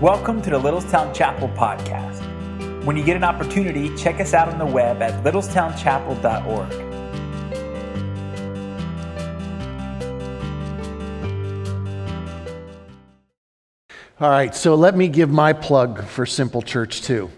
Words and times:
Welcome 0.00 0.40
to 0.42 0.50
the 0.50 0.60
Littlestown 0.60 1.12
Chapel 1.12 1.48
podcast. 1.48 2.22
When 2.84 2.96
you 2.96 3.02
get 3.02 3.16
an 3.16 3.24
opportunity, 3.24 3.92
check 3.96 4.20
us 4.20 4.32
out 4.32 4.46
on 4.46 4.56
the 4.56 4.64
web 4.64 5.02
at 5.02 5.24
littlestownchapel.org. 5.24 6.72
All 14.20 14.30
right, 14.30 14.54
so 14.54 14.76
let 14.76 14.96
me 14.96 15.08
give 15.08 15.30
my 15.30 15.52
plug 15.52 16.04
for 16.04 16.24
Simple 16.24 16.62
Church 16.62 17.02
too. 17.02 17.28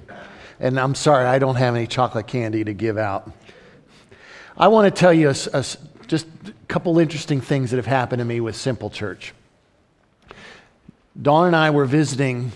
And 0.59 0.79
I'm 0.79 0.95
sorry, 0.95 1.25
I 1.25 1.39
don't 1.39 1.57
have 1.57 1.75
any 1.75 1.87
chocolate 1.87 2.27
candy 2.27 2.63
to 2.65 2.75
give 2.75 2.99
out. 2.99 3.33
I 4.59 4.69
want 4.69 4.95
to 4.95 5.01
tell 5.01 5.15
you 5.15 5.31
a, 5.31 5.37
a, 5.55 5.65
just 6.07 6.27
a 6.47 6.53
couple 6.69 6.99
interesting 6.99 7.41
things 7.41 7.71
that 7.71 7.79
have 7.79 7.87
happened 7.87 8.19
to 8.19 8.27
me 8.27 8.41
with 8.41 8.55
Simple 8.55 8.91
Church. 8.91 9.33
Dawn 11.21 11.49
and 11.49 11.57
I 11.57 11.71
were 11.71 11.87
visiting 11.87 12.53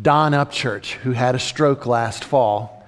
Don 0.00 0.32
Upchurch, 0.32 0.92
who 0.92 1.12
had 1.12 1.34
a 1.34 1.38
stroke 1.38 1.84
last 1.84 2.24
fall. 2.24 2.86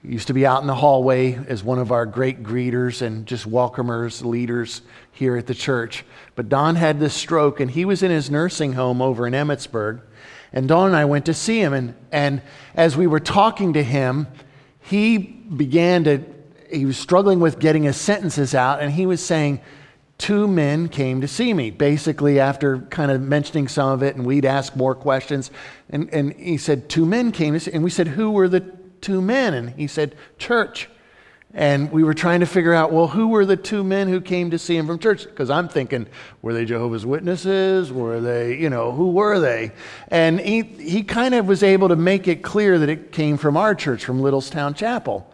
He 0.00 0.12
used 0.12 0.28
to 0.28 0.32
be 0.32 0.46
out 0.46 0.60
in 0.60 0.68
the 0.68 0.76
hallway 0.76 1.34
as 1.48 1.64
one 1.64 1.80
of 1.80 1.90
our 1.90 2.06
great 2.06 2.44
greeters 2.44 3.02
and 3.02 3.26
just 3.26 3.46
welcomers, 3.46 4.24
leaders 4.24 4.82
here 5.10 5.36
at 5.36 5.48
the 5.48 5.54
church. 5.54 6.04
But 6.36 6.48
Don 6.48 6.76
had 6.76 7.00
this 7.00 7.14
stroke, 7.14 7.58
and 7.58 7.68
he 7.68 7.84
was 7.84 8.04
in 8.04 8.12
his 8.12 8.30
nursing 8.30 8.74
home 8.74 9.02
over 9.02 9.26
in 9.26 9.32
Emmitsburg. 9.32 10.02
And 10.52 10.68
Don 10.68 10.86
and 10.86 10.96
I 10.96 11.04
went 11.04 11.26
to 11.26 11.34
see 11.34 11.60
him. 11.60 11.72
And, 11.72 11.94
and 12.12 12.40
as 12.76 12.96
we 12.96 13.08
were 13.08 13.20
talking 13.20 13.72
to 13.72 13.82
him, 13.82 14.28
he 14.80 15.18
began 15.18 16.04
to, 16.04 16.24
he 16.70 16.86
was 16.86 16.96
struggling 16.96 17.40
with 17.40 17.58
getting 17.58 17.82
his 17.82 17.96
sentences 17.96 18.54
out, 18.54 18.80
and 18.80 18.92
he 18.92 19.04
was 19.04 19.20
saying, 19.20 19.60
two 20.18 20.48
men 20.48 20.88
came 20.88 21.20
to 21.20 21.28
see 21.28 21.54
me, 21.54 21.70
basically, 21.70 22.40
after 22.40 22.80
kind 22.80 23.10
of 23.10 23.22
mentioning 23.22 23.68
some 23.68 23.90
of 23.90 24.02
it, 24.02 24.16
and 24.16 24.26
we'd 24.26 24.44
ask 24.44 24.76
more 24.76 24.94
questions. 24.94 25.50
And, 25.88 26.12
and 26.12 26.32
he 26.34 26.58
said, 26.58 26.88
Two 26.88 27.06
men 27.06 27.32
came 27.32 27.54
to 27.54 27.60
see, 27.60 27.72
and 27.72 27.82
we 27.82 27.90
said, 27.90 28.08
Who 28.08 28.32
were 28.32 28.48
the 28.48 28.60
two 29.00 29.22
men? 29.22 29.54
And 29.54 29.70
he 29.70 29.86
said, 29.86 30.16
Church. 30.38 30.88
And 31.54 31.90
we 31.90 32.04
were 32.04 32.12
trying 32.12 32.40
to 32.40 32.46
figure 32.46 32.74
out, 32.74 32.92
well, 32.92 33.06
who 33.06 33.28
were 33.28 33.46
the 33.46 33.56
two 33.56 33.82
men 33.82 34.08
who 34.08 34.20
came 34.20 34.50
to 34.50 34.58
see 34.58 34.76
him 34.76 34.86
from 34.86 34.98
church? 34.98 35.24
Because 35.24 35.48
I'm 35.48 35.66
thinking, 35.66 36.06
were 36.42 36.52
they 36.52 36.66
Jehovah's 36.66 37.06
Witnesses? 37.06 37.90
Were 37.90 38.20
they, 38.20 38.58
you 38.58 38.68
know, 38.68 38.92
who 38.92 39.12
were 39.12 39.40
they? 39.40 39.72
And 40.08 40.38
he, 40.38 40.62
he 40.62 41.02
kind 41.02 41.34
of 41.34 41.48
was 41.48 41.62
able 41.62 41.88
to 41.88 41.96
make 41.96 42.28
it 42.28 42.42
clear 42.42 42.78
that 42.78 42.90
it 42.90 43.12
came 43.12 43.38
from 43.38 43.56
our 43.56 43.74
church, 43.74 44.04
from 44.04 44.20
Littlestown 44.20 44.76
Chapel. 44.76 45.32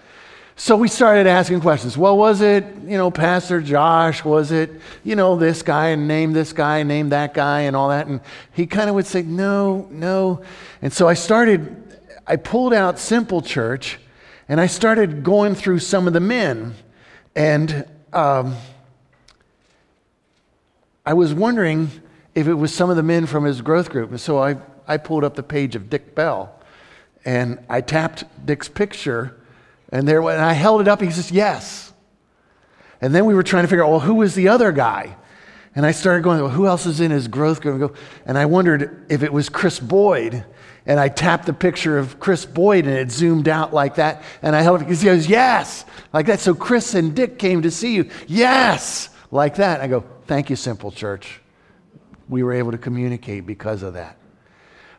So 0.57 0.77
we 0.77 0.87
started 0.87 1.27
asking 1.27 1.61
questions. 1.63 1.99
Well, 1.99 2.17
was 2.17 2.41
it, 2.41 2.65
you 2.85 2.97
know, 2.97 3.11
Pastor 3.11 3.61
Josh? 3.61 4.25
Was 4.25 4.53
it, 4.53 4.71
you 5.03 5.17
know, 5.17 5.35
this 5.35 5.63
guy 5.63 5.89
and 5.89 6.07
name 6.07 6.33
this 6.33 6.53
guy, 6.53 6.85
name 6.85 7.09
that 7.09 7.35
guy 7.35 7.63
and 7.63 7.75
all 7.75 7.89
that? 7.89 8.07
And 8.07 8.21
he 8.53 8.67
kind 8.67 8.89
of 8.89 8.95
would 8.95 9.07
say, 9.07 9.23
no, 9.23 9.89
no. 9.91 10.43
And 10.81 10.93
so 10.93 11.09
I 11.09 11.15
started, 11.15 11.99
I 12.25 12.37
pulled 12.37 12.73
out 12.73 13.01
Simple 13.01 13.43
Church 13.43 13.99
and 14.49 14.61
I 14.61 14.69
started 14.69 15.25
going 15.25 15.57
through 15.57 15.81
some 15.81 16.07
of 16.07 16.13
the 16.13 16.21
men. 16.21 16.75
And 17.35 17.89
um, 18.13 18.55
I 21.05 21.15
was 21.15 21.35
wondering 21.35 21.91
if 22.37 22.47
it 22.47 22.55
was 22.55 22.73
some 22.73 22.91
of 22.91 22.97
the 22.97 23.03
men 23.03 23.27
from 23.27 23.43
his 23.43 23.61
growth 23.61 23.91
group. 23.91 24.11
And 24.11 24.21
so 24.21 24.39
I, 24.39 24.59
I 24.87 24.99
pulled 24.99 25.25
up 25.25 25.35
the 25.35 25.43
page 25.43 25.75
of 25.75 25.91
Dick 25.91 26.15
Bell 26.15 26.55
and 27.25 27.59
I 27.69 27.81
tapped 27.81 28.47
Dick's 28.47 28.69
picture 28.69 29.37
and 29.95 30.09
there, 30.09 30.21
and 30.21 30.43
I 30.43 30.53
held 30.53 30.81
it 30.81 30.89
up. 30.89 31.01
He 31.01 31.11
says, 31.11 31.31
Yes. 31.31 31.93
And 33.01 33.15
then 33.15 33.27
we 33.27 33.35
were 33.35 33.43
trying 33.43 33.65
to 33.65 33.69
figure 33.69 33.85
out, 33.85 33.91
well, 33.91 34.01
who 34.01 34.15
was 34.15 34.35
the 34.35 34.49
other 34.49 34.73
guy? 34.73 35.17
And 35.77 35.85
I 35.85 35.91
started 35.91 36.25
going, 36.25 36.41
well, 36.41 36.49
who 36.49 36.67
else 36.67 36.87
is 36.87 37.01
in 37.01 37.11
his 37.11 37.29
growth 37.29 37.61
group? 37.61 37.97
And 38.25 38.39
I 38.39 38.47
wondered 38.47 39.05
if 39.11 39.23
it 39.23 39.33
was 39.33 39.49
Chris 39.49 39.79
Boyd. 39.79 40.45
And 40.87 40.99
I 40.99 41.09
tapped 41.09 41.47
the 41.47 41.53
picture 41.53 41.99
of 41.99 42.19
Chris 42.19 42.47
Boyd 42.47 42.87
and 42.87 42.97
it 42.97 43.11
zoomed 43.11 43.47
out 43.47 43.75
like 43.75 43.97
that. 43.97 44.23
And 44.41 44.57
I 44.57 44.63
held 44.63 44.81
it 44.81 44.85
because 44.85 45.01
he 45.03 45.07
goes, 45.07 45.29
Yes, 45.29 45.85
like 46.13 46.27
that. 46.27 46.41
So 46.41 46.55
Chris 46.55 46.95
and 46.95 47.15
Dick 47.15 47.39
came 47.39 47.63
to 47.63 47.71
see 47.71 47.95
you. 47.95 48.09
Yes, 48.27 49.11
like 49.31 49.57
that. 49.57 49.81
I 49.81 49.87
go, 49.87 50.05
Thank 50.27 50.49
you, 50.49 50.57
Simple 50.57 50.91
Church. 50.91 51.41
We 52.29 52.43
were 52.43 52.55
able 52.55 52.73
to 52.73 52.79
communicate 52.79 53.47
because 53.47 53.83
of 53.83 53.95
that. 53.95 54.17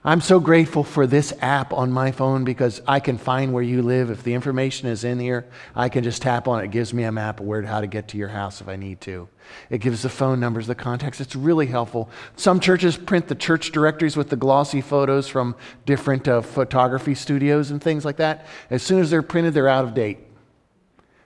I'm 0.08 0.22
so 0.22 0.40
grateful 0.40 0.84
for 0.84 1.08
this 1.08 1.34
app 1.42 1.74
on 1.74 1.92
my 1.92 2.12
phone 2.12 2.44
because 2.44 2.80
I 2.88 3.00
can 3.00 3.18
find 3.18 3.52
where 3.52 3.64
you 3.64 3.82
live. 3.82 4.12
If 4.12 4.22
the 4.22 4.36
information 4.36 4.88
is 4.88 5.04
in 5.04 5.20
here, 5.20 5.48
I 5.76 5.90
can 5.90 6.04
just 6.04 6.22
tap 6.22 6.48
on 6.48 6.62
it. 6.62 6.66
It 6.66 6.72
gives 6.72 6.94
me 6.94 7.06
a 7.06 7.12
map 7.12 7.40
of 7.40 7.48
where 7.48 7.64
how 7.64 7.82
to 7.82 7.88
get 7.88 8.10
to 8.10 8.18
your 8.18 8.28
house 8.28 8.62
if 8.62 8.68
I 8.68 8.76
need 8.76 9.02
to. 9.02 9.28
It 9.72 9.80
gives 9.80 10.04
the 10.04 10.10
phone 10.10 10.40
numbers, 10.40 10.68
the 10.68 10.76
contacts. 10.76 11.20
It's 11.20 11.36
really 11.36 11.66
helpful. 11.66 12.12
Some 12.36 12.60
churches 12.60 12.96
print 12.96 13.28
the 13.28 13.34
church 13.34 13.72
directories 13.72 14.16
with 14.16 14.30
the 14.30 14.36
glossy 14.36 14.80
photos 14.80 15.28
from 15.28 15.56
different 15.88 16.28
uh, 16.28 16.42
photography 16.42 17.16
studios 17.16 17.72
and 17.72 17.82
things 17.82 18.06
like 18.06 18.18
that. 18.18 18.46
As 18.70 18.84
soon 18.84 19.00
as 19.00 19.10
they're 19.10 19.24
printed, 19.24 19.56
they're 19.56 19.68
out 19.68 19.86
of 19.86 19.96
date. 19.96 20.20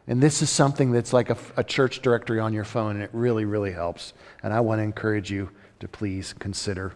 And 0.07 0.23
this 0.23 0.41
is 0.41 0.49
something 0.49 0.93
that's 0.93 1.11
like 1.11 1.29
a, 1.29 1.37
a 1.57 1.65
church 1.65 2.01
directory 2.01 2.39
on 2.39 2.53
your 2.53 2.63
phone, 2.63 2.95
and 2.95 3.03
it 3.03 3.09
really, 3.11 3.43
really 3.43 3.73
helps. 3.73 4.13
And 4.41 4.53
I 4.53 4.61
want 4.61 4.79
to 4.79 4.83
encourage 4.83 5.29
you 5.29 5.49
to 5.81 5.89
please 5.89 6.31
consider 6.31 6.93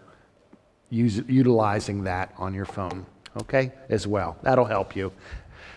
use, 0.94 1.22
utilizing 1.28 2.04
that 2.04 2.34
on 2.38 2.54
your 2.54 2.66
phone, 2.66 3.06
okay, 3.42 3.72
as 3.90 4.06
well. 4.08 4.38
That'll 4.44 4.66
help 4.66 4.96
you. 4.96 5.12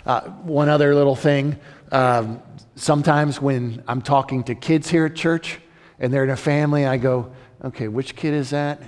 Uh, 0.04 0.21
one 0.21 0.69
other 0.69 0.94
little 0.94 1.16
thing 1.16 1.59
um, 1.93 2.43
sometimes 2.75 3.41
when 3.41 3.82
I'm 3.87 4.03
talking 4.03 4.44
to 4.44 4.54
kids 4.54 4.88
here 4.88 5.06
at 5.06 5.15
church 5.15 5.59
and 5.99 6.12
they're 6.12 6.25
in 6.25 6.31
a 6.31 6.37
family, 6.37 6.87
I 6.87 6.97
go, 6.97 7.32
okay, 7.65 7.88
which 7.88 8.16
kid 8.16 8.34
is 8.34 8.50
that? 8.50 8.82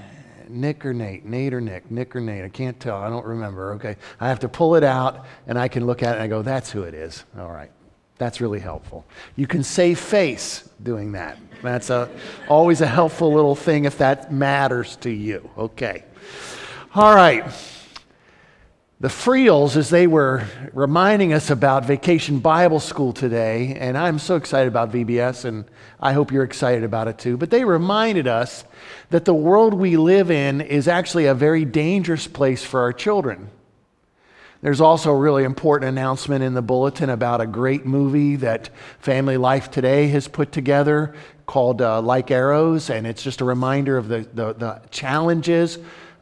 Nick 0.49 0.85
or 0.85 0.95
Nate? 0.95 1.25
Nate 1.25 1.55
or 1.55 1.61
Nick? 1.61 1.91
Nick 1.91 2.17
or 2.17 2.21
Nate? 2.21 2.45
I 2.45 2.49
can't 2.49 2.79
tell. 2.81 2.97
I 2.97 3.11
don't 3.11 3.27
remember. 3.27 3.75
Okay. 3.75 3.97
I 4.19 4.29
have 4.29 4.41
to 4.41 4.49
pull 4.49 4.77
it 4.77 4.85
out 4.85 5.27
and 5.47 5.59
I 5.59 5.69
can 5.69 5.87
look 5.87 6.03
at 6.03 6.11
it 6.11 6.15
and 6.15 6.23
I 6.23 6.27
go, 6.27 6.43
that's 6.43 6.71
who 6.71 6.83
it 6.83 6.95
is. 6.95 7.25
All 7.39 7.51
right. 7.51 7.71
That's 8.17 8.41
really 8.41 8.59
helpful. 8.59 9.07
You 9.37 9.47
can 9.47 9.63
save 9.63 10.01
face 10.01 10.69
doing 10.83 11.13
that. 11.13 11.39
That's 11.63 11.91
a, 11.91 12.11
always 12.49 12.81
a 12.81 12.87
helpful 12.87 13.33
little 13.33 13.55
thing 13.55 13.85
if 13.85 13.99
that 13.99 14.33
matters 14.33 14.97
to 14.97 15.11
you. 15.11 15.49
Okay. 15.57 16.05
All 16.95 17.15
right. 17.15 17.45
The 19.01 19.07
Friels, 19.07 19.77
as 19.77 19.91
they 19.91 20.09
were 20.09 20.45
reminding 20.73 21.33
us 21.33 21.51
about 21.51 21.85
Vacation 21.85 22.41
Bible 22.41 22.81
School 22.81 23.13
today, 23.13 23.77
and 23.79 23.97
I'm 23.97 24.19
so 24.19 24.35
excited 24.35 24.67
about 24.67 24.91
VBS, 24.91 25.45
and 25.45 25.67
I 26.01 26.15
hope 26.15 26.33
you're 26.33 26.43
excited 26.43 26.83
about 26.83 27.07
it 27.07 27.17
too, 27.17 27.37
but 27.37 27.51
they 27.51 27.65
reminded 27.65 28.27
us 28.27 28.65
that 29.11 29.25
the 29.25 29.35
world 29.35 29.73
we 29.73 29.97
live 29.97 30.33
in 30.33 30.61
is 30.61 30.89
actually 30.89 31.27
a 31.27 31.35
very 31.35 31.65
dangerous 31.65 32.27
place 32.27 32.65
for 32.65 32.81
our 32.81 32.93
children. 32.93 33.51
There's 34.63 34.81
also 34.81 35.13
a 35.13 35.17
really 35.17 35.45
important 35.45 35.91
announcement 35.91 36.43
in 36.43 36.55
the 36.55 36.63
bulletin 36.63 37.09
about 37.09 37.41
a 37.41 37.47
great 37.47 37.87
movie 37.87 38.35
that 38.37 38.71
Family 38.99 39.37
Life 39.37 39.71
Today 39.71 40.09
has 40.09 40.27
put 40.27 40.51
together 40.51 41.15
called 41.47 41.81
uh, 41.81 42.03
Like 42.03 42.33
Arrows, 42.33 42.91
and 42.91 43.07
it's 43.07 43.23
just 43.23 43.41
a 43.41 43.45
reminder 43.45 43.97
of 43.97 44.09
the, 44.09 44.29
the, 44.35 44.55
the 44.55 44.83
challenges 44.91 45.79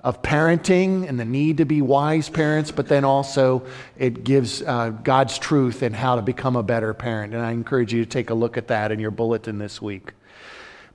of 0.06 0.22
parenting 0.22 1.08
and 1.08 1.18
the 1.18 1.24
need 1.24 1.56
to 1.56 1.64
be 1.64 1.82
wise 1.82 2.28
parents, 2.28 2.70
but 2.70 2.86
then 2.86 3.04
also 3.04 3.66
it 3.98 4.22
gives 4.22 4.62
uh, 4.62 4.90
God's 4.90 5.36
truth 5.36 5.82
and 5.82 5.96
how 5.96 6.14
to 6.14 6.22
become 6.22 6.54
a 6.54 6.62
better 6.62 6.94
parent. 6.94 7.34
And 7.34 7.42
I 7.42 7.50
encourage 7.50 7.92
you 7.92 8.04
to 8.04 8.08
take 8.08 8.30
a 8.30 8.34
look 8.34 8.56
at 8.56 8.68
that 8.68 8.92
in 8.92 9.00
your 9.00 9.10
bulletin 9.10 9.58
this 9.58 9.82
week. 9.82 10.12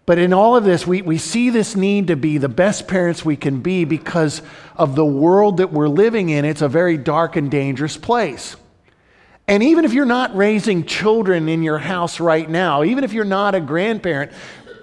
But 0.06 0.18
in 0.18 0.32
all 0.32 0.56
of 0.56 0.64
this, 0.64 0.88
we, 0.88 1.02
we 1.02 1.18
see 1.18 1.50
this 1.50 1.76
need 1.76 2.08
to 2.08 2.16
be 2.16 2.38
the 2.38 2.48
best 2.48 2.88
parents 2.88 3.26
we 3.26 3.36
can 3.36 3.60
be 3.60 3.84
because 3.84 4.42
of 4.78 4.96
the 4.96 5.06
world 5.06 5.58
that 5.58 5.74
we're 5.74 5.90
living 5.90 6.30
in. 6.30 6.46
It's 6.46 6.62
a 6.62 6.70
very 6.70 6.96
dark 6.96 7.36
and 7.36 7.52
dangerous 7.52 7.98
place. 7.98 8.56
And 9.46 9.62
even 9.62 9.84
if 9.84 9.92
you're 9.92 10.06
not 10.06 10.34
raising 10.38 10.86
children 10.86 11.50
in 11.50 11.64
your 11.64 11.80
house 11.80 12.22
right 12.22 12.50
now, 12.50 12.86
even 12.86 13.04
if 13.04 13.12
you're 13.12 13.26
not 13.26 13.56
a 13.56 13.60
grandparent, 13.60 14.32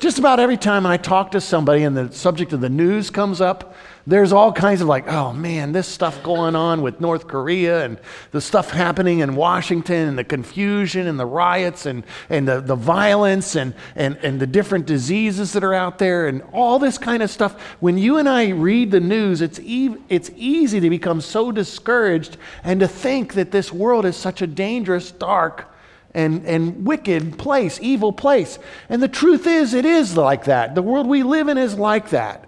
just 0.00 0.18
about 0.18 0.38
every 0.38 0.58
time 0.58 0.84
I 0.84 0.98
talk 0.98 1.30
to 1.30 1.40
somebody 1.40 1.82
and 1.84 1.96
the 1.96 2.12
subject 2.12 2.52
of 2.52 2.60
the 2.60 2.68
news 2.68 3.08
comes 3.08 3.40
up, 3.40 3.74
there's 4.08 4.32
all 4.32 4.50
kinds 4.50 4.80
of 4.80 4.88
like, 4.88 5.06
oh 5.06 5.34
man, 5.34 5.72
this 5.72 5.86
stuff 5.86 6.22
going 6.22 6.56
on 6.56 6.80
with 6.80 6.98
North 6.98 7.28
Korea 7.28 7.84
and 7.84 8.00
the 8.30 8.40
stuff 8.40 8.70
happening 8.70 9.18
in 9.18 9.36
Washington 9.36 10.08
and 10.08 10.18
the 10.18 10.24
confusion 10.24 11.06
and 11.06 11.20
the 11.20 11.26
riots 11.26 11.84
and, 11.84 12.04
and 12.30 12.48
the, 12.48 12.62
the 12.62 12.74
violence 12.74 13.54
and, 13.54 13.74
and, 13.94 14.16
and 14.22 14.40
the 14.40 14.46
different 14.46 14.86
diseases 14.86 15.52
that 15.52 15.62
are 15.62 15.74
out 15.74 15.98
there 15.98 16.26
and 16.26 16.42
all 16.54 16.78
this 16.78 16.96
kind 16.96 17.22
of 17.22 17.28
stuff. 17.28 17.60
When 17.80 17.98
you 17.98 18.16
and 18.16 18.26
I 18.26 18.48
read 18.48 18.92
the 18.92 19.00
news, 19.00 19.42
it's, 19.42 19.60
e- 19.60 19.96
it's 20.08 20.30
easy 20.36 20.80
to 20.80 20.88
become 20.88 21.20
so 21.20 21.52
discouraged 21.52 22.38
and 22.64 22.80
to 22.80 22.88
think 22.88 23.34
that 23.34 23.50
this 23.50 23.74
world 23.74 24.06
is 24.06 24.16
such 24.16 24.40
a 24.40 24.46
dangerous, 24.46 25.10
dark, 25.10 25.70
and, 26.14 26.46
and 26.46 26.86
wicked 26.86 27.36
place, 27.36 27.78
evil 27.82 28.14
place. 28.14 28.58
And 28.88 29.02
the 29.02 29.08
truth 29.08 29.46
is, 29.46 29.74
it 29.74 29.84
is 29.84 30.16
like 30.16 30.44
that. 30.44 30.74
The 30.74 30.80
world 30.80 31.06
we 31.06 31.22
live 31.22 31.48
in 31.48 31.58
is 31.58 31.74
like 31.74 32.08
that. 32.08 32.47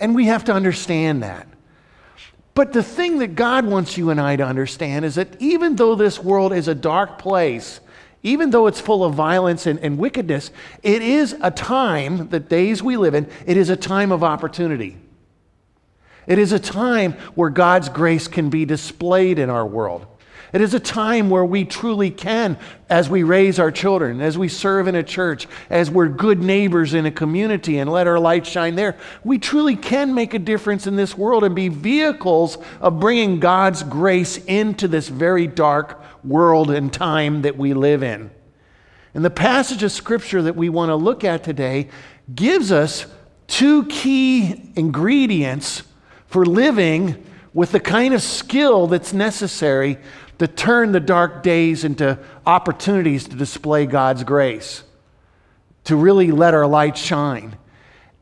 And 0.00 0.14
we 0.14 0.26
have 0.26 0.44
to 0.46 0.52
understand 0.52 1.22
that. 1.22 1.46
But 2.54 2.72
the 2.72 2.82
thing 2.82 3.18
that 3.18 3.36
God 3.36 3.64
wants 3.64 3.96
you 3.96 4.10
and 4.10 4.20
I 4.20 4.36
to 4.36 4.44
understand 4.44 5.04
is 5.04 5.14
that 5.14 5.40
even 5.40 5.76
though 5.76 5.94
this 5.94 6.18
world 6.18 6.52
is 6.52 6.66
a 6.66 6.74
dark 6.74 7.18
place, 7.18 7.80
even 8.22 8.50
though 8.50 8.66
it's 8.66 8.80
full 8.80 9.04
of 9.04 9.14
violence 9.14 9.66
and, 9.66 9.78
and 9.80 9.98
wickedness, 9.98 10.50
it 10.82 11.00
is 11.02 11.36
a 11.40 11.50
time, 11.50 12.28
the 12.28 12.40
days 12.40 12.82
we 12.82 12.96
live 12.96 13.14
in, 13.14 13.28
it 13.46 13.56
is 13.56 13.70
a 13.70 13.76
time 13.76 14.12
of 14.12 14.24
opportunity. 14.24 14.98
It 16.26 16.38
is 16.38 16.52
a 16.52 16.58
time 16.58 17.12
where 17.34 17.50
God's 17.50 17.88
grace 17.88 18.28
can 18.28 18.50
be 18.50 18.64
displayed 18.64 19.38
in 19.38 19.48
our 19.48 19.66
world. 19.66 20.06
It 20.52 20.60
is 20.60 20.74
a 20.74 20.80
time 20.80 21.30
where 21.30 21.44
we 21.44 21.64
truly 21.64 22.10
can, 22.10 22.58
as 22.88 23.08
we 23.08 23.22
raise 23.22 23.60
our 23.60 23.70
children, 23.70 24.20
as 24.20 24.36
we 24.36 24.48
serve 24.48 24.88
in 24.88 24.96
a 24.96 25.02
church, 25.02 25.46
as 25.68 25.90
we're 25.90 26.08
good 26.08 26.42
neighbors 26.42 26.92
in 26.92 27.06
a 27.06 27.10
community 27.10 27.78
and 27.78 27.90
let 27.90 28.08
our 28.08 28.18
light 28.18 28.46
shine 28.46 28.74
there, 28.74 28.96
we 29.22 29.38
truly 29.38 29.76
can 29.76 30.12
make 30.12 30.34
a 30.34 30.40
difference 30.40 30.88
in 30.88 30.96
this 30.96 31.16
world 31.16 31.44
and 31.44 31.54
be 31.54 31.68
vehicles 31.68 32.58
of 32.80 32.98
bringing 32.98 33.38
God's 33.38 33.84
grace 33.84 34.38
into 34.44 34.88
this 34.88 35.08
very 35.08 35.46
dark 35.46 36.02
world 36.24 36.70
and 36.70 36.92
time 36.92 37.42
that 37.42 37.56
we 37.56 37.72
live 37.72 38.02
in. 38.02 38.30
And 39.14 39.24
the 39.24 39.30
passage 39.30 39.82
of 39.84 39.92
scripture 39.92 40.42
that 40.42 40.56
we 40.56 40.68
want 40.68 40.90
to 40.90 40.96
look 40.96 41.22
at 41.22 41.44
today 41.44 41.88
gives 42.34 42.72
us 42.72 43.06
two 43.46 43.86
key 43.86 44.72
ingredients 44.76 45.82
for 46.26 46.44
living 46.44 47.24
with 47.52 47.72
the 47.72 47.80
kind 47.80 48.14
of 48.14 48.22
skill 48.22 48.86
that's 48.86 49.12
necessary 49.12 49.98
to 50.40 50.48
turn 50.48 50.92
the 50.92 51.00
dark 51.00 51.42
days 51.42 51.84
into 51.84 52.18
opportunities 52.46 53.28
to 53.28 53.36
display 53.36 53.84
God's 53.84 54.24
grace, 54.24 54.82
to 55.84 55.94
really 55.94 56.30
let 56.30 56.54
our 56.54 56.66
light 56.66 56.96
shine. 56.96 57.58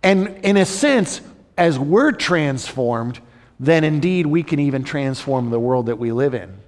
And 0.03 0.27
in 0.45 0.57
a 0.57 0.67
sense, 0.67 1.21
as 1.57 1.79
we're 1.79 2.11
transformed, 2.11 3.21
then 3.61 3.85
indeed 3.85 4.27
we 4.27 4.43
can 4.43 4.59
even 4.59 4.83
transform 4.83 5.51
the 5.51 5.61
world 5.61 5.87
that 5.87 6.01
we 6.01 6.11
live 6.11 6.35
in. 6.35 6.59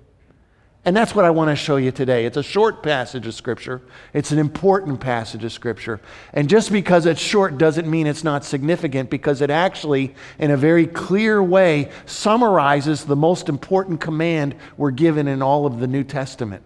And 0.83 0.97
that's 0.97 1.15
what 1.15 1.27
I 1.27 1.31
want 1.31 1.51
to 1.51 1.57
show 1.57 1.77
you 1.77 1.91
today. 1.91 2.25
It's 2.25 2.39
a 2.39 2.43
short 2.43 2.83
passage 2.83 3.27
of 3.27 3.35
Scripture, 3.35 3.83
it's 4.15 4.33
an 4.33 4.39
important 4.39 4.99
passage 4.99 5.45
of 5.45 5.53
Scripture. 5.53 6.01
And 6.33 6.49
just 6.49 6.73
because 6.73 7.05
it's 7.05 7.21
short 7.21 7.59
doesn't 7.59 7.89
mean 7.89 8.07
it's 8.07 8.25
not 8.25 8.47
significant, 8.47 9.11
because 9.11 9.43
it 9.43 9.51
actually, 9.51 10.15
in 10.39 10.51
a 10.51 10.57
very 10.57 10.87
clear 10.87 11.43
way, 11.43 11.91
summarizes 12.07 13.05
the 13.05 13.17
most 13.17 13.51
important 13.51 14.01
command 14.01 14.55
we're 14.79 14.91
given 14.91 15.29
in 15.29 15.43
all 15.43 15.67
of 15.67 15.81
the 15.81 15.87
New 15.87 16.03
Testament. 16.03 16.63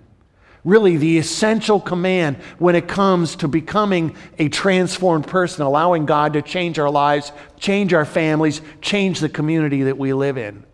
Really, 0.64 0.96
the 0.96 1.18
essential 1.18 1.80
command 1.80 2.36
when 2.58 2.76
it 2.76 2.86
comes 2.86 3.36
to 3.36 3.48
becoming 3.48 4.16
a 4.38 4.48
transformed 4.48 5.26
person, 5.26 5.62
allowing 5.62 6.06
God 6.06 6.34
to 6.34 6.40
change 6.42 6.78
our 6.78 6.88
lives, 6.88 7.32
change 7.58 7.92
our 7.92 8.06
families, 8.06 8.62
change 8.80 9.18
the 9.18 9.28
community 9.28 9.82
that 9.82 9.98
we 9.98 10.14
live 10.14 10.38
in. 10.38 10.64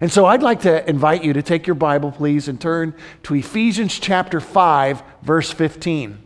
And 0.00 0.12
so 0.12 0.26
I'd 0.26 0.42
like 0.42 0.62
to 0.62 0.88
invite 0.88 1.24
you 1.24 1.32
to 1.34 1.42
take 1.42 1.66
your 1.66 1.74
Bible, 1.74 2.10
please, 2.10 2.48
and 2.48 2.60
turn 2.60 2.94
to 3.24 3.34
Ephesians 3.34 3.98
chapter 3.98 4.40
5, 4.40 5.02
verse 5.22 5.50
15. 5.50 6.18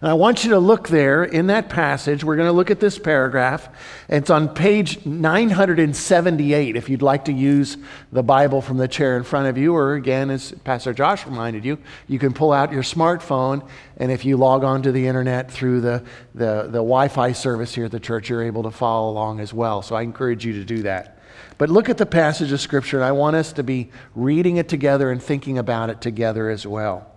And 0.00 0.08
I 0.08 0.14
want 0.14 0.44
you 0.44 0.50
to 0.50 0.60
look 0.60 0.88
there 0.88 1.24
in 1.24 1.48
that 1.48 1.68
passage. 1.68 2.22
We're 2.22 2.36
going 2.36 2.48
to 2.48 2.52
look 2.52 2.70
at 2.70 2.78
this 2.78 3.00
paragraph. 3.00 3.68
It's 4.08 4.30
on 4.30 4.48
page 4.48 5.04
978 5.04 6.76
if 6.76 6.88
you'd 6.88 7.02
like 7.02 7.24
to 7.24 7.32
use 7.32 7.76
the 8.12 8.22
Bible 8.22 8.62
from 8.62 8.76
the 8.76 8.86
chair 8.86 9.16
in 9.16 9.24
front 9.24 9.48
of 9.48 9.58
you, 9.58 9.74
or 9.74 9.94
again, 9.94 10.30
as 10.30 10.52
Pastor 10.62 10.92
Josh 10.92 11.26
reminded 11.26 11.64
you, 11.64 11.78
you 12.06 12.20
can 12.20 12.32
pull 12.32 12.52
out 12.52 12.72
your 12.72 12.84
smartphone, 12.84 13.68
and 13.96 14.12
if 14.12 14.24
you 14.24 14.36
log 14.36 14.62
on 14.62 14.82
to 14.82 14.92
the 14.92 15.04
internet 15.04 15.50
through 15.50 15.80
the, 15.80 16.04
the, 16.32 16.62
the 16.62 16.78
Wi 16.78 17.08
Fi 17.08 17.32
service 17.32 17.74
here 17.74 17.86
at 17.86 17.90
the 17.90 17.98
church, 17.98 18.28
you're 18.28 18.44
able 18.44 18.62
to 18.62 18.70
follow 18.70 19.10
along 19.10 19.40
as 19.40 19.52
well. 19.52 19.82
So 19.82 19.96
I 19.96 20.02
encourage 20.02 20.46
you 20.46 20.52
to 20.52 20.64
do 20.64 20.82
that. 20.82 21.17
But 21.58 21.70
look 21.70 21.88
at 21.88 21.98
the 21.98 22.06
passage 22.06 22.52
of 22.52 22.60
Scripture, 22.60 22.98
and 22.98 23.04
I 23.04 23.12
want 23.12 23.36
us 23.36 23.52
to 23.54 23.62
be 23.62 23.90
reading 24.14 24.56
it 24.56 24.68
together 24.68 25.10
and 25.10 25.22
thinking 25.22 25.58
about 25.58 25.90
it 25.90 26.00
together 26.00 26.48
as 26.48 26.66
well. 26.66 27.12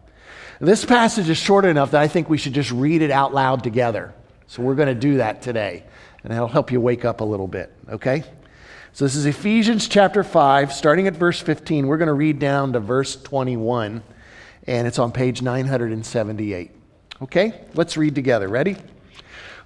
This 0.60 0.84
passage 0.84 1.30
is 1.30 1.38
short 1.38 1.64
enough 1.64 1.92
that 1.92 2.02
I 2.02 2.08
think 2.08 2.30
we 2.30 2.38
should 2.38 2.54
just 2.54 2.72
read 2.72 3.02
it 3.02 3.12
out 3.12 3.34
loud 3.34 3.64
together. 3.64 4.14
So 4.48 4.64
we're 4.64 4.76
going 4.76 4.90
to 4.90 4.96
do 4.96 5.18
that 5.18 5.42
today, 5.42 5.84
and 6.24 6.34
that'll 6.34 6.48
help 6.48 6.72
you 6.72 6.82
wake 6.82 7.06
up 7.06 7.22
a 7.22 7.24
little 7.24 7.48
bit, 7.48 7.72
okay? 7.88 8.24
So 8.94 9.06
this 9.06 9.16
is 9.16 9.26
Ephesians 9.26 9.88
chapter 9.88 10.24
5, 10.24 10.74
starting 10.74 11.08
at 11.08 11.14
verse 11.14 11.40
15. 11.40 11.88
We're 11.88 11.98
going 11.98 12.08
to 12.08 12.14
read 12.14 12.40
down 12.40 12.74
to 12.74 12.80
verse 12.80 13.16
21, 13.16 14.04
and 14.68 14.88
it's 14.88 15.00
on 15.00 15.12
page 15.12 15.42
978. 15.42 16.72
Okay? 17.22 17.62
Let's 17.74 17.96
read 17.96 18.16
together. 18.16 18.50
Ready? 18.50 18.76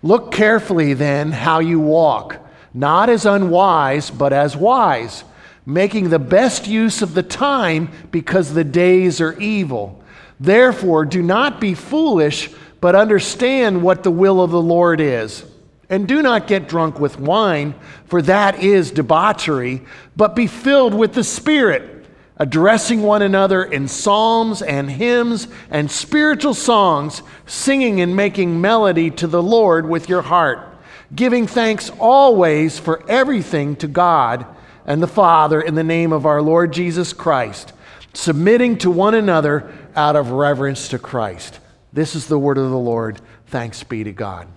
Look 0.03 0.31
carefully 0.31 0.93
then 0.93 1.31
how 1.31 1.59
you 1.59 1.79
walk 1.79 2.44
not 2.75 3.09
as 3.09 3.25
unwise, 3.25 4.11
but 4.11 4.33
as 4.33 4.55
wise, 4.55 5.23
making 5.65 6.09
the 6.09 6.19
best 6.19 6.67
use 6.67 7.01
of 7.01 7.13
the 7.13 7.23
time 7.23 7.89
because 8.11 8.53
the 8.53 8.65
days 8.65 9.21
are 9.21 9.39
evil. 9.39 10.03
Therefore, 10.41 11.05
do 11.05 11.23
not 11.23 11.61
be 11.61 11.73
foolish, 11.73 12.49
but 12.81 12.93
understand 12.93 13.81
what 13.81 14.03
the 14.03 14.11
will 14.11 14.41
of 14.41 14.51
the 14.51 14.61
Lord 14.61 14.99
is. 14.99 15.45
And 15.89 16.05
do 16.05 16.21
not 16.21 16.47
get 16.47 16.67
drunk 16.67 16.99
with 16.99 17.17
wine, 17.17 17.75
for 18.07 18.21
that 18.23 18.61
is 18.61 18.91
debauchery, 18.91 19.83
but 20.17 20.35
be 20.35 20.45
filled 20.45 20.93
with 20.93 21.13
the 21.13 21.23
Spirit, 21.23 22.05
addressing 22.35 23.01
one 23.01 23.21
another 23.21 23.63
in 23.63 23.87
psalms 23.87 24.61
and 24.61 24.91
hymns 24.91 25.47
and 25.69 25.89
spiritual 25.89 26.53
songs, 26.53 27.21
singing 27.45 28.01
and 28.01 28.17
making 28.17 28.59
melody 28.59 29.09
to 29.11 29.27
the 29.27 29.41
Lord 29.41 29.87
with 29.87 30.09
your 30.09 30.23
heart 30.23 30.74
giving 31.15 31.47
thanks 31.47 31.89
always 31.99 32.77
for 32.77 33.07
everything 33.09 33.75
to 33.77 33.87
God 33.87 34.45
and 34.85 35.01
the 35.01 35.07
Father 35.07 35.61
in 35.61 35.75
the 35.75 35.83
name 35.83 36.11
of 36.11 36.25
our 36.25 36.41
Lord 36.41 36.73
Jesus 36.73 37.13
Christ, 37.13 37.73
submitting 38.13 38.77
to 38.79 38.91
one 38.91 39.15
another 39.15 39.73
out 39.95 40.15
of 40.15 40.31
reverence 40.31 40.89
to 40.89 40.99
Christ. 40.99 41.59
This 41.93 42.15
is 42.15 42.27
the 42.27 42.39
word 42.39 42.57
of 42.57 42.69
the 42.69 42.77
Lord. 42.77 43.21
Thanks 43.47 43.83
be 43.83 44.03
to 44.03 44.11
God. 44.11 44.47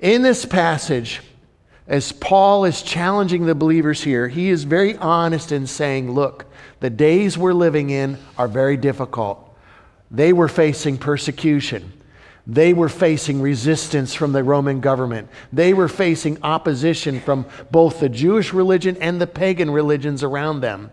In 0.00 0.22
this 0.22 0.44
passage, 0.44 1.20
as 1.86 2.12
Paul 2.12 2.64
is 2.64 2.82
challenging 2.82 3.46
the 3.46 3.54
believers 3.54 4.02
here, 4.02 4.28
he 4.28 4.50
is 4.50 4.64
very 4.64 4.96
honest 4.96 5.52
in 5.52 5.66
saying, 5.66 6.10
Look, 6.10 6.46
the 6.80 6.90
days 6.90 7.38
we're 7.38 7.54
living 7.54 7.90
in 7.90 8.18
are 8.36 8.48
very 8.48 8.76
difficult. 8.76 9.56
They 10.10 10.32
were 10.32 10.48
facing 10.48 10.98
persecution. 10.98 11.92
They 12.48 12.72
were 12.72 12.88
facing 12.88 13.42
resistance 13.42 14.14
from 14.14 14.32
the 14.32 14.42
Roman 14.42 14.80
government. 14.80 15.28
They 15.52 15.74
were 15.74 15.86
facing 15.86 16.42
opposition 16.42 17.20
from 17.20 17.44
both 17.70 18.00
the 18.00 18.08
Jewish 18.08 18.54
religion 18.54 18.96
and 19.02 19.20
the 19.20 19.26
pagan 19.26 19.70
religions 19.70 20.22
around 20.22 20.62
them. 20.62 20.90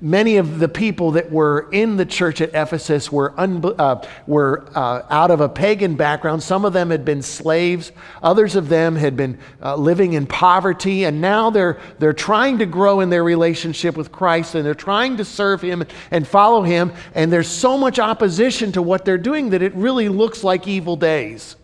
Many 0.00 0.38
of 0.38 0.58
the 0.58 0.68
people 0.68 1.12
that 1.12 1.30
were 1.30 1.68
in 1.70 1.96
the 1.96 2.06
church 2.06 2.40
at 2.40 2.50
Ephesus 2.54 3.12
were, 3.12 3.34
uh, 3.38 4.06
were 4.26 4.64
uh, 4.74 5.02
out 5.10 5.30
of 5.30 5.40
a 5.40 5.48
pagan 5.48 5.96
background. 5.96 6.42
Some 6.42 6.64
of 6.64 6.72
them 6.72 6.90
had 6.90 7.04
been 7.04 7.20
slaves, 7.20 7.92
others 8.22 8.56
of 8.56 8.68
them 8.68 8.96
had 8.96 9.16
been 9.16 9.38
uh, 9.62 9.76
living 9.76 10.14
in 10.14 10.26
poverty, 10.26 11.04
and 11.04 11.20
now 11.20 11.50
they're, 11.50 11.78
they're 11.98 12.14
trying 12.14 12.58
to 12.58 12.66
grow 12.66 13.00
in 13.00 13.10
their 13.10 13.24
relationship 13.24 13.96
with 13.96 14.10
Christ 14.10 14.54
and 14.54 14.64
they're 14.64 14.74
trying 14.74 15.18
to 15.18 15.24
serve 15.24 15.60
Him 15.60 15.84
and 16.10 16.26
follow 16.26 16.62
Him. 16.62 16.92
And 17.14 17.32
there's 17.32 17.48
so 17.48 17.76
much 17.76 17.98
opposition 17.98 18.72
to 18.72 18.82
what 18.82 19.04
they're 19.04 19.18
doing 19.18 19.50
that 19.50 19.62
it 19.62 19.74
really 19.74 20.08
looks 20.08 20.42
like 20.42 20.66
evil 20.66 20.96
days. 20.96 21.56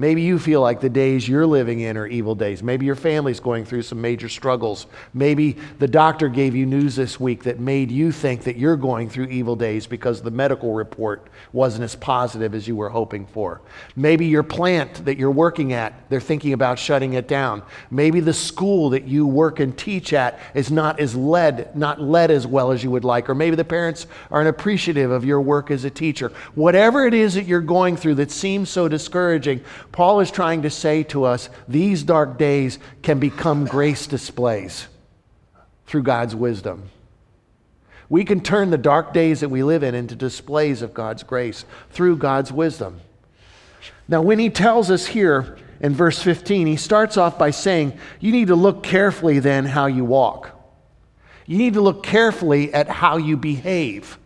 Maybe 0.00 0.22
you 0.22 0.38
feel 0.38 0.62
like 0.62 0.80
the 0.80 0.88
days 0.88 1.28
you're 1.28 1.46
living 1.46 1.80
in 1.80 1.98
are 1.98 2.06
evil 2.06 2.34
days. 2.34 2.62
Maybe 2.62 2.86
your 2.86 2.94
family's 2.94 3.38
going 3.38 3.66
through 3.66 3.82
some 3.82 4.00
major 4.00 4.30
struggles. 4.30 4.86
Maybe 5.12 5.58
the 5.78 5.86
doctor 5.86 6.30
gave 6.30 6.56
you 6.56 6.64
news 6.64 6.96
this 6.96 7.20
week 7.20 7.42
that 7.42 7.60
made 7.60 7.90
you 7.90 8.10
think 8.10 8.44
that 8.44 8.56
you're 8.56 8.78
going 8.78 9.10
through 9.10 9.26
evil 9.26 9.56
days 9.56 9.86
because 9.86 10.22
the 10.22 10.30
medical 10.30 10.72
report 10.72 11.28
wasn't 11.52 11.84
as 11.84 11.96
positive 11.96 12.54
as 12.54 12.66
you 12.66 12.76
were 12.76 12.88
hoping 12.88 13.26
for. 13.26 13.60
Maybe 13.94 14.24
your 14.24 14.42
plant 14.42 15.04
that 15.04 15.18
you're 15.18 15.30
working 15.30 15.74
at, 15.74 16.08
they're 16.08 16.18
thinking 16.18 16.54
about 16.54 16.78
shutting 16.78 17.12
it 17.12 17.28
down. 17.28 17.62
Maybe 17.90 18.20
the 18.20 18.32
school 18.32 18.88
that 18.90 19.04
you 19.04 19.26
work 19.26 19.60
and 19.60 19.76
teach 19.76 20.14
at 20.14 20.40
is 20.54 20.70
not 20.70 20.98
as 20.98 21.14
led, 21.14 21.76
not 21.76 22.00
led 22.00 22.30
as 22.30 22.46
well 22.46 22.72
as 22.72 22.82
you 22.82 22.90
would 22.90 23.04
like. 23.04 23.28
Or 23.28 23.34
maybe 23.34 23.54
the 23.54 23.66
parents 23.66 24.06
aren't 24.30 24.48
appreciative 24.48 25.10
of 25.10 25.26
your 25.26 25.42
work 25.42 25.70
as 25.70 25.84
a 25.84 25.90
teacher. 25.90 26.32
Whatever 26.54 27.04
it 27.04 27.12
is 27.12 27.34
that 27.34 27.44
you're 27.44 27.60
going 27.60 27.98
through 27.98 28.14
that 28.14 28.30
seems 28.30 28.70
so 28.70 28.88
discouraging, 28.88 29.60
Paul 29.92 30.20
is 30.20 30.30
trying 30.30 30.62
to 30.62 30.70
say 30.70 31.02
to 31.04 31.24
us 31.24 31.50
these 31.66 32.02
dark 32.02 32.38
days 32.38 32.78
can 33.02 33.18
become 33.18 33.64
grace 33.64 34.06
displays 34.06 34.86
through 35.86 36.04
God's 36.04 36.34
wisdom. 36.34 36.90
We 38.08 38.24
can 38.24 38.40
turn 38.40 38.70
the 38.70 38.78
dark 38.78 39.12
days 39.12 39.40
that 39.40 39.48
we 39.48 39.62
live 39.62 39.82
in 39.82 39.94
into 39.94 40.14
displays 40.14 40.82
of 40.82 40.94
God's 40.94 41.22
grace 41.22 41.64
through 41.90 42.16
God's 42.16 42.52
wisdom. 42.52 43.00
Now, 44.08 44.22
when 44.22 44.38
he 44.38 44.50
tells 44.50 44.90
us 44.90 45.06
here 45.06 45.56
in 45.80 45.94
verse 45.94 46.20
15, 46.20 46.66
he 46.66 46.76
starts 46.76 47.16
off 47.16 47.38
by 47.38 47.50
saying, 47.50 47.98
You 48.18 48.32
need 48.32 48.48
to 48.48 48.56
look 48.56 48.82
carefully 48.82 49.38
then 49.38 49.64
how 49.64 49.86
you 49.86 50.04
walk. 50.04 50.50
You 51.46 51.58
need 51.58 51.74
to 51.74 51.80
look 51.80 52.04
carefully 52.04 52.72
at 52.72 52.88
how 52.88 53.16
you 53.16 53.36
behave. 53.36 54.18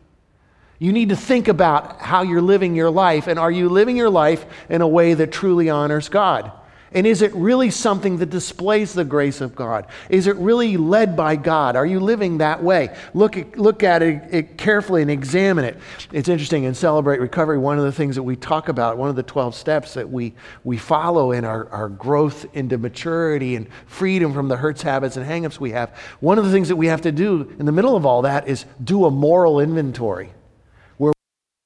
You 0.79 0.93
need 0.93 1.11
to 1.11 1.17
think 1.17 1.49
about 1.49 2.01
how 2.01 2.23
you're 2.23 2.43
living 2.43 2.75
your 2.75 2.91
life, 2.91 3.27
and 3.27 3.39
are 3.39 3.51
you 3.51 3.69
living 3.69 3.97
your 3.97 4.11
life 4.11 4.45
in 4.69 4.81
a 4.81 4.89
way 4.89 5.15
that 5.15 5.31
truly 5.31 5.71
honors 5.71 6.09
God? 6.09 6.53
And 6.95 7.09
is 7.09 7.23
it 7.23 7.35
really 7.35 7.71
something 7.71 8.19
that 8.19 8.31
displays 8.31 8.93
the 8.93 9.05
grace 9.05 9.41
of 9.41 9.57
God? 9.57 9.87
Is 10.09 10.29
it 10.29 10.37
really 10.37 10.77
led 10.77 11.17
by 11.17 11.35
God? 11.35 11.75
Are 11.75 11.85
you 11.85 11.99
living 11.99 12.39
that 12.39 12.63
way? 12.63 12.97
Look 13.15 13.37
at, 13.37 13.59
look 13.59 13.83
at 13.83 14.01
it, 14.01 14.23
it 14.31 14.57
carefully 14.57 15.03
and 15.03 15.11
examine 15.11 15.65
it. 15.65 15.77
It's 16.13 16.29
interesting 16.29 16.63
in 16.63 16.75
Celebrate 16.75 17.19
Recovery, 17.19 17.59
one 17.59 17.79
of 17.79 17.85
the 17.85 17.91
things 17.91 18.15
that 18.15 18.23
we 18.23 18.37
talk 18.37 18.69
about, 18.69 18.97
one 18.97 19.09
of 19.09 19.17
the 19.17 19.25
12 19.25 19.57
steps 19.57 19.95
that 19.95 20.09
we, 20.09 20.35
we 20.63 20.77
follow 20.77 21.33
in 21.33 21.45
our, 21.45 21.69
our 21.71 21.89
growth 21.89 22.47
into 22.55 22.79
maturity 22.79 23.57
and 23.57 23.67
freedom 23.87 24.33
from 24.33 24.47
the 24.47 24.57
hurts, 24.57 24.83
habits, 24.83 25.17
and 25.17 25.27
hangups 25.27 25.59
we 25.59 25.73
have, 25.73 25.91
one 26.21 26.39
of 26.39 26.45
the 26.45 26.53
things 26.53 26.69
that 26.69 26.77
we 26.77 26.87
have 26.87 27.01
to 27.01 27.11
do 27.11 27.53
in 27.59 27.67
the 27.67 27.73
middle 27.73 27.97
of 27.97 28.07
all 28.07 28.23
that 28.23 28.47
is 28.47 28.67
do 28.85 29.05
a 29.05 29.11
moral 29.11 29.59
inventory 29.59 30.33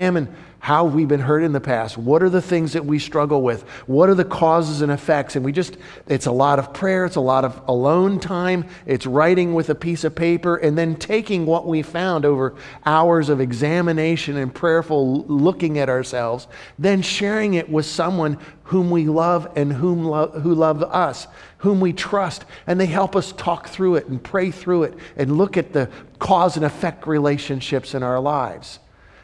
examine 0.00 0.32
how 0.60 0.84
we've 0.84 1.08
been 1.08 1.18
hurt 1.18 1.42
in 1.42 1.50
the 1.50 1.60
past. 1.60 1.98
What 1.98 2.22
are 2.22 2.28
the 2.28 2.40
things 2.40 2.74
that 2.74 2.84
we 2.84 3.00
struggle 3.00 3.42
with? 3.42 3.62
What 3.88 4.08
are 4.08 4.14
the 4.14 4.24
causes 4.24 4.80
and 4.80 4.92
effects? 4.92 5.34
And 5.34 5.44
we 5.44 5.50
just, 5.50 5.76
it's 6.06 6.26
a 6.26 6.30
lot 6.30 6.60
of 6.60 6.72
prayer, 6.72 7.04
it's 7.04 7.16
a 7.16 7.20
lot 7.20 7.44
of 7.44 7.60
alone 7.66 8.20
time, 8.20 8.66
it's 8.86 9.06
writing 9.06 9.54
with 9.54 9.70
a 9.70 9.74
piece 9.74 10.04
of 10.04 10.14
paper, 10.14 10.54
and 10.54 10.78
then 10.78 10.94
taking 10.94 11.46
what 11.46 11.66
we 11.66 11.82
found 11.82 12.24
over 12.24 12.54
hours 12.86 13.28
of 13.28 13.40
examination 13.40 14.36
and 14.36 14.54
prayerful 14.54 15.24
looking 15.24 15.78
at 15.80 15.88
ourselves, 15.88 16.46
then 16.78 17.02
sharing 17.02 17.54
it 17.54 17.68
with 17.68 17.84
someone 17.84 18.38
whom 18.62 18.92
we 18.92 19.06
love 19.06 19.50
and 19.56 19.72
whom 19.72 20.04
lo- 20.04 20.30
who 20.30 20.54
love 20.54 20.80
us, 20.84 21.26
whom 21.56 21.80
we 21.80 21.92
trust, 21.92 22.44
and 22.68 22.78
they 22.78 22.86
help 22.86 23.16
us 23.16 23.32
talk 23.32 23.66
through 23.66 23.96
it 23.96 24.06
and 24.06 24.22
pray 24.22 24.52
through 24.52 24.84
it 24.84 24.94
and 25.16 25.36
look 25.36 25.56
at 25.56 25.72
the 25.72 25.90
cause 26.20 26.54
and 26.54 26.64
effect 26.64 27.04
relationships 27.08 27.94
in 27.94 28.04
our 28.04 28.20
lives. 28.20 28.78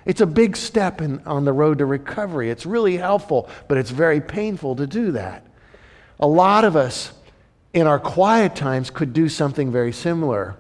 It's 0.07 0.21
a 0.21 0.27
big 0.27 0.57
step 0.57 1.01
in, 1.01 1.21
on 1.27 1.45
the 1.45 1.53
road 1.53 1.79
to 1.79 1.87
recovery. 1.87 2.51
It's 2.51 2.67
really 2.67 2.97
helpful, 2.97 3.49
but 3.69 3.79
it's 3.79 3.91
very 3.91 4.21
painful 4.21 4.77
to 4.77 4.87
do 4.87 5.13
that. 5.13 5.47
A 6.21 6.27
lot 6.27 6.65
of 6.65 6.77
us 6.77 7.13
in 7.73 7.87
our 7.87 7.99
quiet 7.99 8.55
times 8.55 8.91
could 8.91 9.13
do 9.13 9.29
something 9.29 9.73
very 9.73 9.93
similar. 9.93 10.57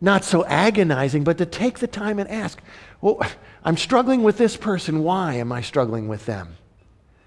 Not 0.00 0.24
so 0.24 0.44
agonizing, 0.44 1.24
but 1.24 1.38
to 1.38 1.46
take 1.46 1.78
the 1.78 1.86
time 1.86 2.18
and 2.18 2.28
ask, 2.28 2.60
well, 3.00 3.20
I'm 3.64 3.76
struggling 3.76 4.22
with 4.22 4.36
this 4.36 4.56
person. 4.56 5.02
Why 5.02 5.34
am 5.34 5.52
I 5.52 5.60
struggling 5.60 6.08
with 6.08 6.26
them? 6.26 6.56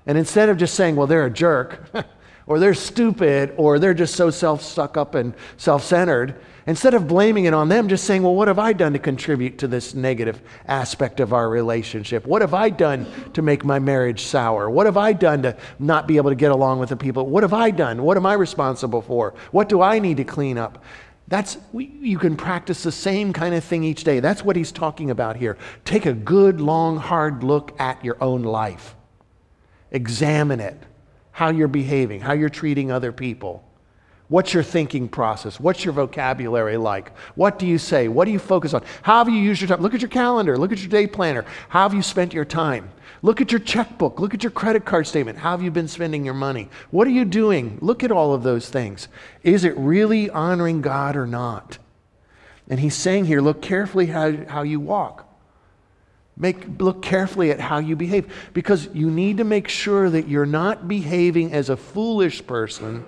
And 0.05 0.17
instead 0.17 0.49
of 0.49 0.57
just 0.57 0.75
saying, 0.75 0.95
well, 0.95 1.07
they're 1.07 1.25
a 1.25 1.31
jerk, 1.31 1.89
or 2.47 2.59
they're 2.59 2.73
stupid, 2.73 3.53
or 3.57 3.79
they're 3.79 3.93
just 3.93 4.15
so 4.15 4.29
self 4.29 4.61
stuck 4.61 4.97
up 4.97 5.15
and 5.15 5.33
self 5.57 5.83
centered, 5.83 6.39
Instead 6.67 6.95
of 6.95 7.07
blaming 7.07 7.45
it 7.45 7.53
on 7.53 7.69
them, 7.69 7.87
just 7.87 8.05
saying, 8.05 8.23
well, 8.23 8.33
what 8.33 8.47
have 8.47 8.57
I 8.57 8.73
done 8.73 8.93
to 8.93 8.99
contribute 8.99 9.59
to 9.59 9.67
this 9.67 9.93
negative 9.93 10.41
aspect 10.67 11.19
of 11.19 11.31
our 11.31 11.47
relationship? 11.47 12.25
What 12.25 12.41
have 12.41 12.55
I 12.55 12.71
done 12.71 13.05
to 13.33 13.43
make 13.43 13.63
my 13.63 13.77
marriage 13.77 14.23
sour? 14.23 14.67
What 14.67 14.87
have 14.87 14.97
I 14.97 15.13
done 15.13 15.43
to 15.43 15.55
not 15.77 16.07
be 16.07 16.17
able 16.17 16.31
to 16.31 16.35
get 16.35 16.51
along 16.51 16.79
with 16.79 16.89
the 16.89 16.97
people? 16.97 17.27
What 17.27 17.43
have 17.43 17.53
I 17.53 17.69
done? 17.69 18.01
What 18.01 18.17
am 18.17 18.25
I 18.25 18.33
responsible 18.33 19.03
for? 19.03 19.35
What 19.51 19.69
do 19.69 19.81
I 19.81 19.99
need 19.99 20.17
to 20.17 20.23
clean 20.23 20.57
up? 20.57 20.83
That's 21.27 21.57
you 21.73 22.17
can 22.17 22.35
practice 22.35 22.83
the 22.83 22.91
same 22.91 23.31
kind 23.31 23.53
of 23.53 23.63
thing 23.63 23.83
each 23.83 24.03
day. 24.03 24.19
That's 24.19 24.43
what 24.43 24.55
he's 24.55 24.71
talking 24.71 25.11
about 25.11 25.35
here. 25.35 25.57
Take 25.83 26.07
a 26.07 26.13
good, 26.13 26.61
long, 26.61 26.97
hard 26.97 27.43
look 27.43 27.79
at 27.79 28.03
your 28.03 28.17
own 28.21 28.41
life. 28.41 28.95
Examine 29.91 30.59
it. 30.59 30.81
How 31.35 31.49
you're 31.49 31.67
behaving, 31.67 32.21
how 32.21 32.31
you're 32.31 32.47
treating 32.47 32.93
other 32.93 33.11
people. 33.11 33.61
What's 34.29 34.53
your 34.53 34.63
thinking 34.63 35.09
process? 35.09 35.59
What's 35.59 35.83
your 35.83 35.93
vocabulary 35.93 36.77
like? 36.77 37.11
What 37.35 37.59
do 37.59 37.67
you 37.67 37.77
say? 37.77 38.07
What 38.07 38.23
do 38.23 38.31
you 38.31 38.39
focus 38.39 38.73
on? 38.73 38.83
How 39.01 39.17
have 39.17 39.27
you 39.27 39.41
used 39.41 39.59
your 39.59 39.67
time? 39.67 39.81
Look 39.81 39.93
at 39.93 39.99
your 39.99 40.09
calendar. 40.09 40.57
Look 40.57 40.71
at 40.71 40.79
your 40.79 40.87
day 40.87 41.07
planner. 41.07 41.43
How 41.67 41.81
have 41.81 41.93
you 41.93 42.01
spent 42.01 42.33
your 42.33 42.45
time? 42.45 42.89
Look 43.21 43.41
at 43.41 43.51
your 43.51 43.59
checkbook. 43.59 44.17
Look 44.17 44.33
at 44.33 44.43
your 44.43 44.51
credit 44.51 44.85
card 44.85 45.07
statement. 45.07 45.37
How 45.37 45.51
have 45.51 45.61
you 45.61 45.71
been 45.71 45.89
spending 45.89 46.23
your 46.23 46.33
money? 46.33 46.69
What 46.89 47.05
are 47.05 47.11
you 47.11 47.25
doing? 47.25 47.79
Look 47.81 48.01
at 48.01 48.13
all 48.13 48.33
of 48.33 48.43
those 48.43 48.69
things. 48.69 49.09
Is 49.43 49.65
it 49.65 49.77
really 49.77 50.29
honoring 50.29 50.81
God 50.81 51.17
or 51.17 51.27
not? 51.27 51.79
And 52.69 52.79
he's 52.79 52.95
saying 52.95 53.25
here 53.25 53.41
look 53.41 53.61
carefully 53.61 54.05
how, 54.05 54.45
how 54.45 54.61
you 54.61 54.79
walk. 54.79 55.24
Make, 56.37 56.81
look 56.81 57.01
carefully 57.01 57.51
at 57.51 57.59
how 57.59 57.77
you 57.77 57.95
behave 57.95 58.33
because 58.53 58.89
you 58.93 59.09
need 59.09 59.37
to 59.37 59.43
make 59.45 59.69
sure 59.69 60.09
that 60.09 60.27
you're 60.27 60.45
not 60.45 60.87
behaving 60.87 61.53
as 61.53 61.69
a 61.69 61.77
foolish 61.77 62.45
person 62.45 63.05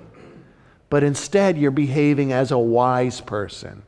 but 0.90 1.04
instead 1.04 1.58
you're 1.58 1.72
behaving 1.72 2.32
as 2.32 2.52
a 2.52 2.58
wise 2.58 3.22
person. 3.22 3.84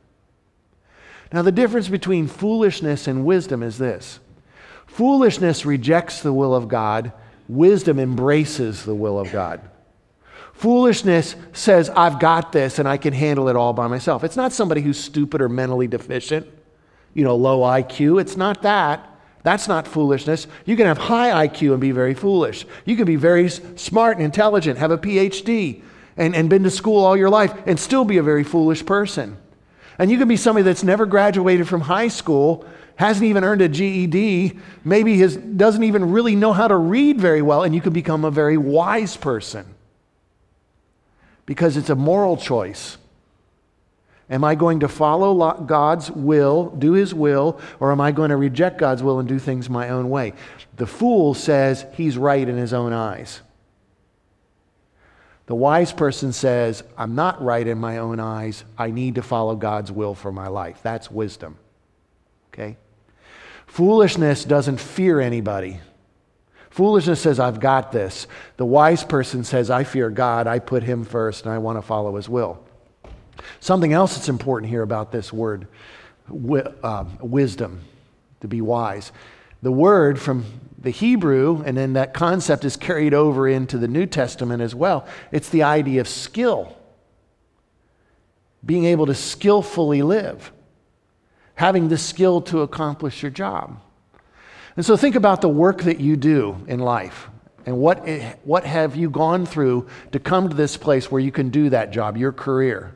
Now, 1.32 1.42
the 1.42 1.52
difference 1.52 1.88
between 1.88 2.26
foolishness 2.26 3.06
and 3.06 3.24
wisdom 3.24 3.62
is 3.62 3.78
this 3.78 4.20
foolishness 4.86 5.64
rejects 5.64 6.20
the 6.20 6.32
will 6.32 6.54
of 6.54 6.68
God, 6.68 7.12
wisdom 7.48 7.98
embraces 7.98 8.84
the 8.84 8.94
will 8.94 9.18
of 9.18 9.30
God. 9.30 9.60
Foolishness 10.52 11.36
says, 11.54 11.88
I've 11.88 12.18
got 12.18 12.52
this 12.52 12.78
and 12.78 12.86
I 12.86 12.98
can 12.98 13.14
handle 13.14 13.48
it 13.48 13.56
all 13.56 13.72
by 13.72 13.86
myself. 13.86 14.24
It's 14.24 14.36
not 14.36 14.52
somebody 14.52 14.82
who's 14.82 14.98
stupid 15.02 15.40
or 15.40 15.48
mentally 15.48 15.86
deficient, 15.86 16.46
you 17.14 17.24
know, 17.24 17.34
low 17.34 17.60
IQ. 17.60 18.20
It's 18.20 18.36
not 18.36 18.60
that. 18.62 19.09
That's 19.42 19.68
not 19.68 19.88
foolishness. 19.88 20.46
You 20.66 20.76
can 20.76 20.86
have 20.86 20.98
high 20.98 21.46
IQ 21.46 21.72
and 21.72 21.80
be 21.80 21.92
very 21.92 22.14
foolish. 22.14 22.66
You 22.84 22.96
can 22.96 23.06
be 23.06 23.16
very 23.16 23.48
smart 23.48 24.16
and 24.16 24.24
intelligent, 24.24 24.78
have 24.78 24.90
a 24.90 24.98
PhD, 24.98 25.82
and, 26.16 26.34
and 26.36 26.50
been 26.50 26.62
to 26.64 26.70
school 26.70 27.04
all 27.04 27.16
your 27.16 27.30
life 27.30 27.54
and 27.66 27.80
still 27.80 28.04
be 28.04 28.18
a 28.18 28.22
very 28.22 28.44
foolish 28.44 28.84
person. 28.84 29.38
And 29.98 30.10
you 30.10 30.18
can 30.18 30.28
be 30.28 30.36
somebody 30.36 30.64
that's 30.64 30.84
never 30.84 31.06
graduated 31.06 31.68
from 31.68 31.82
high 31.82 32.08
school, 32.08 32.66
hasn't 32.96 33.24
even 33.24 33.44
earned 33.44 33.62
a 33.62 33.68
GED, 33.68 34.58
maybe 34.84 35.18
has, 35.20 35.36
doesn't 35.36 35.84
even 35.84 36.10
really 36.10 36.36
know 36.36 36.52
how 36.52 36.68
to 36.68 36.76
read 36.76 37.18
very 37.18 37.40
well, 37.40 37.62
and 37.62 37.74
you 37.74 37.80
can 37.80 37.92
become 37.92 38.24
a 38.24 38.30
very 38.30 38.58
wise 38.58 39.16
person. 39.16 39.66
Because 41.46 41.76
it's 41.78 41.90
a 41.90 41.94
moral 41.94 42.36
choice. 42.36 42.98
Am 44.30 44.44
I 44.44 44.54
going 44.54 44.80
to 44.80 44.88
follow 44.88 45.52
God's 45.54 46.10
will, 46.10 46.70
do 46.70 46.92
His 46.92 47.12
will, 47.12 47.60
or 47.80 47.90
am 47.90 48.00
I 48.00 48.12
going 48.12 48.30
to 48.30 48.36
reject 48.36 48.78
God's 48.78 49.02
will 49.02 49.18
and 49.18 49.28
do 49.28 49.40
things 49.40 49.68
my 49.68 49.88
own 49.88 50.08
way? 50.08 50.34
The 50.80 50.86
fool 50.86 51.34
says 51.34 51.84
he's 51.92 52.16
right 52.16 52.48
in 52.48 52.56
his 52.56 52.72
own 52.72 52.94
eyes. 52.94 53.42
The 55.44 55.54
wise 55.54 55.92
person 55.92 56.32
says, 56.32 56.82
I'm 56.96 57.14
not 57.14 57.42
right 57.42 57.66
in 57.66 57.76
my 57.76 57.98
own 57.98 58.18
eyes. 58.18 58.64
I 58.78 58.90
need 58.90 59.16
to 59.16 59.22
follow 59.22 59.56
God's 59.56 59.92
will 59.92 60.14
for 60.14 60.32
my 60.32 60.48
life. 60.48 60.78
That's 60.82 61.10
wisdom. 61.10 61.58
Okay? 62.48 62.78
Foolishness 63.66 64.46
doesn't 64.46 64.80
fear 64.80 65.20
anybody. 65.20 65.80
Foolishness 66.70 67.20
says, 67.20 67.38
I've 67.38 67.60
got 67.60 67.92
this. 67.92 68.26
The 68.56 68.64
wise 68.64 69.04
person 69.04 69.44
says, 69.44 69.68
I 69.70 69.84
fear 69.84 70.08
God. 70.08 70.46
I 70.46 70.60
put 70.60 70.82
him 70.82 71.04
first 71.04 71.44
and 71.44 71.52
I 71.52 71.58
want 71.58 71.76
to 71.76 71.82
follow 71.82 72.16
his 72.16 72.28
will. 72.28 72.64
Something 73.60 73.92
else 73.92 74.16
that's 74.16 74.28
important 74.28 74.70
here 74.70 74.82
about 74.82 75.12
this 75.12 75.32
word, 75.32 75.66
um, 76.82 77.18
wisdom, 77.20 77.82
to 78.40 78.48
be 78.48 78.60
wise. 78.60 79.12
The 79.62 79.72
word 79.72 80.20
from 80.20 80.44
the 80.78 80.90
Hebrew, 80.90 81.62
and 81.66 81.76
then 81.76 81.92
that 81.92 82.14
concept 82.14 82.64
is 82.64 82.76
carried 82.76 83.12
over 83.12 83.46
into 83.46 83.76
the 83.76 83.88
New 83.88 84.06
Testament 84.06 84.62
as 84.62 84.74
well. 84.74 85.06
It's 85.30 85.50
the 85.50 85.62
idea 85.62 86.00
of 86.00 86.08
skill, 86.08 86.76
being 88.64 88.86
able 88.86 89.06
to 89.06 89.14
skillfully 89.14 90.02
live, 90.02 90.52
having 91.54 91.88
the 91.88 91.98
skill 91.98 92.40
to 92.42 92.62
accomplish 92.62 93.22
your 93.22 93.30
job. 93.30 93.78
And 94.76 94.86
so 94.86 94.96
think 94.96 95.16
about 95.16 95.42
the 95.42 95.48
work 95.48 95.82
that 95.82 96.00
you 96.00 96.16
do 96.16 96.64
in 96.66 96.78
life. 96.78 97.28
And 97.66 97.76
what, 97.76 98.08
what 98.44 98.64
have 98.64 98.96
you 98.96 99.10
gone 99.10 99.44
through 99.44 99.86
to 100.12 100.18
come 100.18 100.48
to 100.48 100.56
this 100.56 100.78
place 100.78 101.10
where 101.10 101.20
you 101.20 101.30
can 101.30 101.50
do 101.50 101.68
that 101.70 101.90
job, 101.90 102.16
your 102.16 102.32
career? 102.32 102.94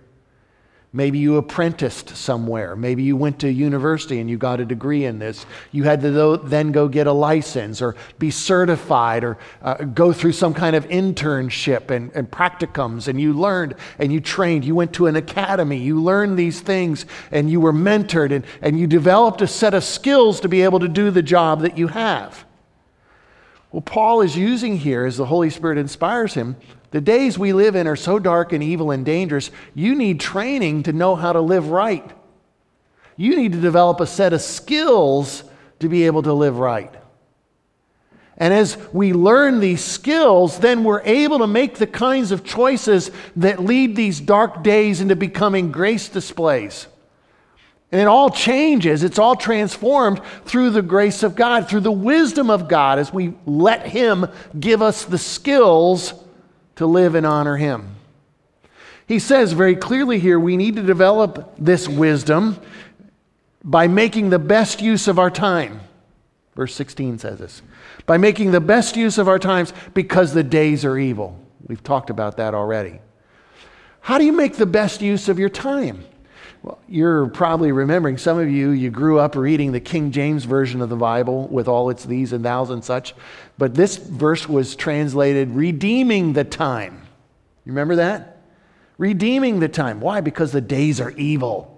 Maybe 0.96 1.18
you 1.18 1.38
apprenticed 1.38 2.16
somewhere. 2.16 2.76
Maybe 2.76 3.02
you 3.02 3.16
went 3.16 3.40
to 3.40 3.50
university 3.50 4.20
and 4.20 4.30
you 4.30 4.38
got 4.38 4.60
a 4.60 4.64
degree 4.64 5.06
in 5.06 5.18
this. 5.18 5.44
You 5.72 5.82
had 5.82 6.00
to 6.02 6.36
then 6.44 6.70
go 6.70 6.86
get 6.86 7.08
a 7.08 7.12
license 7.12 7.82
or 7.82 7.96
be 8.20 8.30
certified 8.30 9.24
or 9.24 9.36
uh, 9.60 9.74
go 9.74 10.12
through 10.12 10.34
some 10.34 10.54
kind 10.54 10.76
of 10.76 10.86
internship 10.86 11.90
and, 11.90 12.12
and 12.12 12.30
practicums. 12.30 13.08
And 13.08 13.20
you 13.20 13.32
learned 13.32 13.74
and 13.98 14.12
you 14.12 14.20
trained. 14.20 14.64
You 14.64 14.76
went 14.76 14.92
to 14.92 15.08
an 15.08 15.16
academy. 15.16 15.78
You 15.78 16.00
learned 16.00 16.38
these 16.38 16.60
things 16.60 17.06
and 17.32 17.50
you 17.50 17.58
were 17.58 17.72
mentored 17.72 18.30
and, 18.30 18.46
and 18.62 18.78
you 18.78 18.86
developed 18.86 19.42
a 19.42 19.48
set 19.48 19.74
of 19.74 19.82
skills 19.82 20.38
to 20.42 20.48
be 20.48 20.62
able 20.62 20.78
to 20.78 20.88
do 20.88 21.10
the 21.10 21.22
job 21.22 21.62
that 21.62 21.76
you 21.76 21.88
have. 21.88 22.44
Well, 23.72 23.82
Paul 23.82 24.20
is 24.20 24.36
using 24.36 24.76
here, 24.76 25.04
as 25.06 25.16
the 25.16 25.26
Holy 25.26 25.50
Spirit 25.50 25.76
inspires 25.76 26.34
him, 26.34 26.54
the 26.94 27.00
days 27.00 27.36
we 27.36 27.52
live 27.52 27.74
in 27.74 27.88
are 27.88 27.96
so 27.96 28.20
dark 28.20 28.52
and 28.52 28.62
evil 28.62 28.92
and 28.92 29.04
dangerous, 29.04 29.50
you 29.74 29.96
need 29.96 30.20
training 30.20 30.84
to 30.84 30.92
know 30.92 31.16
how 31.16 31.32
to 31.32 31.40
live 31.40 31.70
right. 31.70 32.08
You 33.16 33.34
need 33.34 33.50
to 33.50 33.60
develop 33.60 33.98
a 33.98 34.06
set 34.06 34.32
of 34.32 34.40
skills 34.40 35.42
to 35.80 35.88
be 35.88 36.06
able 36.06 36.22
to 36.22 36.32
live 36.32 36.56
right. 36.56 36.94
And 38.38 38.54
as 38.54 38.78
we 38.92 39.12
learn 39.12 39.58
these 39.58 39.82
skills, 39.82 40.60
then 40.60 40.84
we're 40.84 41.02
able 41.02 41.40
to 41.40 41.48
make 41.48 41.78
the 41.78 41.88
kinds 41.88 42.30
of 42.30 42.44
choices 42.44 43.10
that 43.34 43.58
lead 43.58 43.96
these 43.96 44.20
dark 44.20 44.62
days 44.62 45.00
into 45.00 45.16
becoming 45.16 45.72
grace 45.72 46.08
displays. 46.08 46.86
And 47.90 48.00
it 48.00 48.06
all 48.06 48.30
changes, 48.30 49.02
it's 49.02 49.18
all 49.18 49.34
transformed 49.34 50.20
through 50.44 50.70
the 50.70 50.80
grace 50.80 51.24
of 51.24 51.34
God, 51.34 51.68
through 51.68 51.80
the 51.80 51.90
wisdom 51.90 52.50
of 52.50 52.68
God, 52.68 53.00
as 53.00 53.12
we 53.12 53.34
let 53.46 53.84
Him 53.84 54.28
give 54.60 54.80
us 54.80 55.04
the 55.04 55.18
skills 55.18 56.14
to 56.76 56.86
live 56.86 57.14
and 57.14 57.26
honor 57.26 57.56
Him. 57.56 57.96
He 59.06 59.18
says 59.18 59.52
very 59.52 59.76
clearly 59.76 60.18
here 60.18 60.40
we 60.40 60.56
need 60.56 60.76
to 60.76 60.82
develop 60.82 61.54
this 61.58 61.88
wisdom 61.88 62.58
by 63.62 63.86
making 63.86 64.30
the 64.30 64.38
best 64.38 64.80
use 64.80 65.08
of 65.08 65.18
our 65.18 65.30
time. 65.30 65.80
Verse 66.54 66.74
16 66.74 67.18
says 67.18 67.38
this 67.38 67.62
by 68.06 68.16
making 68.16 68.50
the 68.50 68.60
best 68.60 68.96
use 68.96 69.18
of 69.18 69.28
our 69.28 69.38
times 69.38 69.72
because 69.94 70.32
the 70.32 70.42
days 70.42 70.84
are 70.84 70.98
evil. 70.98 71.38
We've 71.66 71.82
talked 71.82 72.10
about 72.10 72.36
that 72.36 72.54
already. 72.54 73.00
How 74.00 74.18
do 74.18 74.24
you 74.24 74.32
make 74.32 74.56
the 74.56 74.66
best 74.66 75.00
use 75.00 75.28
of 75.28 75.38
your 75.38 75.48
time? 75.48 76.04
Well, 76.64 76.78
you're 76.88 77.26
probably 77.26 77.72
remembering, 77.72 78.16
some 78.16 78.38
of 78.38 78.48
you, 78.48 78.70
you 78.70 78.88
grew 78.88 79.18
up 79.18 79.36
reading 79.36 79.72
the 79.72 79.80
King 79.80 80.10
James 80.10 80.46
Version 80.46 80.80
of 80.80 80.88
the 80.88 80.96
Bible 80.96 81.46
with 81.48 81.68
all 81.68 81.90
its 81.90 82.06
these 82.06 82.32
and 82.32 82.42
thous 82.42 82.70
and 82.70 82.82
such, 82.82 83.14
but 83.58 83.74
this 83.74 83.98
verse 83.98 84.48
was 84.48 84.74
translated 84.74 85.50
redeeming 85.50 86.32
the 86.32 86.42
time. 86.42 87.02
You 87.66 87.72
remember 87.72 87.96
that? 87.96 88.38
Redeeming 88.96 89.60
the 89.60 89.68
time. 89.68 90.00
Why? 90.00 90.22
Because 90.22 90.52
the 90.52 90.62
days 90.62 91.02
are 91.02 91.10
evil. 91.10 91.70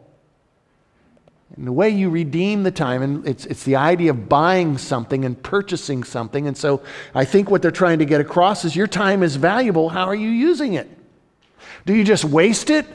And 1.56 1.66
the 1.66 1.72
way 1.72 1.90
you 1.90 2.08
redeem 2.08 2.62
the 2.62 2.70
time, 2.70 3.02
and 3.02 3.26
it's, 3.26 3.44
it's 3.46 3.64
the 3.64 3.74
idea 3.74 4.12
of 4.12 4.28
buying 4.28 4.78
something 4.78 5.24
and 5.24 5.42
purchasing 5.42 6.04
something. 6.04 6.46
And 6.46 6.56
so 6.56 6.80
I 7.12 7.24
think 7.24 7.50
what 7.50 7.60
they're 7.60 7.72
trying 7.72 7.98
to 7.98 8.04
get 8.04 8.20
across 8.20 8.64
is 8.64 8.76
your 8.76 8.86
time 8.86 9.24
is 9.24 9.34
valuable. 9.34 9.88
How 9.88 10.04
are 10.04 10.14
you 10.14 10.28
using 10.28 10.74
it? 10.74 10.88
Do 11.86 11.92
you 11.92 12.04
just 12.04 12.24
waste 12.24 12.70
it 12.70 12.86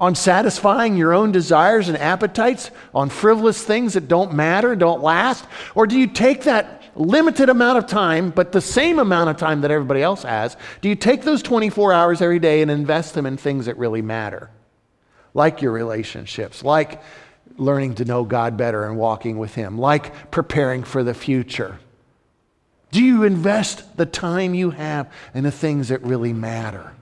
on 0.00 0.14
satisfying 0.14 0.96
your 0.96 1.12
own 1.12 1.32
desires 1.32 1.88
and 1.88 1.98
appetites, 1.98 2.70
on 2.94 3.08
frivolous 3.08 3.62
things 3.62 3.94
that 3.94 4.08
don't 4.08 4.32
matter, 4.32 4.76
don't 4.76 5.02
last? 5.02 5.44
Or 5.74 5.86
do 5.86 5.98
you 5.98 6.06
take 6.06 6.44
that 6.44 6.82
limited 6.94 7.48
amount 7.48 7.78
of 7.78 7.86
time, 7.86 8.30
but 8.30 8.52
the 8.52 8.60
same 8.60 8.98
amount 8.98 9.30
of 9.30 9.36
time 9.36 9.60
that 9.62 9.70
everybody 9.70 10.02
else 10.02 10.22
has, 10.22 10.56
do 10.80 10.88
you 10.88 10.94
take 10.94 11.22
those 11.22 11.42
24 11.42 11.92
hours 11.92 12.22
every 12.22 12.38
day 12.38 12.62
and 12.62 12.70
invest 12.70 13.14
them 13.14 13.26
in 13.26 13.36
things 13.36 13.66
that 13.66 13.76
really 13.76 14.02
matter? 14.02 14.50
Like 15.34 15.62
your 15.62 15.72
relationships, 15.72 16.62
like 16.62 17.02
learning 17.56 17.96
to 17.96 18.04
know 18.04 18.24
God 18.24 18.56
better 18.56 18.84
and 18.84 18.96
walking 18.96 19.38
with 19.38 19.54
Him, 19.54 19.78
like 19.78 20.30
preparing 20.30 20.84
for 20.84 21.02
the 21.02 21.14
future? 21.14 21.78
Do 22.90 23.02
you 23.02 23.24
invest 23.24 23.96
the 23.96 24.06
time 24.06 24.54
you 24.54 24.70
have 24.70 25.12
in 25.34 25.44
the 25.44 25.50
things 25.50 25.88
that 25.88 26.02
really 26.02 26.32
matter? 26.32 26.92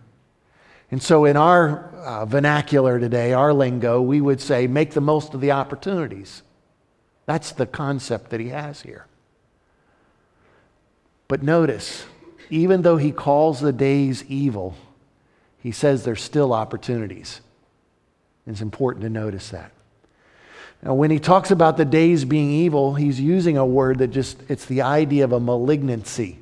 And 0.90 1.02
so, 1.02 1.24
in 1.24 1.36
our 1.36 1.90
uh, 1.96 2.26
vernacular 2.26 3.00
today, 3.00 3.32
our 3.32 3.52
lingo, 3.52 4.00
we 4.00 4.20
would 4.20 4.40
say, 4.40 4.66
make 4.66 4.92
the 4.92 5.00
most 5.00 5.34
of 5.34 5.40
the 5.40 5.50
opportunities. 5.50 6.42
That's 7.26 7.50
the 7.52 7.66
concept 7.66 8.30
that 8.30 8.38
he 8.38 8.50
has 8.50 8.82
here. 8.82 9.06
But 11.26 11.42
notice, 11.42 12.06
even 12.50 12.82
though 12.82 12.98
he 12.98 13.10
calls 13.10 13.60
the 13.60 13.72
days 13.72 14.24
evil, 14.28 14.76
he 15.58 15.72
says 15.72 16.04
there's 16.04 16.22
still 16.22 16.52
opportunities. 16.52 17.40
It's 18.46 18.60
important 18.60 19.02
to 19.02 19.10
notice 19.10 19.50
that. 19.50 19.72
Now, 20.82 20.94
when 20.94 21.10
he 21.10 21.18
talks 21.18 21.50
about 21.50 21.76
the 21.76 21.84
days 21.84 22.24
being 22.24 22.50
evil, 22.50 22.94
he's 22.94 23.20
using 23.20 23.56
a 23.56 23.66
word 23.66 23.98
that 23.98 24.08
just, 24.08 24.40
it's 24.48 24.66
the 24.66 24.82
idea 24.82 25.24
of 25.24 25.32
a 25.32 25.40
malignancy. 25.40 26.38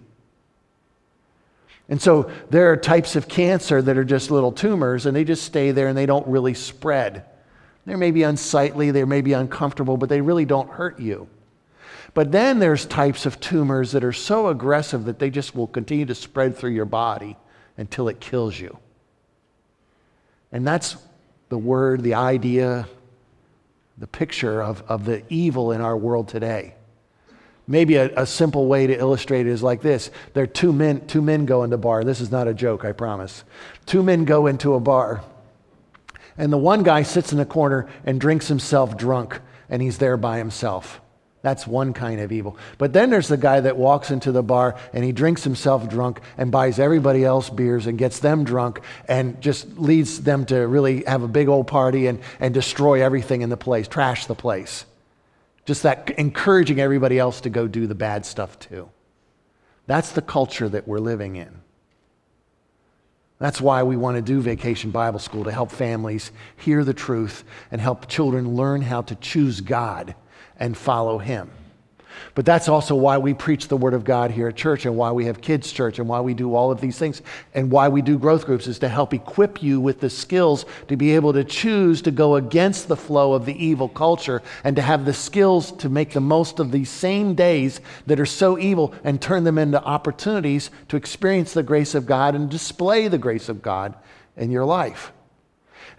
And 1.89 2.01
so 2.01 2.31
there 2.51 2.73
are 2.73 2.77
types 2.77 3.15
of 3.15 3.29
cancer 3.29 3.83
that 3.83 3.99
are 3.99 4.05
just 4.05 4.31
little 4.31 4.53
tumors 4.53 5.07
and 5.07 5.15
they 5.15 5.25
just 5.25 5.45
stay 5.45 5.71
there 5.71 5.89
and 5.89 5.97
they 5.97 6.07
don't 6.07 6.27
really 6.27 6.55
spread. 6.55 7.25
They 7.85 7.97
may 7.97 8.11
be 8.11 8.23
unsightly, 8.23 8.91
they 8.91 9.05
may 9.05 9.21
be 9.21 9.35
uncomfortable, 9.35 9.97
but 9.97 10.09
they 10.09 10.23
really 10.23 10.47
don't 10.47 10.71
hurt 10.71 10.99
you. 10.99 11.29
But 12.15 12.33
then 12.33 12.59
there's 12.61 12.87
types 12.87 13.27
of 13.27 13.41
tumors 13.41 13.93
that 13.93 14.05
are 14.05 14.13
so 14.13 14.49
aggressive 14.49 15.05
that 15.05 15.19
they 15.19 15.31
just 15.31 15.55
will 15.55 15.67
continue 15.67 16.07
to 16.07 16.15
spread 16.15 16.57
through 16.57 16.71
your 16.71 16.85
body 16.85 17.37
until 17.77 18.09
it 18.09 18.21
kills 18.21 18.59
you. 18.59 18.79
And 20.53 20.67
that's 20.67 20.97
the 21.49 21.59
word, 21.59 22.03
the 22.03 22.15
idea, 22.15 22.89
the 23.99 24.07
picture 24.07 24.63
of, 24.63 24.83
of 24.89 25.05
the 25.05 25.23
evil 25.29 25.73
in 25.73 25.81
our 25.81 25.97
world 25.97 26.29
today. 26.29 26.74
Maybe 27.67 27.97
a, 27.97 28.15
a, 28.15 28.27
simple 28.27 28.67
way 28.67 28.87
to 28.87 28.99
illustrate 28.99 29.47
it 29.47 29.51
is 29.51 29.63
like 29.63 29.81
this. 29.81 30.11
There 30.35 30.45
are 30.45 30.47
two 30.47 30.73
men, 30.73 31.07
two 31.07 31.23
men 31.23 31.47
go 31.47 31.63
into 31.63 31.77
a 31.77 31.79
bar. 31.79 32.05
This 32.05 32.21
is 32.21 32.31
not 32.31 32.47
a 32.47 32.53
joke, 32.53 32.85
I 32.85 32.93
promise. 32.93 33.43
Two 33.87 34.03
men 34.03 34.27
go 34.27 34.47
into 34.47 34.75
a 34.75 34.81
bar. 34.81 35.23
And 36.37 36.53
the 36.53 36.59
one 36.59 36.83
guy 36.83 37.03
sits 37.03 37.33
in 37.33 37.39
the 37.39 37.47
corner 37.47 37.89
and 38.05 38.21
drinks 38.21 38.49
himself 38.49 38.97
drunk, 38.99 39.41
and 39.71 39.81
he's 39.81 39.99
there 39.99 40.19
by 40.19 40.39
himself. 40.39 41.01
That's 41.41 41.67
one 41.67 41.93
kind 41.93 42.21
of 42.21 42.33
evil. 42.33 42.57
But 42.79 42.95
then 42.95 43.11
there's 43.11 43.29
the 43.29 43.37
guy 43.37 43.61
that 43.61 43.77
walks 43.77 44.11
into 44.11 44.33
the 44.33 44.43
bar 44.43 44.77
and 44.95 45.05
he 45.05 45.13
drinks 45.13 45.45
himself 45.45 45.91
drunk 45.91 46.21
and 46.39 46.51
buys 46.51 46.79
everybody 46.79 47.23
else 47.23 47.51
beers 47.51 47.87
and 47.87 47.99
gets 47.99 48.19
them 48.19 48.45
drunk 48.45 48.81
and 49.09 49.39
just 49.43 49.79
leads 49.79 50.23
them 50.23 50.47
to 50.47 50.67
really 50.67 51.05
have 51.05 51.23
a 51.23 51.29
big 51.29 51.49
old 51.49 51.67
party 51.67 52.07
and, 52.07 52.21
and 52.41 52.55
destroy 52.55 53.03
everything 53.03 53.43
in 53.43 53.51
the 53.51 53.59
place, 53.59 53.87
trash 53.87 54.25
the 54.25 54.35
place. 54.35 54.87
Just 55.65 55.83
that 55.83 56.11
encouraging 56.19 56.79
everybody 56.79 57.19
else 57.19 57.41
to 57.43 57.51
go 57.51 57.67
do 57.67 57.87
the 57.87 57.95
bad 57.95 58.27
stuff 58.27 58.59
too. 58.59 58.91
That's 59.87 60.13
the 60.13 60.23
culture 60.23 60.69
that 60.69 60.87
we're 60.87 60.99
living 60.99 61.37
in. 61.37 61.61
That's 63.39 63.61
why 63.61 63.83
we 63.83 63.97
want 63.97 64.17
to 64.17 64.23
do 64.23 64.41
Vacation 64.41 64.91
Bible 64.91 65.19
School 65.19 65.45
to 65.45 65.53
help 65.53 65.71
families 65.71 66.31
hear 66.57 66.85
the 66.85 66.95
truth 66.95 67.45
and 67.71 67.81
help 67.81 68.09
children 68.09 68.57
learn 68.57 68.83
how 68.83 69.03
to 69.03 69.15
choose 69.17 69.61
God 69.61 70.15
and 70.59 70.77
follow 70.77 71.19
Him. 71.19 71.51
But 72.35 72.45
that's 72.45 72.69
also 72.69 72.95
why 72.95 73.19
we 73.19 73.35
preach 73.35 73.69
the 73.69 73.77
Word 73.77 73.95
of 73.95 74.05
God 74.05 74.31
here 74.31 74.49
at 74.49 74.57
church 74.57 74.87
and 74.87 74.97
why 74.97 75.13
we 75.13 75.27
have 75.27 75.41
kids' 75.41 75.71
church 75.71 75.99
and 75.99 76.09
why 76.09 76.21
we 76.21 76.35
do 76.35 76.55
all 76.55 76.71
of 76.71 76.81
these 76.81 76.99
things 76.99 77.23
and 77.55 77.71
why 77.71 77.89
we 77.89 78.03
do 78.03 78.19
growth 78.19 78.47
groups 78.47 78.67
is 78.67 78.79
to 78.81 78.89
help 78.89 79.15
equip 79.15 79.63
you 79.63 79.81
with 79.81 80.01
the 80.01 80.11
skills 80.11 80.67
to 80.89 80.97
be 80.97 81.15
able 81.15 81.33
to 81.33 81.45
choose 81.45 82.03
to 82.03 82.11
go 82.11 82.37
against 82.37 82.89
the 82.89 82.97
flow 82.97 83.33
of 83.33 83.47
the 83.47 83.65
evil 83.65 83.89
culture 83.89 84.43
and 84.65 84.77
to 84.77 84.83
have 84.83 85.05
the 85.05 85.13
skills 85.13 85.73
to 85.73 85.89
make 85.89 86.13
the 86.13 86.21
most 86.21 86.59
of 86.59 86.73
these 86.73 86.91
same 86.91 87.35
days 87.35 87.81
that 88.07 88.21
are 88.21 88.27
so 88.27 88.59
evil 88.59 88.95
and 89.05 89.21
turn 89.21 89.45
them 89.45 89.59
into 89.59 89.83
opportunities 89.83 90.71
to 90.89 90.97
experience 90.97 91.53
the 91.53 91.63
grace 91.63 91.95
of 91.95 92.07
God 92.07 92.35
and 92.35 92.51
display 92.51 93.09
the 93.09 93.19
grace 93.19 93.49
of 93.49 93.63
God 93.63 93.95
in 94.37 94.51
your 94.51 94.65
life. 94.65 95.13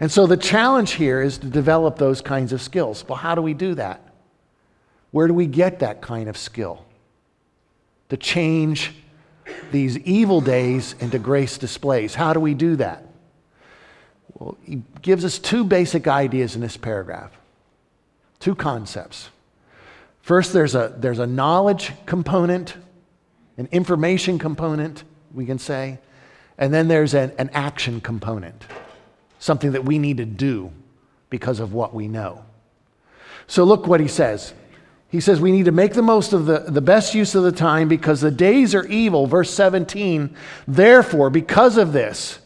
And 0.00 0.12
so 0.12 0.26
the 0.26 0.36
challenge 0.36 0.92
here 0.92 1.22
is 1.22 1.38
to 1.38 1.46
develop 1.46 1.96
those 1.96 2.20
kinds 2.20 2.52
of 2.52 2.60
skills. 2.60 3.06
Well, 3.08 3.16
how 3.16 3.34
do 3.34 3.40
we 3.40 3.54
do 3.54 3.74
that? 3.76 4.05
Where 5.16 5.28
do 5.28 5.32
we 5.32 5.46
get 5.46 5.78
that 5.78 6.02
kind 6.02 6.28
of 6.28 6.36
skill? 6.36 6.84
To 8.10 8.18
change 8.18 8.92
these 9.72 9.96
evil 10.00 10.42
days 10.42 10.94
into 11.00 11.18
grace 11.18 11.56
displays. 11.56 12.14
How 12.14 12.34
do 12.34 12.40
we 12.40 12.52
do 12.52 12.76
that? 12.76 13.02
Well, 14.34 14.58
he 14.62 14.82
gives 15.00 15.24
us 15.24 15.38
two 15.38 15.64
basic 15.64 16.06
ideas 16.06 16.54
in 16.54 16.60
this 16.60 16.76
paragraph, 16.76 17.32
two 18.40 18.54
concepts. 18.54 19.30
First, 20.20 20.52
there's 20.52 20.74
a, 20.74 20.94
there's 20.98 21.18
a 21.18 21.26
knowledge 21.26 21.92
component, 22.04 22.76
an 23.56 23.70
information 23.72 24.38
component, 24.38 25.02
we 25.32 25.46
can 25.46 25.58
say, 25.58 25.98
and 26.58 26.74
then 26.74 26.88
there's 26.88 27.14
an, 27.14 27.32
an 27.38 27.48
action 27.54 28.02
component, 28.02 28.66
something 29.38 29.72
that 29.72 29.86
we 29.86 29.98
need 29.98 30.18
to 30.18 30.26
do 30.26 30.72
because 31.30 31.58
of 31.58 31.72
what 31.72 31.94
we 31.94 32.06
know. 32.06 32.44
So, 33.46 33.64
look 33.64 33.86
what 33.86 34.00
he 34.00 34.08
says. 34.08 34.52
He 35.08 35.20
says 35.20 35.40
we 35.40 35.52
need 35.52 35.66
to 35.66 35.72
make 35.72 35.94
the 35.94 36.02
most 36.02 36.32
of 36.32 36.46
the, 36.46 36.60
the 36.60 36.80
best 36.80 37.14
use 37.14 37.34
of 37.34 37.44
the 37.44 37.52
time 37.52 37.88
because 37.88 38.20
the 38.20 38.30
days 38.30 38.74
are 38.74 38.86
evil. 38.86 39.26
Verse 39.26 39.50
17, 39.52 40.34
therefore, 40.66 41.30
because 41.30 41.76
of 41.76 41.92
this, 41.92 42.40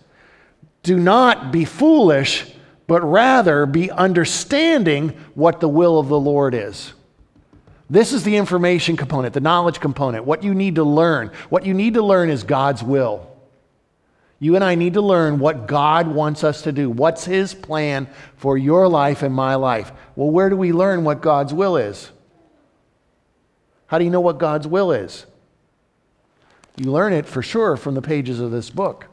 do 0.83 0.99
not 0.99 1.53
be 1.53 1.65
foolish, 1.65 2.53
but 2.87 3.03
rather 3.03 3.67
be 3.67 3.91
understanding 3.91 5.11
what 5.35 5.61
the 5.61 5.69
will 5.69 5.99
of 5.99 6.09
the 6.09 6.21
Lord 6.21 6.55
is. 6.55 6.93
This 7.89 8.13
is 8.13 8.23
the 8.23 8.37
information 8.37 8.97
component, 8.97 9.35
the 9.35 9.41
knowledge 9.41 9.81
component, 9.81 10.25
what 10.25 10.45
you 10.45 10.55
need 10.55 10.77
to 10.77 10.85
learn. 10.85 11.33
What 11.49 11.67
you 11.67 11.75
need 11.75 11.95
to 11.95 12.03
learn 12.03 12.31
is 12.31 12.45
God's 12.45 12.85
will. 12.85 13.27
You 14.39 14.55
and 14.55 14.65
I 14.65 14.75
need 14.75 14.95
to 14.95 15.03
learn 15.03 15.39
what 15.39 15.67
God 15.67 16.07
wants 16.07 16.45
us 16.45 16.63
to 16.63 16.73
do. 16.73 16.89
What's 16.89 17.25
His 17.25 17.53
plan 17.53 18.09
for 18.37 18.57
your 18.57 18.89
life 18.89 19.23
and 19.23 19.35
my 19.35 19.57
life? 19.57 19.93
Well, 20.15 20.31
where 20.31 20.49
do 20.49 20.57
we 20.57 20.73
learn 20.73 21.05
what 21.05 21.21
God's 21.21 21.53
will 21.53 21.77
is? 21.77 22.11
How 23.91 23.99
do 23.99 24.05
you 24.05 24.11
know 24.11 24.21
what 24.21 24.39
God's 24.39 24.69
will 24.69 24.93
is? 24.93 25.27
You 26.77 26.93
learn 26.93 27.13
it 27.13 27.27
for 27.27 27.43
sure 27.43 27.77
from 27.77 27.97
the 27.97 28.01
pages 28.01 28.39
of 28.39 28.53
this 28.53 28.71
book. 28.71 29.09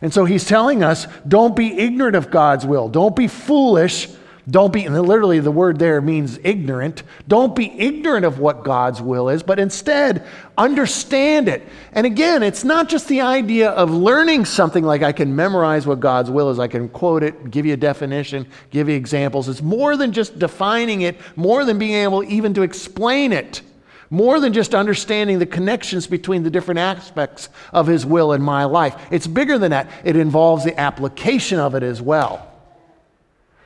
And 0.00 0.10
so 0.10 0.24
he's 0.24 0.46
telling 0.46 0.82
us 0.82 1.06
don't 1.28 1.54
be 1.54 1.78
ignorant 1.78 2.16
of 2.16 2.30
God's 2.30 2.64
will. 2.64 2.88
Don't 2.88 3.14
be 3.14 3.28
foolish 3.28 4.08
don't 4.50 4.72
be, 4.72 4.88
literally 4.88 5.38
the 5.38 5.52
word 5.52 5.78
there 5.78 6.00
means 6.00 6.38
ignorant. 6.42 7.04
Don't 7.28 7.54
be 7.54 7.70
ignorant 7.78 8.24
of 8.24 8.40
what 8.40 8.64
God's 8.64 9.00
will 9.00 9.28
is, 9.28 9.42
but 9.42 9.60
instead 9.60 10.26
understand 10.58 11.48
it. 11.48 11.62
And 11.92 12.06
again, 12.06 12.42
it's 12.42 12.64
not 12.64 12.88
just 12.88 13.06
the 13.06 13.20
idea 13.20 13.70
of 13.70 13.90
learning 13.90 14.46
something 14.46 14.82
like 14.82 15.02
I 15.02 15.12
can 15.12 15.36
memorize 15.36 15.86
what 15.86 16.00
God's 16.00 16.28
will 16.28 16.50
is, 16.50 16.58
I 16.58 16.66
can 16.66 16.88
quote 16.88 17.22
it, 17.22 17.52
give 17.52 17.66
you 17.66 17.74
a 17.74 17.76
definition, 17.76 18.48
give 18.70 18.88
you 18.88 18.96
examples. 18.96 19.48
It's 19.48 19.62
more 19.62 19.96
than 19.96 20.12
just 20.12 20.38
defining 20.40 21.02
it, 21.02 21.18
more 21.36 21.64
than 21.64 21.78
being 21.78 21.94
able 21.94 22.24
even 22.24 22.52
to 22.54 22.62
explain 22.62 23.32
it. 23.32 23.62
more 24.12 24.40
than 24.40 24.52
just 24.52 24.74
understanding 24.74 25.38
the 25.38 25.46
connections 25.46 26.06
between 26.06 26.42
the 26.42 26.50
different 26.50 26.78
aspects 26.78 27.48
of 27.72 27.86
His 27.86 28.04
will 28.04 28.34
in 28.34 28.42
my 28.42 28.64
life. 28.64 28.94
It's 29.10 29.26
bigger 29.26 29.56
than 29.56 29.70
that, 29.70 29.90
it 30.04 30.16
involves 30.16 30.64
the 30.64 30.78
application 30.78 31.58
of 31.58 31.74
it 31.74 31.82
as 31.82 32.02
well. 32.02 32.51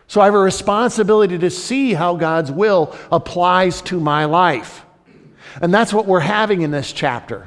So 0.09 0.21
I 0.21 0.27
have 0.27 0.35
a 0.35 0.38
responsibility 0.38 1.38
to 1.38 1.51
see 1.51 1.92
how 1.95 2.16
God's 2.16 2.53
will 2.53 2.97
applies 3.11 3.83
to 3.83 3.99
my 3.99 4.25
life. 4.25 4.85
And 5.61 5.73
that's 5.73 5.92
what 5.92 6.07
we're 6.07 6.21
having 6.21 6.62
in 6.62 6.71
this 6.71 6.92
chapter. 6.92 7.47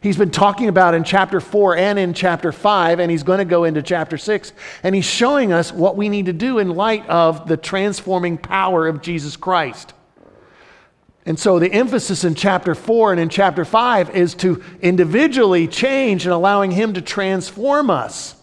He's 0.00 0.16
been 0.16 0.30
talking 0.30 0.68
about 0.68 0.94
in 0.94 1.04
chapter 1.04 1.40
4 1.40 1.76
and 1.76 1.98
in 1.98 2.12
chapter 2.12 2.50
5, 2.50 2.98
and 2.98 3.10
he's 3.10 3.22
going 3.22 3.38
to 3.38 3.44
go 3.44 3.64
into 3.64 3.82
chapter 3.82 4.18
6. 4.18 4.52
And 4.82 4.94
he's 4.94 5.04
showing 5.04 5.52
us 5.52 5.72
what 5.72 5.96
we 5.96 6.08
need 6.08 6.26
to 6.26 6.32
do 6.32 6.58
in 6.58 6.70
light 6.70 7.06
of 7.08 7.46
the 7.46 7.56
transforming 7.56 8.36
power 8.36 8.88
of 8.88 9.00
Jesus 9.00 9.36
Christ. 9.36 9.92
And 11.24 11.38
so 11.38 11.60
the 11.60 11.72
emphasis 11.72 12.24
in 12.24 12.34
chapter 12.34 12.74
4 12.74 13.12
and 13.12 13.20
in 13.20 13.28
chapter 13.28 13.64
5 13.64 14.10
is 14.10 14.34
to 14.36 14.64
individually 14.80 15.68
change 15.68 16.26
and 16.26 16.32
allowing 16.32 16.72
Him 16.72 16.94
to 16.94 17.02
transform 17.02 17.90
us 17.90 18.34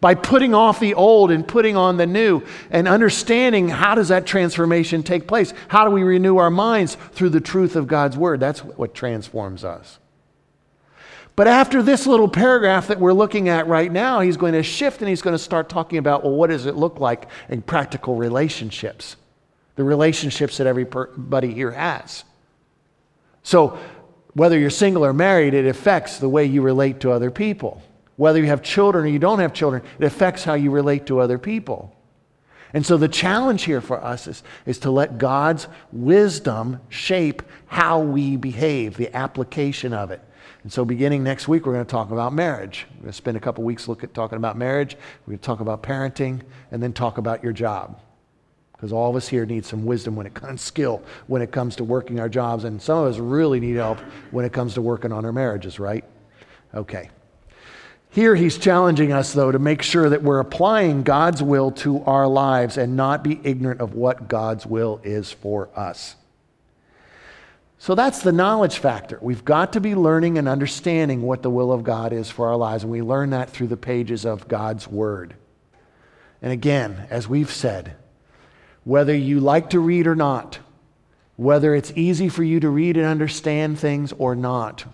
by 0.00 0.14
putting 0.14 0.54
off 0.54 0.80
the 0.80 0.94
old 0.94 1.30
and 1.30 1.46
putting 1.46 1.76
on 1.76 1.96
the 1.96 2.06
new 2.06 2.42
and 2.70 2.86
understanding 2.88 3.68
how 3.68 3.94
does 3.94 4.08
that 4.08 4.26
transformation 4.26 5.02
take 5.02 5.26
place? 5.26 5.52
How 5.68 5.84
do 5.84 5.90
we 5.90 6.02
renew 6.02 6.36
our 6.36 6.50
minds 6.50 6.96
through 7.12 7.30
the 7.30 7.40
truth 7.40 7.76
of 7.76 7.86
God's 7.86 8.16
word? 8.16 8.40
That's 8.40 8.64
what 8.64 8.94
transforms 8.94 9.64
us. 9.64 9.98
But 11.36 11.48
after 11.48 11.82
this 11.82 12.06
little 12.06 12.28
paragraph 12.28 12.88
that 12.88 12.98
we're 12.98 13.12
looking 13.12 13.50
at 13.50 13.66
right 13.66 13.92
now, 13.92 14.20
he's 14.20 14.38
going 14.38 14.54
to 14.54 14.62
shift 14.62 15.02
and 15.02 15.08
he's 15.08 15.20
going 15.20 15.34
to 15.34 15.42
start 15.42 15.68
talking 15.68 15.98
about, 15.98 16.24
well, 16.24 16.32
what 16.32 16.48
does 16.48 16.64
it 16.64 16.76
look 16.76 16.98
like 16.98 17.28
in 17.50 17.60
practical 17.60 18.14
relationships? 18.14 19.16
The 19.76 19.84
relationships 19.84 20.56
that 20.56 20.66
everybody 20.66 21.52
here 21.52 21.72
has. 21.72 22.24
So, 23.42 23.78
whether 24.32 24.58
you're 24.58 24.70
single 24.70 25.04
or 25.04 25.12
married, 25.12 25.54
it 25.54 25.66
affects 25.66 26.18
the 26.18 26.28
way 26.28 26.44
you 26.44 26.62
relate 26.62 27.00
to 27.00 27.10
other 27.10 27.30
people. 27.30 27.82
Whether 28.16 28.40
you 28.40 28.46
have 28.46 28.62
children 28.62 29.04
or 29.04 29.08
you 29.08 29.18
don't 29.18 29.38
have 29.40 29.52
children, 29.52 29.82
it 29.98 30.04
affects 30.04 30.44
how 30.44 30.54
you 30.54 30.70
relate 30.70 31.06
to 31.06 31.20
other 31.20 31.38
people. 31.38 31.94
And 32.72 32.84
so 32.84 32.96
the 32.96 33.08
challenge 33.08 33.64
here 33.64 33.80
for 33.80 34.02
us 34.02 34.26
is, 34.26 34.42
is 34.64 34.78
to 34.80 34.90
let 34.90 35.18
God's 35.18 35.68
wisdom 35.92 36.80
shape 36.88 37.42
how 37.66 38.00
we 38.00 38.36
behave, 38.36 38.96
the 38.96 39.14
application 39.14 39.92
of 39.92 40.10
it. 40.10 40.20
And 40.62 40.72
so, 40.72 40.84
beginning 40.84 41.22
next 41.22 41.46
week, 41.46 41.64
we're 41.64 41.74
going 41.74 41.84
to 41.84 41.90
talk 41.90 42.10
about 42.10 42.32
marriage. 42.32 42.86
We're 42.96 43.02
going 43.02 43.12
to 43.12 43.16
spend 43.16 43.36
a 43.36 43.40
couple 43.40 43.62
weeks 43.62 43.86
look 43.86 44.02
at 44.02 44.12
talking 44.14 44.36
about 44.36 44.58
marriage. 44.58 44.96
We're 45.24 45.32
going 45.32 45.38
to 45.38 45.44
talk 45.44 45.60
about 45.60 45.82
parenting, 45.82 46.42
and 46.72 46.82
then 46.82 46.92
talk 46.92 47.18
about 47.18 47.42
your 47.44 47.52
job. 47.52 48.00
Because 48.72 48.92
all 48.92 49.08
of 49.08 49.16
us 49.16 49.28
here 49.28 49.46
need 49.46 49.64
some 49.64 49.86
wisdom 49.86 50.16
when 50.16 50.26
it 50.26 50.34
comes 50.34 50.60
skill 50.60 51.02
when 51.28 51.40
it 51.40 51.52
comes 51.52 51.76
to 51.76 51.84
working 51.84 52.18
our 52.18 52.28
jobs, 52.28 52.64
and 52.64 52.82
some 52.82 52.98
of 52.98 53.06
us 53.06 53.18
really 53.18 53.60
need 53.60 53.76
help 53.76 54.00
when 54.32 54.44
it 54.44 54.52
comes 54.52 54.74
to 54.74 54.82
working 54.82 55.12
on 55.12 55.24
our 55.24 55.32
marriages, 55.32 55.78
right? 55.78 56.04
Okay. 56.74 57.10
Here 58.16 58.34
he's 58.34 58.56
challenging 58.56 59.12
us, 59.12 59.34
though, 59.34 59.52
to 59.52 59.58
make 59.58 59.82
sure 59.82 60.08
that 60.08 60.22
we're 60.22 60.38
applying 60.38 61.02
God's 61.02 61.42
will 61.42 61.70
to 61.72 62.02
our 62.04 62.26
lives 62.26 62.78
and 62.78 62.96
not 62.96 63.22
be 63.22 63.38
ignorant 63.44 63.82
of 63.82 63.92
what 63.92 64.26
God's 64.26 64.64
will 64.64 65.02
is 65.04 65.30
for 65.30 65.68
us. 65.76 66.16
So 67.76 67.94
that's 67.94 68.22
the 68.22 68.32
knowledge 68.32 68.78
factor. 68.78 69.18
We've 69.20 69.44
got 69.44 69.74
to 69.74 69.82
be 69.82 69.94
learning 69.94 70.38
and 70.38 70.48
understanding 70.48 71.20
what 71.20 71.42
the 71.42 71.50
will 71.50 71.70
of 71.70 71.84
God 71.84 72.14
is 72.14 72.30
for 72.30 72.48
our 72.48 72.56
lives, 72.56 72.84
and 72.84 72.90
we 72.90 73.02
learn 73.02 73.28
that 73.30 73.50
through 73.50 73.66
the 73.66 73.76
pages 73.76 74.24
of 74.24 74.48
God's 74.48 74.88
Word. 74.88 75.34
And 76.40 76.54
again, 76.54 77.06
as 77.10 77.28
we've 77.28 77.52
said, 77.52 77.96
whether 78.84 79.14
you 79.14 79.40
like 79.40 79.68
to 79.70 79.78
read 79.78 80.06
or 80.06 80.16
not, 80.16 80.58
whether 81.36 81.74
it's 81.74 81.92
easy 81.94 82.30
for 82.30 82.42
you 82.42 82.60
to 82.60 82.70
read 82.70 82.96
and 82.96 83.04
understand 83.04 83.78
things 83.78 84.14
or 84.14 84.34
not, 84.34 84.86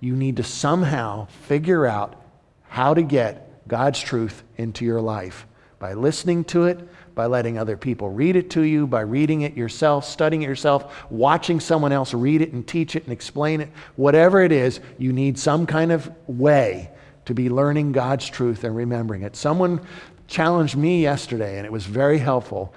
you 0.00 0.14
need 0.14 0.36
to 0.36 0.44
somehow 0.44 1.28
figure 1.46 1.86
out 1.86 2.26
how 2.68 2.94
to 2.94 3.02
get 3.02 3.66
God's 3.68 4.00
truth 4.00 4.42
into 4.56 4.84
your 4.84 5.00
life 5.00 5.46
by 5.78 5.94
listening 5.94 6.44
to 6.44 6.64
it, 6.64 6.80
by 7.14 7.26
letting 7.26 7.58
other 7.58 7.76
people 7.76 8.08
read 8.08 8.36
it 8.36 8.50
to 8.50 8.62
you, 8.62 8.86
by 8.86 9.00
reading 9.00 9.42
it 9.42 9.56
yourself, 9.56 10.04
studying 10.04 10.42
it 10.42 10.48
yourself, 10.48 11.10
watching 11.10 11.60
someone 11.60 11.92
else 11.92 12.14
read 12.14 12.40
it 12.40 12.52
and 12.52 12.66
teach 12.66 12.96
it 12.96 13.04
and 13.04 13.12
explain 13.12 13.60
it. 13.60 13.70
Whatever 13.96 14.42
it 14.42 14.52
is, 14.52 14.80
you 14.98 15.12
need 15.12 15.38
some 15.38 15.66
kind 15.66 15.92
of 15.92 16.10
way 16.26 16.90
to 17.26 17.34
be 17.34 17.50
learning 17.50 17.92
God's 17.92 18.28
truth 18.28 18.64
and 18.64 18.74
remembering 18.74 19.22
it. 19.22 19.36
Someone 19.36 19.80
challenged 20.26 20.76
me 20.76 21.02
yesterday, 21.02 21.58
and 21.58 21.66
it 21.66 21.72
was 21.72 21.86
very 21.86 22.18
helpful 22.18 22.74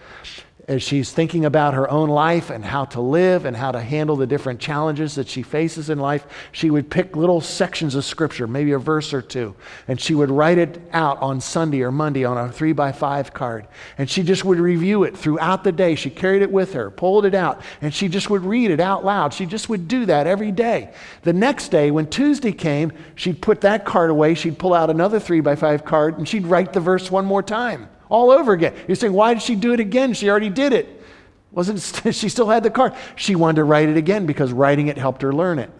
as 0.72 0.82
she's 0.82 1.12
thinking 1.12 1.44
about 1.44 1.74
her 1.74 1.90
own 1.92 2.08
life 2.08 2.50
and 2.50 2.64
how 2.64 2.86
to 2.86 3.02
live 3.02 3.44
and 3.44 3.58
how 3.58 3.74
to 3.74 3.82
handle 3.82 4.16
the 4.16 4.26
different 4.26 4.58
challenges 4.58 5.16
that 5.16 5.28
she 5.28 5.44
faces 5.44 5.90
in 5.90 6.00
life, 6.00 6.26
she 6.54 6.70
would 6.70 6.90
pick 6.90 7.14
little 7.14 7.42
sections 7.42 7.94
of 7.94 8.06
scripture, 8.06 8.48
maybe 8.48 8.72
a 8.72 8.80
verse 8.80 9.14
or 9.14 9.22
two, 9.22 9.54
and 9.90 10.00
she 10.00 10.16
would 10.16 10.32
write 10.32 10.58
it 10.58 10.82
out 10.94 11.22
on 11.22 11.42
Sunday 11.42 11.82
or 11.82 11.92
Monday 11.92 12.24
on 12.24 12.38
a 12.38 12.50
three 12.50 12.72
by 12.72 12.94
five 12.94 13.34
card. 13.34 13.68
And 13.98 14.10
she 14.10 14.24
just 14.24 14.46
would 14.46 14.60
review 14.60 15.04
it 15.04 15.18
throughout 15.18 15.66
the 15.66 15.74
day. 15.74 15.96
She 15.96 16.10
carried 16.10 16.42
it 16.42 16.52
with 16.52 16.72
her, 16.72 16.90
pulled 16.90 17.26
it 17.26 17.36
out, 17.36 17.62
and 17.82 17.94
she 17.94 18.08
just 18.08 18.30
would 18.30 18.46
read 18.46 18.72
it 18.72 18.80
out 18.80 19.04
loud. 19.04 19.34
She 19.34 19.46
just 19.46 19.68
would 19.68 19.90
do 19.90 20.06
that 20.06 20.26
every 20.26 20.54
day. 20.54 20.94
The 21.24 21.34
next 21.34 21.68
day, 21.68 21.92
when 21.92 22.08
Tuesday 22.08 22.54
came, 22.54 22.94
she'd 23.16 23.42
put 23.42 23.60
that 23.62 23.84
card 23.84 24.10
away, 24.10 24.36
she'd 24.36 24.58
pull 24.58 24.74
out 24.74 24.90
another 24.90 25.20
three 25.20 25.42
by 25.42 25.58
five 25.58 25.84
card, 25.84 26.18
and 26.18 26.26
she'd 26.26 26.48
write 26.48 26.72
the 26.72 26.80
verse 26.80 27.12
one 27.12 27.26
more 27.26 27.44
time 27.44 27.90
all 28.12 28.30
over 28.30 28.52
again. 28.52 28.76
You're 28.88 28.95
saying, 28.95 29.13
why 29.13 29.34
did 29.34 29.41
she 29.41 29.56
do 29.56 29.74
it 29.74 29.80
again? 29.80 30.13
She 30.13 30.30
already 30.30 30.50
did 30.50 30.74
it. 30.74 31.02
Wasn't 31.52 31.80
she 32.13 32.30
still 32.30 32.50
had 32.50 32.62
the 32.62 32.69
card? 32.69 32.93
She 33.15 33.36
wanted 33.36 33.56
to 33.56 33.63
write 33.63 33.89
it 33.89 33.97
again 33.97 34.26
because 34.26 34.52
writing 34.52 34.88
it 34.88 34.97
helped 34.97 35.21
her 35.21 35.34
learn 35.34 35.58
it. 35.58 35.71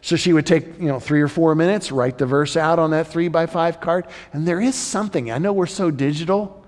So 0.00 0.16
she 0.16 0.32
would 0.32 0.46
take, 0.46 0.78
you 0.78 0.86
know, 0.86 1.00
three 1.00 1.22
or 1.22 1.28
four 1.28 1.54
minutes, 1.54 1.90
write 1.90 2.18
the 2.18 2.26
verse 2.26 2.56
out 2.56 2.78
on 2.78 2.90
that 2.90 3.08
three 3.08 3.28
by 3.28 3.46
five 3.46 3.80
card. 3.80 4.06
And 4.32 4.46
there 4.46 4.60
is 4.60 4.74
something, 4.74 5.30
I 5.30 5.38
know 5.38 5.52
we're 5.52 5.66
so 5.66 5.90
digital 5.90 6.64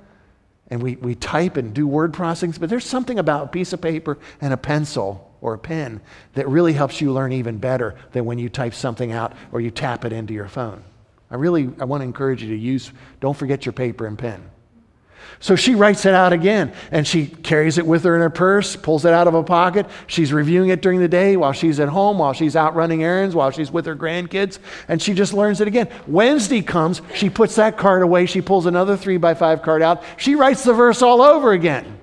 and 0.68 0.82
we, 0.82 0.96
we 0.96 1.16
type 1.16 1.56
and 1.56 1.74
do 1.74 1.86
word 1.86 2.12
processing, 2.12 2.54
but 2.58 2.70
there's 2.70 2.86
something 2.86 3.18
about 3.18 3.44
a 3.44 3.48
piece 3.48 3.72
of 3.72 3.80
paper 3.80 4.18
and 4.40 4.52
a 4.52 4.56
pencil 4.56 5.32
or 5.40 5.54
a 5.54 5.58
pen 5.58 6.00
that 6.34 6.48
really 6.48 6.72
helps 6.72 7.00
you 7.00 7.12
learn 7.12 7.32
even 7.32 7.58
better 7.58 7.96
than 8.12 8.24
when 8.24 8.38
you 8.38 8.48
type 8.48 8.74
something 8.74 9.10
out 9.10 9.32
or 9.52 9.60
you 9.60 9.70
tap 9.70 10.04
it 10.04 10.12
into 10.12 10.32
your 10.32 10.48
phone. 10.48 10.82
I 11.30 11.36
really 11.36 11.70
I 11.80 11.84
want 11.84 12.00
to 12.00 12.04
encourage 12.04 12.42
you 12.42 12.50
to 12.50 12.56
use, 12.56 12.92
don't 13.20 13.36
forget 13.36 13.64
your 13.66 13.72
paper 13.72 14.06
and 14.06 14.18
pen. 14.18 14.50
So 15.42 15.56
she 15.56 15.74
writes 15.74 16.04
it 16.04 16.12
out 16.12 16.34
again 16.34 16.72
and 16.90 17.06
she 17.06 17.26
carries 17.26 17.78
it 17.78 17.86
with 17.86 18.04
her 18.04 18.14
in 18.14 18.20
her 18.20 18.30
purse, 18.30 18.76
pulls 18.76 19.04
it 19.06 19.12
out 19.12 19.26
of 19.26 19.34
a 19.34 19.42
pocket. 19.42 19.86
She's 20.06 20.32
reviewing 20.32 20.68
it 20.68 20.82
during 20.82 21.00
the 21.00 21.08
day 21.08 21.36
while 21.36 21.52
she's 21.52 21.80
at 21.80 21.88
home, 21.88 22.18
while 22.18 22.34
she's 22.34 22.56
out 22.56 22.74
running 22.74 23.02
errands, 23.02 23.34
while 23.34 23.50
she's 23.50 23.70
with 23.70 23.86
her 23.86 23.96
grandkids, 23.96 24.58
and 24.86 25.00
she 25.00 25.14
just 25.14 25.32
learns 25.32 25.60
it 25.62 25.68
again. 25.68 25.88
Wednesday 26.06 26.60
comes, 26.60 27.00
she 27.14 27.30
puts 27.30 27.54
that 27.54 27.78
card 27.78 28.02
away, 28.02 28.26
she 28.26 28.42
pulls 28.42 28.66
another 28.66 28.96
three 28.96 29.16
by 29.16 29.34
five 29.34 29.62
card 29.62 29.80
out, 29.80 30.02
she 30.18 30.34
writes 30.34 30.62
the 30.62 30.74
verse 30.74 31.00
all 31.00 31.22
over 31.22 31.52
again. 31.52 31.98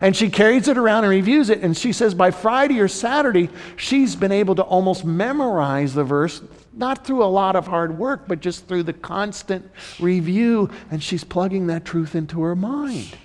And 0.00 0.14
she 0.14 0.30
carries 0.30 0.68
it 0.68 0.78
around 0.78 1.04
and 1.04 1.10
reviews 1.10 1.50
it. 1.50 1.60
And 1.62 1.76
she 1.76 1.92
says 1.92 2.14
by 2.14 2.30
Friday 2.30 2.78
or 2.78 2.86
Saturday, 2.86 3.50
she's 3.76 4.14
been 4.14 4.30
able 4.30 4.54
to 4.54 4.62
almost 4.62 5.04
memorize 5.04 5.92
the 5.92 6.04
verse 6.04 6.40
not 6.78 7.04
through 7.04 7.24
a 7.24 7.26
lot 7.26 7.56
of 7.56 7.66
hard 7.66 7.98
work, 7.98 8.28
but 8.28 8.40
just 8.40 8.68
through 8.68 8.84
the 8.84 8.92
constant 8.92 9.68
review. 9.98 10.70
And 10.90 11.02
she's 11.02 11.24
plugging 11.24 11.66
that 11.66 11.84
truth 11.84 12.14
into 12.14 12.42
her 12.42 12.56
mind. 12.56 13.16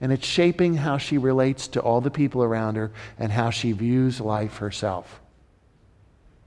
And 0.00 0.12
it's 0.12 0.26
shaping 0.26 0.74
how 0.74 0.98
she 0.98 1.18
relates 1.18 1.68
to 1.68 1.80
all 1.80 2.00
the 2.00 2.10
people 2.10 2.42
around 2.42 2.74
her 2.76 2.90
and 3.18 3.30
how 3.30 3.50
she 3.50 3.72
views 3.72 4.20
life 4.20 4.56
herself. 4.56 5.20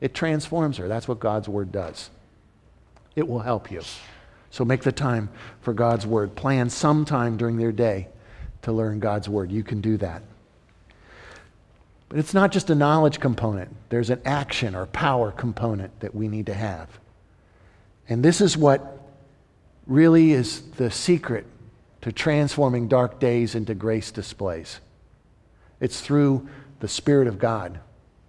It 0.02 0.14
transforms 0.14 0.78
her. 0.78 0.88
That's 0.88 1.08
what 1.08 1.20
God's 1.20 1.48
Word 1.48 1.72
does. 1.72 2.10
It 3.16 3.28
will 3.28 3.40
help 3.40 3.72
you. 3.72 3.82
So 4.50 4.66
make 4.66 4.84
the 4.84 4.92
time 4.92 5.30
for 5.62 5.74
God's 5.74 6.06
Word. 6.06 6.36
Plan 6.36 6.70
some 6.70 7.06
time 7.06 7.38
during 7.38 7.58
their 7.58 7.72
day 7.72 8.10
to 8.64 8.74
learn 8.74 9.00
God's 9.00 9.30
Word. 9.30 9.52
You 9.52 9.64
can 9.64 9.80
do 9.80 9.96
that. 9.98 10.22
But 12.16 12.20
it's 12.22 12.34
not 12.34 12.54
just 12.54 12.70
a 12.70 12.76
knowledge 12.76 13.20
component, 13.20 13.76
there's 13.90 14.10
an 14.10 14.22
action 14.24 14.74
or 14.74 14.86
power 14.86 15.34
component 15.34 16.00
that 16.00 16.16
we 16.16 16.30
need 16.30 16.46
to 16.46 16.54
have. 16.54 16.88
And 18.08 18.24
this 18.24 18.40
is 18.40 18.56
what 18.56 19.02
really 19.86 20.32
is 20.32 20.62
the 20.78 20.90
secret 20.90 21.46
to 22.04 22.14
transforming 22.14 22.88
dark 22.88 23.20
days 23.20 23.54
into 23.54 23.76
grace 23.76 24.12
displays. 24.12 24.80
It's 25.82 26.00
through 26.00 26.48
the 26.80 26.88
Spirit 26.88 27.28
of 27.28 27.38
God. 27.38 27.82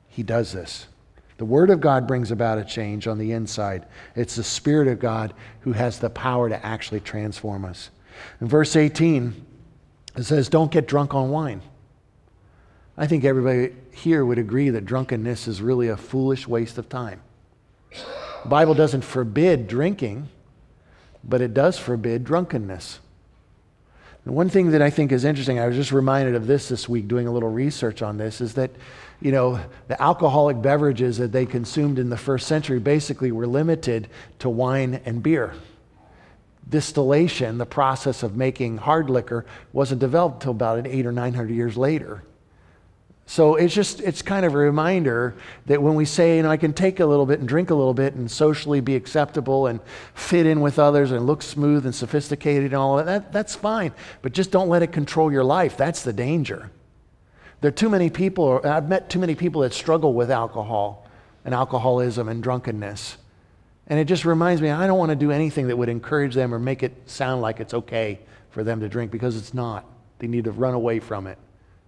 He 0.08 0.24
does 0.24 0.50
this. 0.50 0.88
The 1.36 1.44
Word 1.44 1.70
of 1.70 1.80
God 1.80 2.08
brings 2.08 2.32
about 2.32 2.58
a 2.58 2.64
change 2.64 3.06
on 3.06 3.18
the 3.18 3.30
inside. 3.30 3.86
It's 4.16 4.34
the 4.34 4.42
Spirit 4.42 4.88
of 4.88 4.98
God 4.98 5.32
who 5.60 5.74
has 5.74 6.00
the 6.00 6.10
power 6.10 6.48
to 6.48 6.66
actually 6.66 7.02
transform 7.02 7.64
us. 7.64 7.90
In 8.40 8.48
verse 8.48 8.74
18, 8.74 9.46
it 10.16 10.24
says, 10.24 10.48
Don't 10.48 10.72
get 10.72 10.88
drunk 10.88 11.14
on 11.14 11.30
wine 11.30 11.62
I 12.98 13.06
think 13.06 13.24
everybody 13.24 13.74
here 13.92 14.24
would 14.24 14.38
agree 14.38 14.70
that 14.70 14.86
drunkenness 14.86 15.48
is 15.48 15.60
really 15.60 15.88
a 15.88 15.96
foolish 15.96 16.48
waste 16.48 16.78
of 16.78 16.88
time. 16.88 17.20
The 17.90 18.48
Bible 18.48 18.74
doesn't 18.74 19.02
forbid 19.02 19.66
drinking, 19.66 20.28
but 21.22 21.40
it 21.40 21.52
does 21.52 21.78
forbid 21.78 22.24
drunkenness. 22.24 23.00
And 24.24 24.34
one 24.34 24.48
thing 24.48 24.70
that 24.70 24.82
I 24.82 24.90
think 24.90 25.12
is 25.12 25.24
interesting, 25.24 25.58
I 25.58 25.66
was 25.66 25.76
just 25.76 25.92
reminded 25.92 26.34
of 26.34 26.46
this 26.46 26.68
this 26.68 26.88
week 26.88 27.06
doing 27.06 27.26
a 27.26 27.32
little 27.32 27.50
research 27.50 28.02
on 28.02 28.16
this, 28.16 28.40
is 28.40 28.54
that, 28.54 28.70
you 29.20 29.30
know, 29.30 29.60
the 29.88 30.00
alcoholic 30.02 30.62
beverages 30.62 31.18
that 31.18 31.32
they 31.32 31.46
consumed 31.46 31.98
in 31.98 32.08
the 32.08 32.16
first 32.16 32.46
century 32.46 32.78
basically 32.78 33.30
were 33.30 33.46
limited 33.46 34.08
to 34.38 34.48
wine 34.48 35.00
and 35.04 35.22
beer. 35.22 35.54
Distillation, 36.68 37.58
the 37.58 37.66
process 37.66 38.22
of 38.22 38.36
making 38.36 38.78
hard 38.78 39.10
liquor, 39.10 39.46
wasn't 39.72 40.00
developed 40.00 40.36
until 40.36 40.52
about 40.52 40.86
eight 40.86 41.06
or 41.06 41.12
nine 41.12 41.34
hundred 41.34 41.54
years 41.54 41.76
later. 41.76 42.22
So 43.28 43.56
it's 43.56 43.74
just, 43.74 44.00
it's 44.00 44.22
kind 44.22 44.46
of 44.46 44.54
a 44.54 44.56
reminder 44.56 45.34
that 45.66 45.82
when 45.82 45.96
we 45.96 46.04
say, 46.04 46.36
you 46.36 46.44
know, 46.44 46.50
I 46.50 46.56
can 46.56 46.72
take 46.72 47.00
a 47.00 47.06
little 47.06 47.26
bit 47.26 47.40
and 47.40 47.48
drink 47.48 47.70
a 47.70 47.74
little 47.74 47.92
bit 47.92 48.14
and 48.14 48.30
socially 48.30 48.80
be 48.80 48.94
acceptable 48.94 49.66
and 49.66 49.80
fit 50.14 50.46
in 50.46 50.60
with 50.60 50.78
others 50.78 51.10
and 51.10 51.26
look 51.26 51.42
smooth 51.42 51.84
and 51.84 51.94
sophisticated 51.94 52.66
and 52.66 52.76
all 52.76 52.96
that, 52.96 53.06
that 53.06 53.32
that's 53.32 53.56
fine. 53.56 53.92
But 54.22 54.32
just 54.32 54.52
don't 54.52 54.68
let 54.68 54.82
it 54.82 54.92
control 54.92 55.32
your 55.32 55.42
life. 55.42 55.76
That's 55.76 56.02
the 56.02 56.12
danger. 56.12 56.70
There 57.60 57.68
are 57.68 57.72
too 57.72 57.88
many 57.88 58.10
people, 58.10 58.60
I've 58.62 58.88
met 58.88 59.10
too 59.10 59.18
many 59.18 59.34
people 59.34 59.62
that 59.62 59.72
struggle 59.72 60.14
with 60.14 60.30
alcohol 60.30 61.08
and 61.44 61.52
alcoholism 61.52 62.28
and 62.28 62.40
drunkenness. 62.40 63.16
And 63.88 63.98
it 63.98 64.04
just 64.04 64.24
reminds 64.24 64.62
me, 64.62 64.70
I 64.70 64.86
don't 64.86 64.98
want 64.98 65.10
to 65.10 65.16
do 65.16 65.32
anything 65.32 65.66
that 65.66 65.76
would 65.76 65.88
encourage 65.88 66.34
them 66.34 66.54
or 66.54 66.60
make 66.60 66.84
it 66.84 66.92
sound 67.06 67.42
like 67.42 67.58
it's 67.58 67.74
okay 67.74 68.20
for 68.50 68.62
them 68.62 68.80
to 68.80 68.88
drink 68.88 69.10
because 69.10 69.36
it's 69.36 69.52
not. 69.52 69.84
They 70.20 70.28
need 70.28 70.44
to 70.44 70.52
run 70.52 70.74
away 70.74 71.00
from 71.00 71.26
it 71.26 71.38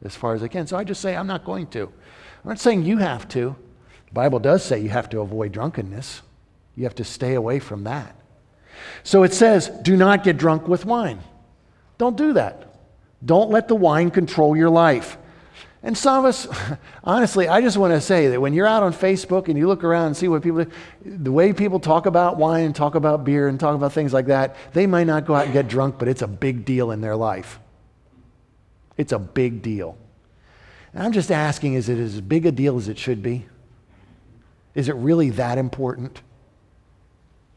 as 0.04 0.14
far 0.14 0.34
as 0.34 0.42
I 0.42 0.48
can. 0.48 0.66
So 0.66 0.76
I 0.76 0.84
just 0.84 1.00
say, 1.00 1.16
I'm 1.16 1.26
not 1.26 1.44
going 1.44 1.66
to. 1.68 1.84
I'm 1.84 2.48
not 2.48 2.58
saying 2.58 2.84
you 2.84 2.98
have 2.98 3.28
to. 3.28 3.56
The 4.06 4.14
Bible 4.14 4.38
does 4.38 4.64
say 4.64 4.80
you 4.80 4.88
have 4.88 5.10
to 5.10 5.20
avoid 5.20 5.52
drunkenness, 5.52 6.22
you 6.76 6.84
have 6.84 6.94
to 6.96 7.04
stay 7.04 7.34
away 7.34 7.58
from 7.58 7.84
that. 7.84 8.14
So 9.02 9.22
it 9.22 9.34
says, 9.34 9.68
do 9.82 9.96
not 9.96 10.24
get 10.24 10.36
drunk 10.36 10.68
with 10.68 10.84
wine. 10.84 11.20
Don't 11.98 12.16
do 12.16 12.34
that. 12.34 12.74
Don't 13.24 13.50
let 13.50 13.66
the 13.66 13.74
wine 13.74 14.10
control 14.10 14.56
your 14.56 14.70
life. 14.70 15.18
And 15.82 15.96
some 15.96 16.24
of 16.24 16.24
us, 16.24 16.46
honestly, 17.04 17.48
I 17.48 17.60
just 17.60 17.76
want 17.76 17.92
to 17.92 18.00
say 18.00 18.28
that 18.28 18.40
when 18.40 18.52
you're 18.52 18.66
out 18.66 18.82
on 18.82 18.92
Facebook 18.92 19.48
and 19.48 19.58
you 19.58 19.66
look 19.66 19.84
around 19.84 20.06
and 20.06 20.16
see 20.16 20.28
what 20.28 20.42
people, 20.42 20.64
do, 20.64 20.70
the 21.04 21.32
way 21.32 21.52
people 21.52 21.80
talk 21.80 22.06
about 22.06 22.36
wine 22.36 22.64
and 22.64 22.74
talk 22.74 22.94
about 22.94 23.24
beer 23.24 23.48
and 23.48 23.58
talk 23.58 23.74
about 23.74 23.92
things 23.92 24.12
like 24.12 24.26
that, 24.26 24.56
they 24.72 24.86
might 24.86 25.06
not 25.06 25.26
go 25.26 25.34
out 25.34 25.44
and 25.44 25.52
get 25.52 25.68
drunk, 25.68 25.98
but 25.98 26.08
it's 26.08 26.22
a 26.22 26.28
big 26.28 26.64
deal 26.64 26.90
in 26.90 27.00
their 27.00 27.16
life. 27.16 27.58
It's 28.98 29.12
a 29.12 29.18
big 29.18 29.62
deal. 29.62 29.96
And 30.92 31.02
I'm 31.02 31.12
just 31.12 31.30
asking 31.30 31.74
is 31.74 31.88
it 31.88 31.98
as 31.98 32.20
big 32.20 32.44
a 32.44 32.52
deal 32.52 32.76
as 32.76 32.88
it 32.88 32.98
should 32.98 33.22
be? 33.22 33.46
Is 34.74 34.88
it 34.88 34.96
really 34.96 35.30
that 35.30 35.56
important? 35.56 36.20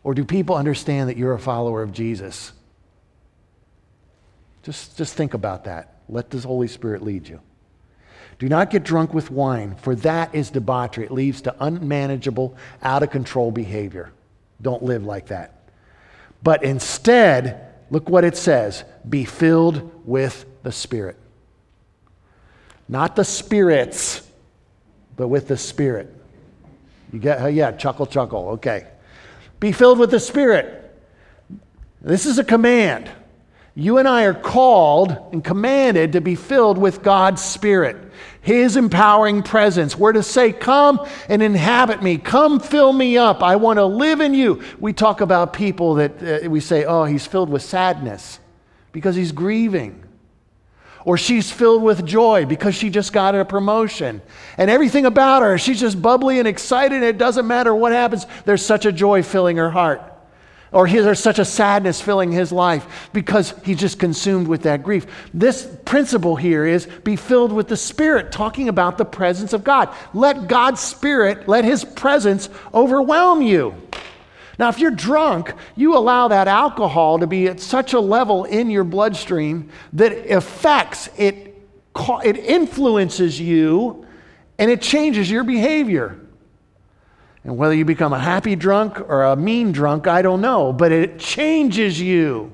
Or 0.04 0.14
do 0.14 0.24
people 0.24 0.56
understand 0.56 1.10
that 1.10 1.18
you're 1.18 1.34
a 1.34 1.40
follower 1.40 1.82
of 1.82 1.92
Jesus? 1.92 2.54
Just, 4.64 4.98
just 4.98 5.16
think 5.16 5.34
about 5.34 5.66
that. 5.66 5.96
Let 6.08 6.30
the 6.30 6.40
Holy 6.40 6.68
Spirit 6.68 7.02
lead 7.04 7.28
you. 7.28 7.42
Do 8.40 8.50
not 8.50 8.72
get 8.72 8.84
drunk 8.84 9.14
with 9.14 9.30
wine, 9.30 9.76
for 9.76 9.94
that 9.98 10.34
is 10.34 10.50
debauchery. 10.50 11.06
It 11.06 11.12
leads 11.12 11.42
to 11.44 11.56
unmanageable, 11.60 12.56
out 12.82 13.04
of 13.04 13.12
control 13.12 13.52
behavior. 13.52 14.12
Don't 14.62 14.82
live 14.82 15.06
like 15.06 15.28
that. 15.28 15.70
But 16.42 16.64
instead, 16.64 17.68
look 17.92 18.10
what 18.10 18.24
it 18.24 18.36
says 18.36 18.84
be 19.08 19.26
filled 19.26 19.92
with 20.08 20.46
the 20.64 20.72
Spirit. 20.72 21.18
Not 22.88 23.16
the 23.16 23.24
spirits, 23.24 24.28
but 25.16 25.28
with 25.28 25.48
the 25.48 25.58
Spirit. 25.58 26.14
You 27.14 27.20
get, 27.20 27.54
yeah, 27.54 27.72
chuckle, 27.72 28.06
chuckle. 28.06 28.50
Okay. 28.50 28.88
Be 29.60 29.72
filled 29.72 30.00
with 30.00 30.12
the 30.12 30.20
Spirit. 30.20 30.78
This 32.02 32.26
is 32.26 32.40
a 32.40 32.44
command. 32.44 33.10
You 33.74 34.00
and 34.00 34.08
I 34.08 34.24
are 34.24 34.34
called 34.34 35.16
and 35.32 35.44
commanded 35.44 36.14
to 36.14 36.22
be 36.22 36.36
filled 36.36 36.78
with 36.78 37.04
God's 37.04 37.42
Spirit, 37.42 38.12
His 38.42 38.76
empowering 38.76 39.44
presence. 39.44 39.98
We're 39.98 40.12
to 40.14 40.24
say, 40.24 40.52
Come 40.52 41.08
and 41.30 41.42
inhabit 41.42 42.04
me. 42.04 42.18
Come 42.18 42.60
fill 42.60 42.92
me 42.92 43.18
up. 43.18 43.42
I 43.42 43.56
want 43.56 43.78
to 43.78 43.86
live 43.86 44.20
in 44.20 44.34
you. 44.34 44.62
We 44.80 44.92
talk 44.92 45.22
about 45.22 45.54
people 45.54 45.96
that 45.96 46.46
uh, 46.46 46.50
we 46.50 46.60
say, 46.60 46.84
Oh, 46.84 47.06
he's 47.06 47.26
filled 47.26 47.50
with 47.50 47.62
sadness 47.62 48.40
because 48.92 49.16
he's 49.16 49.32
grieving. 49.32 50.01
Or 51.04 51.18
she's 51.18 51.52
filled 51.52 51.82
with 51.82 52.06
joy 52.06 52.46
because 52.46 52.76
she 52.76 52.90
just 52.90 53.12
got 53.12 53.34
a 53.34 53.44
promotion. 53.44 54.22
And 54.58 54.70
everything 54.70 55.06
about 55.06 55.42
her, 55.42 55.58
she's 55.58 55.80
just 55.80 56.02
bubbly 56.02 56.40
and 56.40 56.48
excited. 56.48 56.96
And 56.96 57.04
it 57.04 57.18
doesn't 57.18 57.48
matter 57.48 57.74
what 57.74 57.92
happens, 57.92 58.26
there's 58.46 58.66
such 58.66 58.86
a 58.86 58.92
joy 58.92 59.24
filling 59.24 59.58
her 59.58 59.72
heart. 59.72 60.02
Or 60.74 60.88
there's 60.88 61.20
such 61.20 61.40
a 61.40 61.44
sadness 61.44 62.00
filling 62.00 62.32
his 62.32 62.52
life 62.52 63.10
because 63.12 63.54
he's 63.66 63.80
just 63.80 64.00
consumed 64.00 64.48
with 64.48 64.64
that 64.64 64.84
grief. 64.84 65.06
This 65.34 65.68
principle 65.84 66.38
here 66.38 66.66
is 66.66 66.86
be 67.04 67.18
filled 67.18 67.52
with 67.52 67.68
the 67.68 67.76
Spirit, 67.76 68.32
talking 68.32 68.70
about 68.70 68.98
the 68.98 69.04
presence 69.04 69.52
of 69.52 69.66
God. 69.66 69.94
Let 70.14 70.48
God's 70.48 70.80
Spirit, 70.80 71.50
let 71.50 71.66
his 71.66 71.84
presence 71.84 72.48
overwhelm 72.74 73.42
you. 73.42 73.76
Now, 74.62 74.70
if 74.70 74.78
you're 74.78 74.92
drunk, 74.92 75.56
you 75.76 75.98
allow 75.98 76.28
that 76.28 76.48
alcohol 76.48 77.18
to 77.18 77.26
be 77.26 77.48
at 77.48 77.60
such 77.60 77.94
a 77.94 78.00
level 78.00 78.44
in 78.44 78.70
your 78.70 78.84
bloodstream 78.84 79.72
that 79.94 80.12
it 80.12 80.30
affects, 80.30 81.10
it, 81.18 81.58
it 82.24 82.38
influences 82.38 83.42
you, 83.42 84.06
and 84.60 84.70
it 84.70 84.80
changes 84.80 85.32
your 85.32 85.44
behavior. 85.44 86.20
And 87.44 87.58
whether 87.58 87.74
you 87.74 87.86
become 87.86 88.14
a 88.14 88.20
happy 88.20 88.56
drunk 88.56 89.00
or 89.00 89.24
a 89.24 89.36
mean 89.36 89.72
drunk, 89.72 90.06
I 90.06 90.22
don't 90.22 90.42
know, 90.42 90.72
but 90.72 90.92
it 90.92 91.18
changes 91.18 92.00
you. 92.00 92.52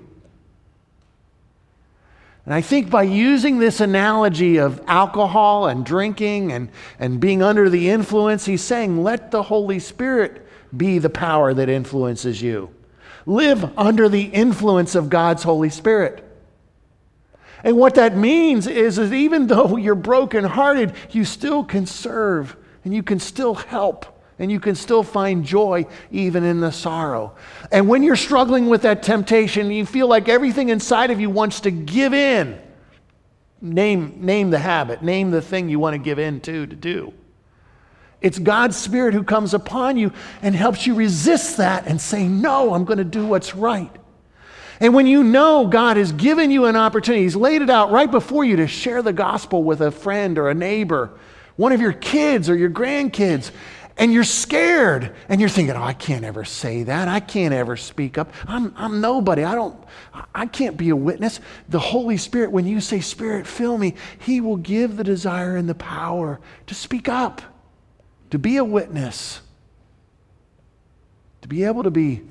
And 2.45 2.53
I 2.53 2.61
think 2.61 2.89
by 2.89 3.03
using 3.03 3.59
this 3.59 3.81
analogy 3.81 4.59
of 4.59 4.81
alcohol 4.87 5.67
and 5.67 5.85
drinking 5.85 6.53
and, 6.53 6.69
and 6.99 7.19
being 7.19 7.43
under 7.43 7.69
the 7.69 7.89
influence, 7.89 8.45
he's 8.45 8.63
saying, 8.63 9.03
let 9.03 9.31
the 9.31 9.43
Holy 9.43 9.79
Spirit 9.79 10.46
be 10.75 10.99
the 10.99 11.09
power 11.09 11.53
that 11.53 11.69
influences 11.69 12.41
you. 12.41 12.69
Live 13.25 13.77
under 13.77 14.07
the 14.09 14.23
influence 14.23 14.95
of 14.95 15.09
God's 15.09 15.43
Holy 15.43 15.69
Spirit. 15.69 16.23
And 17.63 17.77
what 17.77 17.95
that 17.95 18.15
means 18.15 18.67
is, 18.67 18.97
is 18.97 19.11
even 19.11 19.47
though 19.47 19.75
you're 19.77 19.95
brokenhearted, 19.95 20.93
you 21.11 21.25
still 21.25 21.63
can 21.63 21.85
serve 21.85 22.55
and 22.83 22.93
you 22.93 23.03
can 23.03 23.19
still 23.19 23.55
help 23.55 24.05
and 24.39 24.51
you 24.51 24.59
can 24.59 24.75
still 24.75 25.03
find 25.03 25.43
joy 25.43 25.85
even 26.11 26.43
in 26.43 26.59
the 26.59 26.71
sorrow. 26.71 27.35
And 27.71 27.89
when 27.89 28.03
you're 28.03 28.15
struggling 28.15 28.67
with 28.67 28.83
that 28.83 29.01
temptation, 29.01 29.71
you 29.71 29.85
feel 29.85 30.07
like 30.07 30.29
everything 30.29 30.69
inside 30.69 31.11
of 31.11 31.19
you 31.19 31.29
wants 31.29 31.61
to 31.61 31.71
give 31.71 32.13
in. 32.13 32.61
Name, 33.59 34.19
name 34.19 34.51
the 34.51 34.59
habit, 34.59 35.01
name 35.01 35.31
the 35.31 35.41
thing 35.41 35.69
you 35.69 35.79
want 35.79 35.95
to 35.95 35.97
give 35.97 36.19
in 36.19 36.39
to 36.41 36.67
to 36.67 36.75
do. 36.75 37.13
It's 38.21 38.39
God's 38.39 38.75
Spirit 38.75 39.13
who 39.13 39.23
comes 39.23 39.53
upon 39.53 39.97
you 39.97 40.11
and 40.41 40.55
helps 40.55 40.87
you 40.87 40.95
resist 40.95 41.57
that 41.57 41.85
and 41.85 42.01
say, 42.01 42.27
No, 42.27 42.73
I'm 42.73 42.85
going 42.85 42.97
to 42.97 43.03
do 43.03 43.25
what's 43.25 43.55
right. 43.55 43.91
And 44.79 44.93
when 44.93 45.07
you 45.07 45.23
know 45.23 45.67
God 45.67 45.97
has 45.97 46.11
given 46.11 46.51
you 46.51 46.65
an 46.65 46.75
opportunity, 46.75 47.23
He's 47.23 47.35
laid 47.35 47.61
it 47.61 47.69
out 47.69 47.91
right 47.91 48.09
before 48.09 48.43
you 48.43 48.57
to 48.57 48.67
share 48.67 49.01
the 49.01 49.13
gospel 49.13 49.63
with 49.63 49.81
a 49.81 49.91
friend 49.91 50.37
or 50.37 50.49
a 50.49 50.53
neighbor, 50.53 51.11
one 51.55 51.71
of 51.71 51.81
your 51.81 51.93
kids 51.93 52.49
or 52.49 52.55
your 52.55 52.69
grandkids, 52.69 53.51
and 53.99 54.13
you're 54.13 54.23
scared 54.23 55.15
and 55.27 55.39
you're 55.39 55.49
thinking, 55.49 55.75
oh, 55.75 55.81
I 55.81 55.93
can't 55.93 56.23
ever 56.23 56.45
say 56.45 56.83
that. 56.83 57.07
I 57.07 57.19
can't 57.19 57.53
ever 57.53 57.75
speak 57.75 58.19
up. 58.19 58.31
I'm, 58.47 58.71
I'm 58.77 59.01
nobody. 59.01 59.43
I 59.43 59.55
don't, 59.55 59.75
I 60.35 60.45
can't 60.45 60.77
be 60.77 60.89
a 60.89 60.95
witness. 60.95 61.39
The 61.69 61.79
Holy 61.79 62.17
Spirit, 62.17 62.51
when 62.51 62.67
you 62.67 62.79
say, 62.79 62.99
Spirit, 62.99 63.47
fill 63.47 63.77
me, 63.77 63.95
He 64.19 64.41
will 64.41 64.57
give 64.57 64.97
the 64.97 65.03
desire 65.03 65.55
and 65.55 65.67
the 65.67 65.75
power 65.75 66.39
to 66.67 66.75
speak 66.75 67.09
up 67.09 67.41
to 68.29 68.39
be 68.39 68.57
a 68.57 68.63
witness, 68.63 69.41
to 71.41 71.47
be 71.47 71.63
able 71.63 71.83
to 71.83 71.91
be 71.91 72.23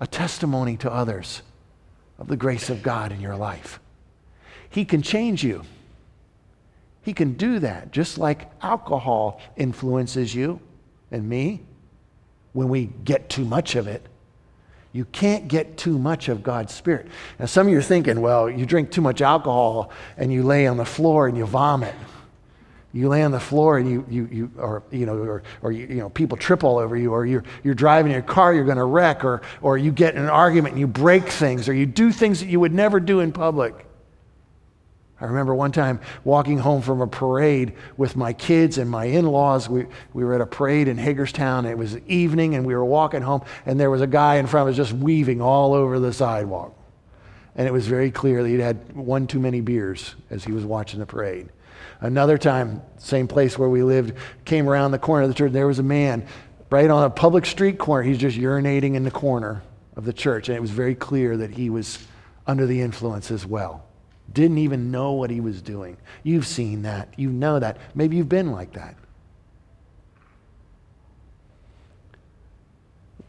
a 0.00 0.06
testimony 0.06 0.76
to 0.78 0.92
others 0.92 1.42
of 2.18 2.28
the 2.28 2.36
grace 2.36 2.70
of 2.70 2.82
God 2.82 3.12
in 3.12 3.20
your 3.20 3.36
life. 3.36 3.80
He 4.70 4.84
can 4.84 5.02
change 5.02 5.44
you. 5.44 5.64
He 7.02 7.12
can 7.12 7.34
do 7.34 7.58
that 7.58 7.90
just 7.92 8.16
like 8.16 8.50
alcohol 8.62 9.40
influences 9.56 10.34
you 10.34 10.60
and 11.10 11.28
me 11.28 11.60
when 12.52 12.68
we 12.68 12.86
get 13.04 13.28
too 13.28 13.44
much 13.44 13.74
of 13.74 13.86
it. 13.86 14.06
You 14.92 15.06
can't 15.06 15.48
get 15.48 15.76
too 15.76 15.98
much 15.98 16.28
of 16.28 16.42
God's 16.42 16.74
Spirit. 16.74 17.06
Now, 17.38 17.46
some 17.46 17.66
of 17.66 17.72
you 17.72 17.78
are 17.78 17.82
thinking, 17.82 18.20
well, 18.20 18.48
you 18.48 18.66
drink 18.66 18.90
too 18.90 19.00
much 19.00 19.22
alcohol 19.22 19.90
and 20.16 20.32
you 20.32 20.42
lay 20.42 20.66
on 20.66 20.76
the 20.76 20.84
floor 20.84 21.26
and 21.26 21.36
you 21.36 21.46
vomit. 21.46 21.94
You 22.94 23.08
lay 23.08 23.22
on 23.22 23.30
the 23.30 23.40
floor 23.40 23.78
and 23.78 23.90
you, 23.90 24.04
you, 24.10 24.28
you 24.30 24.50
or, 24.58 24.82
you 24.90 25.06
know, 25.06 25.16
or, 25.16 25.42
or 25.62 25.72
you, 25.72 25.86
you 25.86 25.96
know, 25.96 26.10
people 26.10 26.36
trip 26.36 26.62
all 26.62 26.78
over 26.78 26.94
you, 26.96 27.12
or 27.12 27.24
you're, 27.24 27.44
you're 27.64 27.74
driving 27.74 28.12
your 28.12 28.20
car, 28.20 28.52
you're 28.52 28.66
going 28.66 28.76
to 28.76 28.84
wreck, 28.84 29.24
or, 29.24 29.40
or 29.62 29.78
you 29.78 29.90
get 29.90 30.14
in 30.14 30.22
an 30.22 30.28
argument 30.28 30.72
and 30.72 30.80
you 30.80 30.86
break 30.86 31.26
things, 31.26 31.68
or 31.68 31.72
you 31.72 31.86
do 31.86 32.12
things 32.12 32.40
that 32.40 32.48
you 32.48 32.60
would 32.60 32.74
never 32.74 33.00
do 33.00 33.20
in 33.20 33.32
public. 33.32 33.86
I 35.18 35.26
remember 35.26 35.54
one 35.54 35.70
time 35.70 36.00
walking 36.24 36.58
home 36.58 36.82
from 36.82 37.00
a 37.00 37.06
parade 37.06 37.74
with 37.96 38.16
my 38.16 38.32
kids 38.32 38.76
and 38.76 38.90
my 38.90 39.04
in 39.04 39.24
laws. 39.24 39.68
We, 39.68 39.86
we 40.12 40.24
were 40.24 40.34
at 40.34 40.40
a 40.40 40.46
parade 40.46 40.88
in 40.88 40.98
Hagerstown. 40.98 41.64
It 41.64 41.78
was 41.78 41.96
evening, 42.08 42.56
and 42.56 42.66
we 42.66 42.74
were 42.74 42.84
walking 42.84 43.22
home, 43.22 43.42
and 43.64 43.78
there 43.78 43.88
was 43.88 44.00
a 44.00 44.06
guy 44.06 44.34
in 44.34 44.46
front 44.48 44.68
of 44.68 44.72
us 44.72 44.76
just 44.76 44.92
weaving 44.92 45.40
all 45.40 45.74
over 45.74 45.98
the 45.98 46.12
sidewalk. 46.12 46.74
and 47.54 47.66
it 47.66 47.72
was 47.72 47.86
very 47.86 48.10
clear 48.10 48.42
that 48.42 48.48
he'd 48.48 48.60
had 48.60 48.94
one 48.94 49.26
too 49.26 49.38
many 49.38 49.60
beers 49.60 50.14
as 50.30 50.44
he 50.44 50.52
was 50.52 50.64
watching 50.64 51.00
the 51.00 51.06
parade. 51.06 51.48
Another 52.02 52.36
time, 52.36 52.82
same 52.98 53.28
place 53.28 53.56
where 53.56 53.68
we 53.68 53.84
lived, 53.84 54.14
came 54.44 54.68
around 54.68 54.90
the 54.90 54.98
corner 54.98 55.22
of 55.22 55.28
the 55.28 55.34
church. 55.34 55.52
There 55.52 55.68
was 55.68 55.78
a 55.78 55.84
man 55.84 56.26
right 56.68 56.90
on 56.90 57.04
a 57.04 57.10
public 57.10 57.46
street 57.46 57.78
corner. 57.78 58.02
He's 58.02 58.18
just 58.18 58.36
urinating 58.36 58.94
in 58.94 59.04
the 59.04 59.10
corner 59.10 59.62
of 59.94 60.04
the 60.04 60.12
church. 60.12 60.48
And 60.48 60.56
it 60.56 60.60
was 60.60 60.70
very 60.70 60.96
clear 60.96 61.36
that 61.36 61.52
he 61.52 61.70
was 61.70 62.04
under 62.44 62.66
the 62.66 62.80
influence 62.80 63.30
as 63.30 63.46
well. 63.46 63.84
Didn't 64.32 64.58
even 64.58 64.90
know 64.90 65.12
what 65.12 65.30
he 65.30 65.40
was 65.40 65.62
doing. 65.62 65.96
You've 66.24 66.46
seen 66.46 66.82
that. 66.82 67.14
You 67.16 67.30
know 67.30 67.60
that. 67.60 67.78
Maybe 67.94 68.16
you've 68.16 68.28
been 68.28 68.50
like 68.50 68.72
that. 68.72 68.96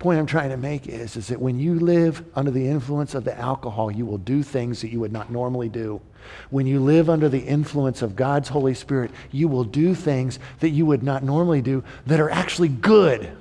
Point 0.03 0.19
I'm 0.19 0.25
trying 0.25 0.49
to 0.49 0.57
make 0.57 0.85
is, 0.87 1.15
is 1.15 1.27
that 1.27 1.39
when 1.39 1.59
you 1.59 1.79
live 1.79 2.25
under 2.35 2.51
the 2.51 2.67
influence 2.67 3.15
of 3.15 3.23
the 3.23 3.39
alcohol, 3.39 3.89
you 3.89 4.05
will 4.05 4.17
do 4.17 4.43
things 4.43 4.81
that 4.81 4.89
you 4.89 4.99
would 4.99 5.13
not 5.13 5.31
normally 5.31 5.69
do. 5.69 6.01
When 6.49 6.67
you 6.67 6.81
live 6.81 7.09
under 7.09 7.29
the 7.29 7.39
influence 7.39 8.01
of 8.01 8.13
God's 8.13 8.49
Holy 8.49 8.73
Spirit, 8.73 9.11
you 9.31 9.47
will 9.47 9.63
do 9.63 9.95
things 9.95 10.39
that 10.59 10.71
you 10.71 10.85
would 10.85 11.03
not 11.03 11.23
normally 11.23 11.61
do 11.61 11.85
that 12.05 12.19
are 12.19 12.29
actually 12.29 12.67
good 12.67 13.31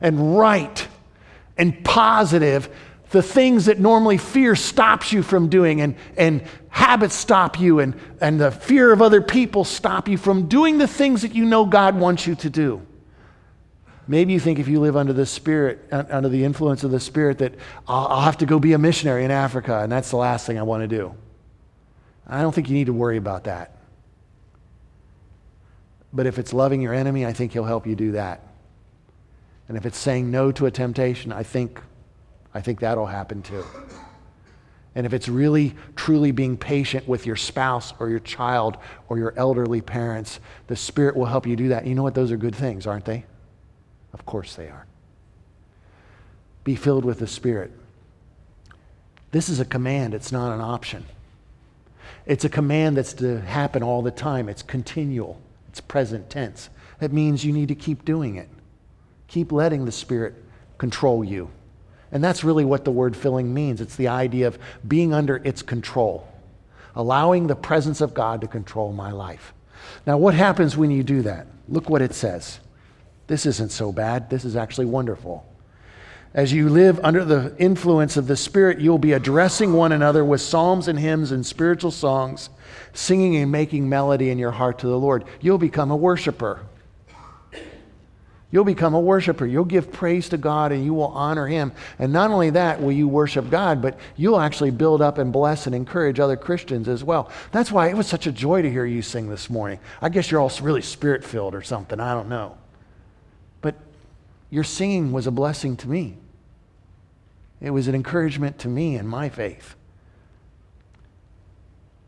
and 0.00 0.38
right 0.38 0.86
and 1.56 1.84
positive 1.84 2.68
the 3.10 3.22
things 3.22 3.64
that 3.64 3.80
normally 3.80 4.16
fear 4.16 4.54
stops 4.54 5.12
you 5.12 5.24
from 5.24 5.48
doing 5.48 5.80
and, 5.80 5.96
and 6.16 6.44
habits 6.68 7.16
stop 7.16 7.58
you 7.58 7.80
and, 7.80 7.98
and 8.20 8.40
the 8.40 8.52
fear 8.52 8.92
of 8.92 9.02
other 9.02 9.20
people 9.20 9.64
stop 9.64 10.06
you 10.06 10.18
from 10.18 10.46
doing 10.46 10.78
the 10.78 10.86
things 10.86 11.22
that 11.22 11.34
you 11.34 11.44
know 11.44 11.66
God 11.66 11.98
wants 11.98 12.28
you 12.28 12.36
to 12.36 12.48
do. 12.48 12.86
Maybe 14.10 14.32
you 14.32 14.40
think 14.40 14.58
if 14.58 14.68
you 14.68 14.80
live 14.80 14.96
under 14.96 15.12
the 15.12 15.26
Spirit, 15.26 15.86
under 15.92 16.30
the 16.30 16.42
influence 16.42 16.82
of 16.82 16.90
the 16.90 16.98
Spirit, 16.98 17.38
that 17.38 17.54
I'll, 17.86 18.22
have 18.22 18.38
to 18.38 18.46
go 18.46 18.58
be 18.58 18.72
a 18.72 18.78
missionary 18.78 19.22
in 19.22 19.30
Africa, 19.30 19.80
and 19.80 19.92
that's 19.92 20.10
the 20.10 20.16
last 20.16 20.46
thing 20.46 20.58
I 20.58 20.62
want 20.62 20.82
to 20.82 20.88
do. 20.88 21.14
I 22.26 22.40
don't 22.40 22.54
think 22.54 22.70
you 22.70 22.74
need 22.74 22.86
to 22.86 22.94
worry 22.94 23.18
about 23.18 23.44
that. 23.44 23.76
But 26.10 26.24
if 26.26 26.38
it's 26.38 26.54
loving 26.54 26.80
your 26.80 26.94
enemy, 26.94 27.26
I 27.26 27.34
think 27.34 27.52
he'll 27.52 27.64
help 27.64 27.86
you 27.86 27.94
do 27.94 28.12
that. 28.12 28.40
And 29.68 29.76
if 29.76 29.84
it's 29.84 29.98
saying 29.98 30.30
no 30.30 30.52
to 30.52 30.64
a 30.64 30.70
temptation, 30.70 31.30
I 31.30 31.42
think, 31.42 31.78
I 32.54 32.62
think 32.62 32.80
that'll 32.80 33.06
happen 33.06 33.42
too. 33.42 33.62
And 34.94 35.04
if 35.04 35.12
it's 35.12 35.28
really, 35.28 35.74
truly 35.96 36.32
being 36.32 36.56
patient 36.56 37.06
with 37.06 37.26
your 37.26 37.36
spouse 37.36 37.92
or 38.00 38.08
your 38.08 38.20
child 38.20 38.78
or 39.10 39.18
your 39.18 39.34
elderly 39.36 39.82
parents, 39.82 40.40
the 40.66 40.76
Spirit 40.76 41.14
will 41.14 41.26
help 41.26 41.46
you 41.46 41.56
do 41.56 41.68
that. 41.68 41.86
You 41.86 41.94
know 41.94 42.02
what? 42.02 42.14
Those 42.14 42.32
are 42.32 42.38
good 42.38 42.56
things, 42.56 42.86
aren't 42.86 43.04
they? 43.04 43.26
Of 44.18 44.26
course 44.26 44.54
they 44.54 44.68
are. 44.68 44.86
Be 46.64 46.74
filled 46.74 47.04
with 47.04 47.18
the 47.18 47.26
Spirit. 47.26 47.72
This 49.30 49.48
is 49.48 49.60
a 49.60 49.64
command, 49.64 50.14
it's 50.14 50.32
not 50.32 50.54
an 50.54 50.60
option. 50.60 51.04
It's 52.26 52.44
a 52.44 52.48
command 52.48 52.96
that's 52.96 53.14
to 53.14 53.40
happen 53.40 53.82
all 53.82 54.02
the 54.02 54.10
time, 54.10 54.48
it's 54.48 54.62
continual, 54.62 55.40
it's 55.68 55.80
present 55.80 56.30
tense. 56.30 56.68
That 56.98 57.12
means 57.12 57.44
you 57.44 57.52
need 57.52 57.68
to 57.68 57.74
keep 57.74 58.04
doing 58.04 58.36
it. 58.36 58.48
Keep 59.28 59.52
letting 59.52 59.84
the 59.84 59.92
Spirit 59.92 60.34
control 60.78 61.22
you. 61.22 61.50
And 62.10 62.24
that's 62.24 62.42
really 62.42 62.64
what 62.64 62.84
the 62.84 62.90
word 62.90 63.14
filling 63.14 63.52
means. 63.52 63.80
It's 63.80 63.96
the 63.96 64.08
idea 64.08 64.46
of 64.46 64.58
being 64.86 65.12
under 65.12 65.36
its 65.36 65.62
control, 65.62 66.26
allowing 66.94 67.46
the 67.46 67.56
presence 67.56 68.00
of 68.00 68.14
God 68.14 68.40
to 68.40 68.46
control 68.46 68.92
my 68.92 69.12
life. 69.12 69.52
Now, 70.06 70.16
what 70.18 70.34
happens 70.34 70.76
when 70.76 70.90
you 70.90 71.02
do 71.02 71.22
that? 71.22 71.46
Look 71.68 71.90
what 71.90 72.02
it 72.02 72.14
says. 72.14 72.60
This 73.28 73.46
isn't 73.46 73.70
so 73.70 73.92
bad. 73.92 74.28
This 74.28 74.44
is 74.44 74.56
actually 74.56 74.86
wonderful. 74.86 75.46
As 76.34 76.52
you 76.52 76.68
live 76.68 77.00
under 77.02 77.24
the 77.24 77.54
influence 77.58 78.16
of 78.16 78.26
the 78.26 78.36
Spirit, 78.36 78.80
you'll 78.80 78.98
be 78.98 79.12
addressing 79.12 79.72
one 79.72 79.92
another 79.92 80.24
with 80.24 80.40
psalms 80.40 80.88
and 80.88 80.98
hymns 80.98 81.30
and 81.30 81.44
spiritual 81.44 81.90
songs, 81.90 82.50
singing 82.92 83.36
and 83.36 83.50
making 83.50 83.88
melody 83.88 84.30
in 84.30 84.38
your 84.38 84.50
heart 84.50 84.78
to 84.80 84.86
the 84.86 84.98
Lord. 84.98 85.24
You'll 85.40 85.58
become 85.58 85.90
a 85.90 85.96
worshiper. 85.96 86.60
You'll 88.50 88.64
become 88.64 88.94
a 88.94 89.00
worshiper. 89.00 89.44
You'll 89.44 89.64
give 89.64 89.92
praise 89.92 90.30
to 90.30 90.38
God 90.38 90.72
and 90.72 90.84
you 90.84 90.94
will 90.94 91.08
honor 91.08 91.46
Him. 91.46 91.72
And 91.98 92.12
not 92.12 92.30
only 92.30 92.50
that 92.50 92.80
will 92.80 92.92
you 92.92 93.06
worship 93.06 93.50
God, 93.50 93.82
but 93.82 93.98
you'll 94.16 94.40
actually 94.40 94.70
build 94.70 95.02
up 95.02 95.18
and 95.18 95.32
bless 95.32 95.66
and 95.66 95.74
encourage 95.74 96.18
other 96.18 96.36
Christians 96.36 96.88
as 96.88 97.04
well. 97.04 97.30
That's 97.52 97.70
why 97.70 97.88
it 97.88 97.96
was 97.96 98.06
such 98.06 98.26
a 98.26 98.32
joy 98.32 98.62
to 98.62 98.70
hear 98.70 98.86
you 98.86 99.02
sing 99.02 99.28
this 99.28 99.50
morning. 99.50 99.80
I 100.00 100.08
guess 100.08 100.30
you're 100.30 100.40
all 100.40 100.52
really 100.62 100.82
spirit 100.82 101.24
filled 101.24 101.54
or 101.54 101.62
something. 101.62 102.00
I 102.00 102.14
don't 102.14 102.30
know. 102.30 102.56
Your 104.50 104.64
singing 104.64 105.12
was 105.12 105.26
a 105.26 105.30
blessing 105.30 105.76
to 105.78 105.88
me, 105.88 106.16
it 107.60 107.70
was 107.70 107.88
an 107.88 107.94
encouragement 107.94 108.58
to 108.60 108.68
me 108.68 108.96
in 108.96 109.06
my 109.06 109.28
faith. 109.28 109.74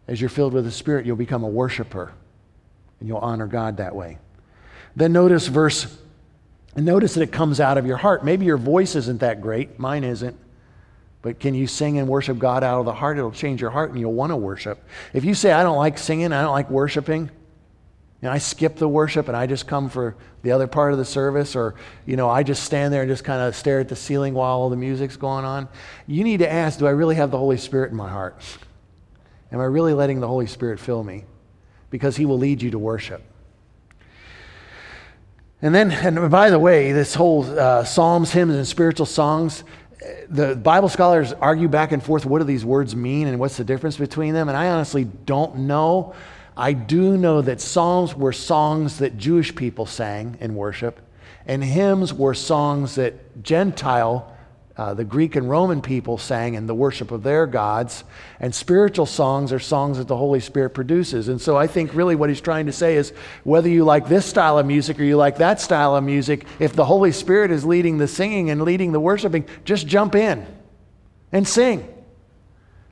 As 0.07 0.20
you're 0.20 0.31
filled 0.31 0.55
with 0.55 0.64
the 0.64 0.72
Spirit, 0.72 1.07
you'll 1.07 1.16
become 1.16 1.44
a 1.44 1.48
worshiper 1.48 2.12
and 2.98 3.09
you'll 3.09 3.18
honor 3.18 3.46
God 3.46 3.76
that 3.76 3.94
way. 3.94 4.18
Then 4.96 5.12
notice 5.12 5.46
verse 5.46 5.96
and 6.74 6.85
notice 6.85 7.14
that 7.14 7.22
it 7.22 7.33
comes 7.33 7.61
out 7.61 7.79
of 7.79 7.87
your 7.87 7.96
heart. 7.96 8.24
Maybe 8.24 8.44
your 8.44 8.57
voice 8.57 8.96
isn't 8.96 9.20
that 9.20 9.40
great, 9.40 9.79
mine 9.79 10.05
isn't. 10.05 10.37
But 11.22 11.38
can 11.38 11.55
you 11.55 11.66
sing 11.66 11.98
and 11.98 12.09
worship 12.09 12.38
God 12.38 12.64
out 12.64 12.81
of 12.81 12.87
the 12.87 12.94
heart? 12.94 13.18
It'll 13.18 13.31
change 13.31 13.61
your 13.61 13.70
heart 13.70 13.90
and 13.90 14.00
you'll 14.00 14.14
want 14.14 14.31
to 14.31 14.37
worship. 14.37 14.83
If 15.12 15.24
you 15.24 15.35
say, 15.35 15.53
I 15.53 15.62
don't 15.62 15.76
like 15.76 15.98
singing, 15.98 16.33
I 16.33 16.42
don't 16.42 16.53
like 16.53 16.70
worshiping, 16.70 17.31
you 18.20 18.28
know, 18.28 18.33
I 18.33 18.38
skip 18.38 18.76
the 18.76 18.88
worship 18.88 19.28
and 19.28 19.37
I 19.37 19.46
just 19.46 19.66
come 19.66 19.88
for 19.88 20.14
the 20.42 20.52
other 20.52 20.66
part 20.66 20.92
of 20.92 20.98
the 20.98 21.04
service, 21.04 21.56
or, 21.56 21.74
you 22.06 22.16
know, 22.16 22.28
I 22.28 22.42
just 22.42 22.64
stand 22.64 22.92
there 22.92 23.02
and 23.02 23.11
just 23.11 23.24
kind 23.24 23.42
of 23.42 23.54
stare 23.54 23.80
at 23.80 23.88
the 23.88 23.96
ceiling 23.96 24.35
while 24.35 24.59
all 24.59 24.70
the 24.70 24.76
music's 24.76 25.16
going 25.16 25.44
on. 25.44 25.68
You 26.06 26.24
need 26.24 26.38
to 26.38 26.50
ask, 26.50 26.78
do 26.78 26.87
I 26.87 26.90
really 26.90 27.16
have 27.16 27.30
the 27.30 27.38
Holy 27.38 27.56
Spirit 27.56 27.90
in 27.90 27.96
my 27.96 28.09
heart? 28.09 28.40
Am 29.52 29.61
I 29.61 29.64
really 29.64 29.94
letting 29.94 30.20
the 30.20 30.28
Holy 30.28 30.46
Spirit 30.46 30.80
fill 30.80 31.02
me? 31.02 31.24
Because 31.90 32.16
He 32.16 32.24
will 32.26 32.38
lead 32.38 32.62
you 32.62 32.70
to 32.70 32.78
worship. 32.78 33.22
And 35.62 35.74
then, 35.74 35.90
and 35.90 36.30
by 36.30 36.48
the 36.48 36.59
way, 36.59 36.92
this 36.92 37.14
whole 37.14 37.44
uh, 37.44 37.85
psalms, 37.85 38.33
hymns, 38.33 38.54
and 38.54 38.66
spiritual 38.66 39.06
songs, 39.06 39.64
the 40.30 40.56
Bible 40.56 40.88
scholars 40.88 41.35
argue 41.35 41.68
back 41.68 41.92
and 41.92 42.02
forth 42.02 42.24
what 42.24 42.38
do 42.38 42.44
these 42.44 42.64
words 42.64 42.96
mean 42.96 43.26
and 43.26 43.38
what's 43.38 43.59
the 43.59 43.64
difference 43.64 43.98
between 43.98 44.33
them. 44.33 44.48
And 44.48 44.56
I 44.56 44.68
honestly 44.68 45.04
don't 45.04 45.59
know. 45.61 46.14
I 46.61 46.75
do 46.75 47.16
know 47.16 47.40
that 47.40 47.61
psalms 47.61 48.14
were 48.14 48.33
songs 48.33 48.99
that 48.99 49.16
Jewish 49.16 49.55
people 49.55 49.87
sang 49.87 50.37
in 50.40 50.55
worship, 50.55 51.01
and 51.46 51.64
hymns 51.64 52.12
were 52.12 52.35
songs 52.35 52.96
that 52.96 53.42
Gentile 53.42 54.31
uh, 54.81 54.94
the 54.94 55.05
Greek 55.05 55.37
and 55.37 55.51
Roman 55.51 55.83
people 55.83 56.16
sang 56.16 56.55
in 56.55 56.66
the 56.66 56.75
worship 56.75 57.11
of 57.11 57.23
their 57.23 57.46
gods. 57.46 58.03
And 58.38 58.55
spiritual 58.55 59.05
songs 59.05 59.53
are 59.53 59.59
songs 59.59 59.99
that 59.99 60.09
the 60.09 60.16
Holy 60.16 60.40
Spirit 60.40 60.70
produces. 60.70 61.29
And 61.29 61.38
so 61.38 61.55
I 61.55 61.66
think 61.66 61.92
really 61.92 62.16
what 62.16 62.31
he's 62.31 62.40
trying 62.40 62.64
to 62.64 62.73
say 62.73 62.96
is 62.96 63.12
whether 63.44 63.68
you 63.68 63.85
like 63.85 64.09
this 64.09 64.25
style 64.25 64.59
of 64.59 64.64
music 64.64 64.99
or 64.99 65.05
you 65.05 65.18
like 65.18 65.37
that 65.37 65.61
style 65.61 65.96
of 65.96 66.03
music, 66.03 66.46
if 66.59 66.73
the 66.73 66.87
Holy 66.87 67.12
Spirit 67.12 67.51
is 67.51 67.66
leading 67.66 67.99
the 67.99 68.09
singing 68.09 68.49
and 68.49 68.62
leading 68.62 68.92
the 68.92 69.01
worshiping, 69.01 69.44
just 69.66 69.87
jump 69.87 70.14
in 70.14 70.46
and 71.31 71.46
sing. 71.46 71.87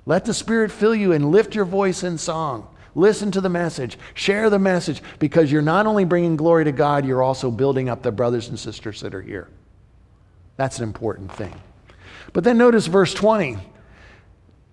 Let 0.05 0.27
the 0.27 0.35
Spirit 0.35 0.71
fill 0.71 0.95
you 0.95 1.13
and 1.13 1.31
lift 1.31 1.55
your 1.55 1.65
voice 1.65 2.03
in 2.03 2.19
song. 2.19 2.69
Listen 2.99 3.31
to 3.31 3.41
the 3.41 3.49
message. 3.49 3.97
Share 4.15 4.51
the 4.51 4.59
message 4.59 5.03
because 5.21 5.53
you're 5.53 5.63
not 5.63 5.87
only 5.87 6.05
bringing 6.05 6.35
glory 6.35 6.65
to 6.65 6.73
God, 6.73 7.07
you're 7.07 7.23
also 7.23 7.49
building 7.49 7.89
up 7.89 8.03
the 8.03 8.11
brothers 8.11 8.49
and 8.49 8.59
sisters 8.59 9.01
that 9.03 9.15
are 9.15 9.23
here. 9.23 9.47
That's 10.57 10.79
an 10.79 10.83
important 10.83 11.33
thing. 11.33 11.55
But 12.33 12.43
then 12.43 12.59
notice 12.59 12.89
verse 12.89 13.15
20. 13.15 13.57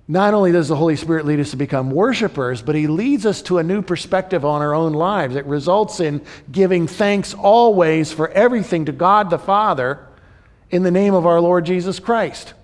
Not 0.07 0.33
only 0.33 0.51
does 0.51 0.67
the 0.67 0.75
Holy 0.75 0.95
Spirit 0.95 1.27
lead 1.27 1.39
us 1.39 1.51
to 1.51 1.57
become 1.57 1.91
worshipers, 1.91 2.63
but 2.63 2.73
He 2.73 2.87
leads 2.87 3.27
us 3.27 3.43
to 3.43 3.59
a 3.59 3.63
new 3.63 3.83
perspective 3.83 4.43
on 4.43 4.63
our 4.63 4.73
own 4.73 4.93
lives. 4.93 5.35
It 5.35 5.45
results 5.45 5.99
in 5.99 6.25
giving 6.51 6.87
thanks 6.87 7.35
always 7.35 8.11
for 8.11 8.29
everything 8.29 8.85
to 8.85 8.91
God 8.91 9.29
the 9.29 9.37
Father 9.37 10.07
in 10.71 10.81
the 10.81 10.89
name 10.89 11.13
of 11.13 11.27
our 11.27 11.39
Lord 11.39 11.63
Jesus 11.65 11.99
Christ. 11.99 12.55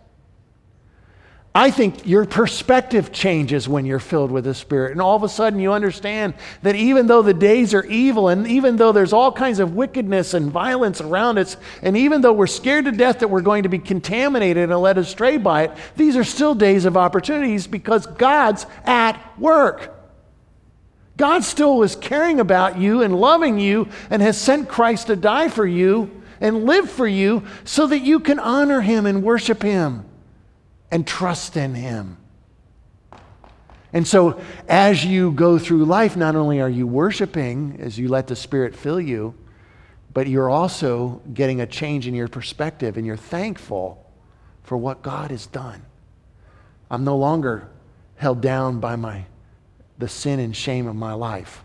I 1.53 1.69
think 1.69 2.07
your 2.07 2.25
perspective 2.25 3.11
changes 3.11 3.67
when 3.67 3.85
you're 3.85 3.99
filled 3.99 4.31
with 4.31 4.45
the 4.45 4.53
Spirit. 4.53 4.93
And 4.93 5.01
all 5.01 5.17
of 5.17 5.23
a 5.23 5.27
sudden, 5.27 5.59
you 5.59 5.73
understand 5.73 6.33
that 6.61 6.75
even 6.75 7.07
though 7.07 7.21
the 7.21 7.33
days 7.33 7.73
are 7.73 7.83
evil, 7.83 8.29
and 8.29 8.47
even 8.47 8.77
though 8.77 8.93
there's 8.93 9.11
all 9.11 9.33
kinds 9.33 9.59
of 9.59 9.75
wickedness 9.75 10.33
and 10.33 10.49
violence 10.49 11.01
around 11.01 11.37
us, 11.37 11.57
and 11.81 11.97
even 11.97 12.21
though 12.21 12.31
we're 12.31 12.47
scared 12.47 12.85
to 12.85 12.93
death 12.93 13.19
that 13.19 13.27
we're 13.27 13.41
going 13.41 13.63
to 13.63 13.69
be 13.69 13.79
contaminated 13.79 14.69
and 14.69 14.81
led 14.81 14.97
astray 14.97 15.35
by 15.35 15.63
it, 15.63 15.71
these 15.97 16.15
are 16.15 16.23
still 16.23 16.55
days 16.55 16.85
of 16.85 16.95
opportunities 16.95 17.67
because 17.67 18.07
God's 18.07 18.65
at 18.85 19.19
work. 19.37 19.93
God 21.17 21.43
still 21.43 21.83
is 21.83 21.97
caring 21.97 22.39
about 22.39 22.77
you 22.77 23.01
and 23.01 23.13
loving 23.13 23.59
you 23.59 23.89
and 24.09 24.21
has 24.21 24.39
sent 24.39 24.69
Christ 24.69 25.07
to 25.07 25.17
die 25.17 25.49
for 25.49 25.67
you 25.67 26.21
and 26.39 26.63
live 26.63 26.89
for 26.89 27.05
you 27.05 27.43
so 27.65 27.87
that 27.87 27.99
you 27.99 28.21
can 28.21 28.39
honor 28.39 28.79
Him 28.79 29.05
and 29.05 29.21
worship 29.21 29.61
Him 29.61 30.05
and 30.91 31.07
trust 31.07 31.57
in 31.57 31.73
Him. 31.73 32.17
And 33.93 34.07
so, 34.07 34.41
as 34.69 35.03
you 35.03 35.31
go 35.31 35.57
through 35.57 35.85
life, 35.85 36.15
not 36.15 36.35
only 36.35 36.61
are 36.61 36.69
you 36.69 36.87
worshiping 36.87 37.77
as 37.81 37.97
you 37.97 38.07
let 38.07 38.27
the 38.27 38.35
Spirit 38.35 38.75
fill 38.75 39.01
you, 39.01 39.35
but 40.13 40.27
you're 40.27 40.49
also 40.49 41.21
getting 41.33 41.61
a 41.61 41.65
change 41.65 42.07
in 42.07 42.13
your 42.13 42.27
perspective 42.27 42.97
and 42.97 43.05
you're 43.05 43.17
thankful 43.17 44.05
for 44.63 44.77
what 44.77 45.01
God 45.01 45.31
has 45.31 45.45
done. 45.47 45.85
I'm 46.89 47.03
no 47.03 47.17
longer 47.17 47.69
held 48.15 48.41
down 48.41 48.79
by 48.79 48.95
my, 48.95 49.25
the 49.97 50.07
sin 50.07 50.39
and 50.39 50.55
shame 50.55 50.87
of 50.87 50.95
my 50.95 51.13
life. 51.13 51.63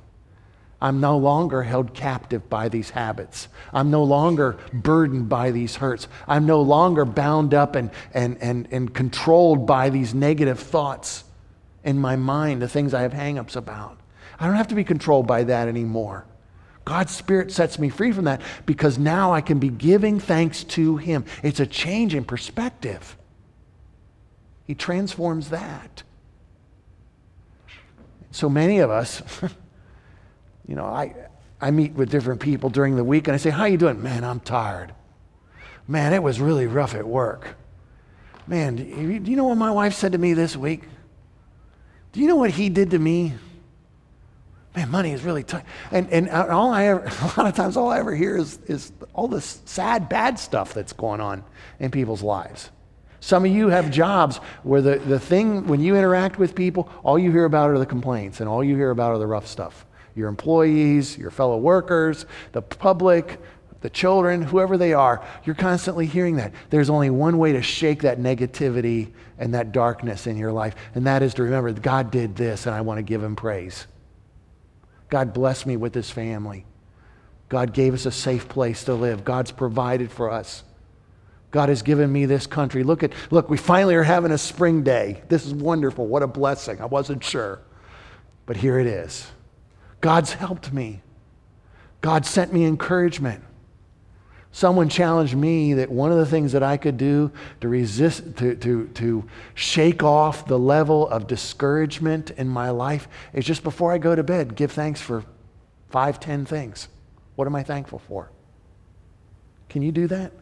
I'm 0.80 1.00
no 1.00 1.16
longer 1.16 1.62
held 1.62 1.94
captive 1.94 2.50
by 2.50 2.68
these 2.68 2.90
habits. 2.90 3.48
I'm 3.72 3.90
no 3.90 4.04
longer 4.04 4.58
burdened 4.72 5.28
by 5.28 5.50
these 5.50 5.76
hurts. 5.76 6.06
I'm 6.28 6.44
no 6.44 6.60
longer 6.60 7.04
bound 7.04 7.54
up 7.54 7.76
and, 7.76 7.90
and, 8.12 8.36
and, 8.42 8.68
and 8.70 8.94
controlled 8.94 9.66
by 9.66 9.88
these 9.88 10.14
negative 10.14 10.58
thoughts 10.60 11.24
in 11.82 11.98
my 11.98 12.16
mind, 12.16 12.60
the 12.60 12.68
things 12.68 12.92
I 12.92 13.02
have 13.02 13.12
hangups 13.12 13.56
about. 13.56 13.98
I 14.38 14.46
don't 14.46 14.56
have 14.56 14.68
to 14.68 14.74
be 14.74 14.84
controlled 14.84 15.26
by 15.26 15.44
that 15.44 15.68
anymore. 15.68 16.26
God's 16.84 17.12
Spirit 17.12 17.50
sets 17.50 17.78
me 17.78 17.88
free 17.88 18.12
from 18.12 18.24
that 18.24 18.40
because 18.66 18.98
now 18.98 19.32
I 19.32 19.40
can 19.40 19.58
be 19.58 19.70
giving 19.70 20.20
thanks 20.20 20.62
to 20.64 20.98
Him. 20.98 21.24
It's 21.42 21.58
a 21.58 21.66
change 21.66 22.14
in 22.14 22.24
perspective. 22.24 23.16
He 24.66 24.74
transforms 24.74 25.50
that. 25.50 26.02
So 28.30 28.48
many 28.48 28.78
of 28.78 28.90
us, 28.90 29.22
you 30.66 30.74
know, 30.74 30.84
I, 30.84 31.14
I 31.60 31.70
meet 31.70 31.92
with 31.92 32.10
different 32.10 32.40
people 32.40 32.70
during 32.70 32.96
the 32.96 33.04
week 33.04 33.28
and 33.28 33.34
I 33.34 33.38
say, 33.38 33.50
How 33.50 33.64
you 33.64 33.76
doing? 33.76 34.02
Man, 34.02 34.24
I'm 34.24 34.40
tired. 34.40 34.92
Man, 35.88 36.12
it 36.12 36.22
was 36.22 36.40
really 36.40 36.66
rough 36.66 36.94
at 36.94 37.06
work. 37.06 37.56
Man, 38.46 38.76
do 38.76 39.30
you 39.30 39.36
know 39.36 39.44
what 39.44 39.56
my 39.56 39.70
wife 39.70 39.94
said 39.94 40.12
to 40.12 40.18
me 40.18 40.32
this 40.34 40.56
week? 40.56 40.82
Do 42.12 42.20
you 42.20 42.28
know 42.28 42.36
what 42.36 42.50
he 42.50 42.68
did 42.68 42.90
to 42.92 42.98
me? 42.98 43.34
Man, 44.74 44.90
money 44.90 45.12
is 45.12 45.22
really 45.22 45.42
tight. 45.42 45.64
And, 45.90 46.08
and 46.10 46.28
uh, 46.28 46.48
all 46.50 46.70
I 46.70 46.86
ever, 46.86 47.04
a 47.20 47.26
lot 47.40 47.46
of 47.46 47.54
times, 47.54 47.76
all 47.76 47.88
I 47.88 47.98
ever 47.98 48.14
hear 48.14 48.36
is, 48.36 48.58
is 48.66 48.92
all 49.14 49.28
this 49.28 49.60
sad, 49.64 50.08
bad 50.08 50.38
stuff 50.38 50.74
that's 50.74 50.92
going 50.92 51.20
on 51.20 51.44
in 51.78 51.90
people's 51.90 52.22
lives. 52.22 52.70
Some 53.20 53.44
of 53.44 53.50
you 53.50 53.68
have 53.68 53.90
jobs 53.90 54.36
where 54.62 54.82
the, 54.82 54.98
the 54.98 55.18
thing, 55.18 55.66
when 55.66 55.80
you 55.80 55.96
interact 55.96 56.38
with 56.38 56.54
people, 56.54 56.88
all 57.02 57.18
you 57.18 57.30
hear 57.32 57.44
about 57.44 57.70
are 57.70 57.78
the 57.78 57.86
complaints 57.86 58.40
and 58.40 58.48
all 58.48 58.62
you 58.62 58.76
hear 58.76 58.90
about 58.90 59.12
are 59.12 59.18
the 59.18 59.26
rough 59.26 59.46
stuff 59.46 59.86
your 60.16 60.28
employees, 60.28 61.16
your 61.16 61.30
fellow 61.30 61.58
workers, 61.58 62.26
the 62.52 62.62
public, 62.62 63.38
the 63.82 63.90
children, 63.90 64.42
whoever 64.42 64.76
they 64.76 64.94
are, 64.94 65.24
you're 65.44 65.54
constantly 65.54 66.06
hearing 66.06 66.36
that. 66.36 66.52
There's 66.70 66.90
only 66.90 67.10
one 67.10 67.38
way 67.38 67.52
to 67.52 67.62
shake 67.62 68.02
that 68.02 68.18
negativity 68.18 69.12
and 69.38 69.54
that 69.54 69.70
darkness 69.70 70.26
in 70.26 70.36
your 70.36 70.52
life, 70.52 70.74
and 70.94 71.06
that 71.06 71.22
is 71.22 71.34
to 71.34 71.42
remember 71.42 71.72
God 71.72 72.10
did 72.10 72.34
this, 72.34 72.66
and 72.66 72.74
I 72.74 72.80
want 72.80 72.98
to 72.98 73.02
give 73.02 73.22
him 73.22 73.36
praise. 73.36 73.86
God 75.08 75.32
blessed 75.32 75.66
me 75.66 75.76
with 75.76 75.92
this 75.92 76.10
family. 76.10 76.64
God 77.48 77.72
gave 77.72 77.94
us 77.94 78.06
a 78.06 78.10
safe 78.10 78.48
place 78.48 78.84
to 78.84 78.94
live. 78.94 79.24
God's 79.24 79.52
provided 79.52 80.10
for 80.10 80.30
us. 80.30 80.64
God 81.52 81.68
has 81.68 81.82
given 81.82 82.10
me 82.10 82.26
this 82.26 82.46
country. 82.46 82.82
Look 82.82 83.02
at 83.04 83.12
look, 83.30 83.48
we 83.48 83.56
finally 83.56 83.94
are 83.94 84.02
having 84.02 84.32
a 84.32 84.38
spring 84.38 84.82
day. 84.82 85.22
This 85.28 85.46
is 85.46 85.54
wonderful. 85.54 86.06
What 86.06 86.22
a 86.22 86.26
blessing. 86.26 86.80
I 86.80 86.86
wasn't 86.86 87.22
sure. 87.22 87.60
But 88.46 88.56
here 88.56 88.78
it 88.78 88.86
is. 88.86 89.26
God's 90.00 90.32
helped 90.34 90.72
me. 90.72 91.02
God 92.00 92.26
sent 92.26 92.52
me 92.52 92.64
encouragement. 92.64 93.42
Someone 94.52 94.88
challenged 94.88 95.36
me 95.36 95.74
that 95.74 95.90
one 95.90 96.10
of 96.10 96.18
the 96.18 96.24
things 96.24 96.52
that 96.52 96.62
I 96.62 96.78
could 96.78 96.96
do 96.96 97.30
to 97.60 97.68
resist, 97.68 98.36
to, 98.36 98.54
to, 98.56 98.88
to 98.94 99.28
shake 99.54 100.02
off 100.02 100.46
the 100.46 100.58
level 100.58 101.06
of 101.08 101.26
discouragement 101.26 102.30
in 102.30 102.48
my 102.48 102.70
life 102.70 103.06
is 103.34 103.44
just 103.44 103.62
before 103.62 103.92
I 103.92 103.98
go 103.98 104.14
to 104.14 104.22
bed, 104.22 104.56
give 104.56 104.72
thanks 104.72 105.00
for 105.00 105.24
five, 105.90 106.20
ten 106.20 106.46
things. 106.46 106.88
What 107.34 107.46
am 107.46 107.54
I 107.54 107.62
thankful 107.64 107.98
for? 107.98 108.30
Can 109.68 109.82
you 109.82 109.92
do 109.92 110.06
that? 110.06 110.32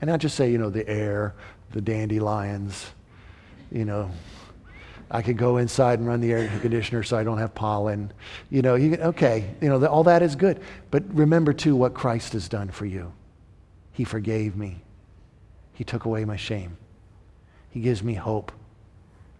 And 0.00 0.10
not 0.10 0.20
just 0.20 0.36
say, 0.36 0.50
you 0.50 0.58
know, 0.58 0.70
the 0.70 0.86
air, 0.88 1.34
the 1.70 1.80
dandelions, 1.80 2.90
you 3.70 3.84
know, 3.84 4.10
I 5.10 5.22
could 5.22 5.36
go 5.36 5.56
inside 5.56 5.98
and 5.98 6.06
run 6.06 6.20
the 6.20 6.32
air 6.32 6.48
conditioner 6.60 7.02
so 7.02 7.16
I 7.16 7.24
don't 7.24 7.38
have 7.38 7.54
pollen. 7.54 8.12
You 8.48 8.62
know, 8.62 8.76
you, 8.76 8.94
okay, 8.94 9.54
you 9.60 9.68
know, 9.68 9.84
all 9.86 10.04
that 10.04 10.22
is 10.22 10.36
good. 10.36 10.60
But 10.90 11.02
remember, 11.12 11.52
too, 11.52 11.74
what 11.74 11.94
Christ 11.94 12.32
has 12.34 12.48
done 12.48 12.70
for 12.70 12.86
you. 12.86 13.12
He 13.92 14.04
forgave 14.04 14.56
me, 14.56 14.82
He 15.74 15.84
took 15.84 16.04
away 16.04 16.24
my 16.24 16.36
shame, 16.36 16.76
He 17.70 17.80
gives 17.80 18.02
me 18.02 18.14
hope. 18.14 18.52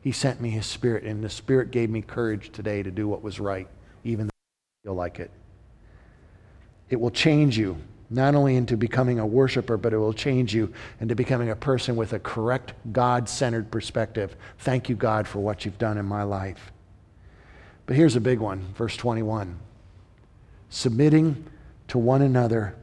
He 0.02 0.12
sent 0.12 0.40
me 0.40 0.50
His 0.50 0.66
Spirit, 0.66 1.04
and 1.04 1.22
the 1.22 1.28
Spirit 1.28 1.70
gave 1.70 1.90
me 1.90 2.02
courage 2.02 2.50
today 2.52 2.82
to 2.82 2.90
do 2.90 3.06
what 3.06 3.22
was 3.22 3.38
right, 3.38 3.68
even 4.02 4.26
though 4.26 4.32
I 4.32 4.88
don't 4.88 4.94
feel 4.94 4.98
like 4.98 5.20
it. 5.20 5.30
It 6.88 6.98
will 6.98 7.10
change 7.10 7.56
you 7.56 7.76
not 8.11 8.34
only 8.34 8.56
into 8.56 8.76
becoming 8.76 9.20
a 9.20 9.26
worshiper, 9.26 9.76
but 9.76 9.92
it 9.92 9.98
will 9.98 10.12
change 10.12 10.52
you 10.52 10.72
into 10.98 11.14
becoming 11.14 11.50
a 11.50 11.56
person 11.56 11.94
with 11.94 12.12
a 12.12 12.18
correct, 12.18 12.74
God 12.92 13.28
centered 13.28 13.70
perspective. 13.70 14.34
Thank 14.58 14.88
you, 14.88 14.96
God, 14.96 15.28
for 15.28 15.38
what 15.38 15.64
you've 15.64 15.78
done 15.78 15.96
in 15.96 16.04
my 16.04 16.24
life. 16.24 16.72
But 17.86 17.96
here's 17.96 18.16
a 18.16 18.20
big 18.20 18.40
one, 18.40 18.74
verse 18.74 18.96
21 18.96 19.58
submitting 20.72 21.44
to 21.88 21.98
one 21.98 22.22
another 22.22 22.76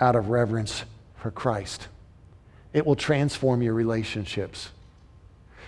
out 0.00 0.14
of 0.14 0.28
reverence 0.28 0.84
for 1.16 1.32
Christ. 1.32 1.88
It 2.72 2.86
will 2.86 2.94
transform 2.94 3.60
your 3.62 3.74
relationships. 3.74 4.70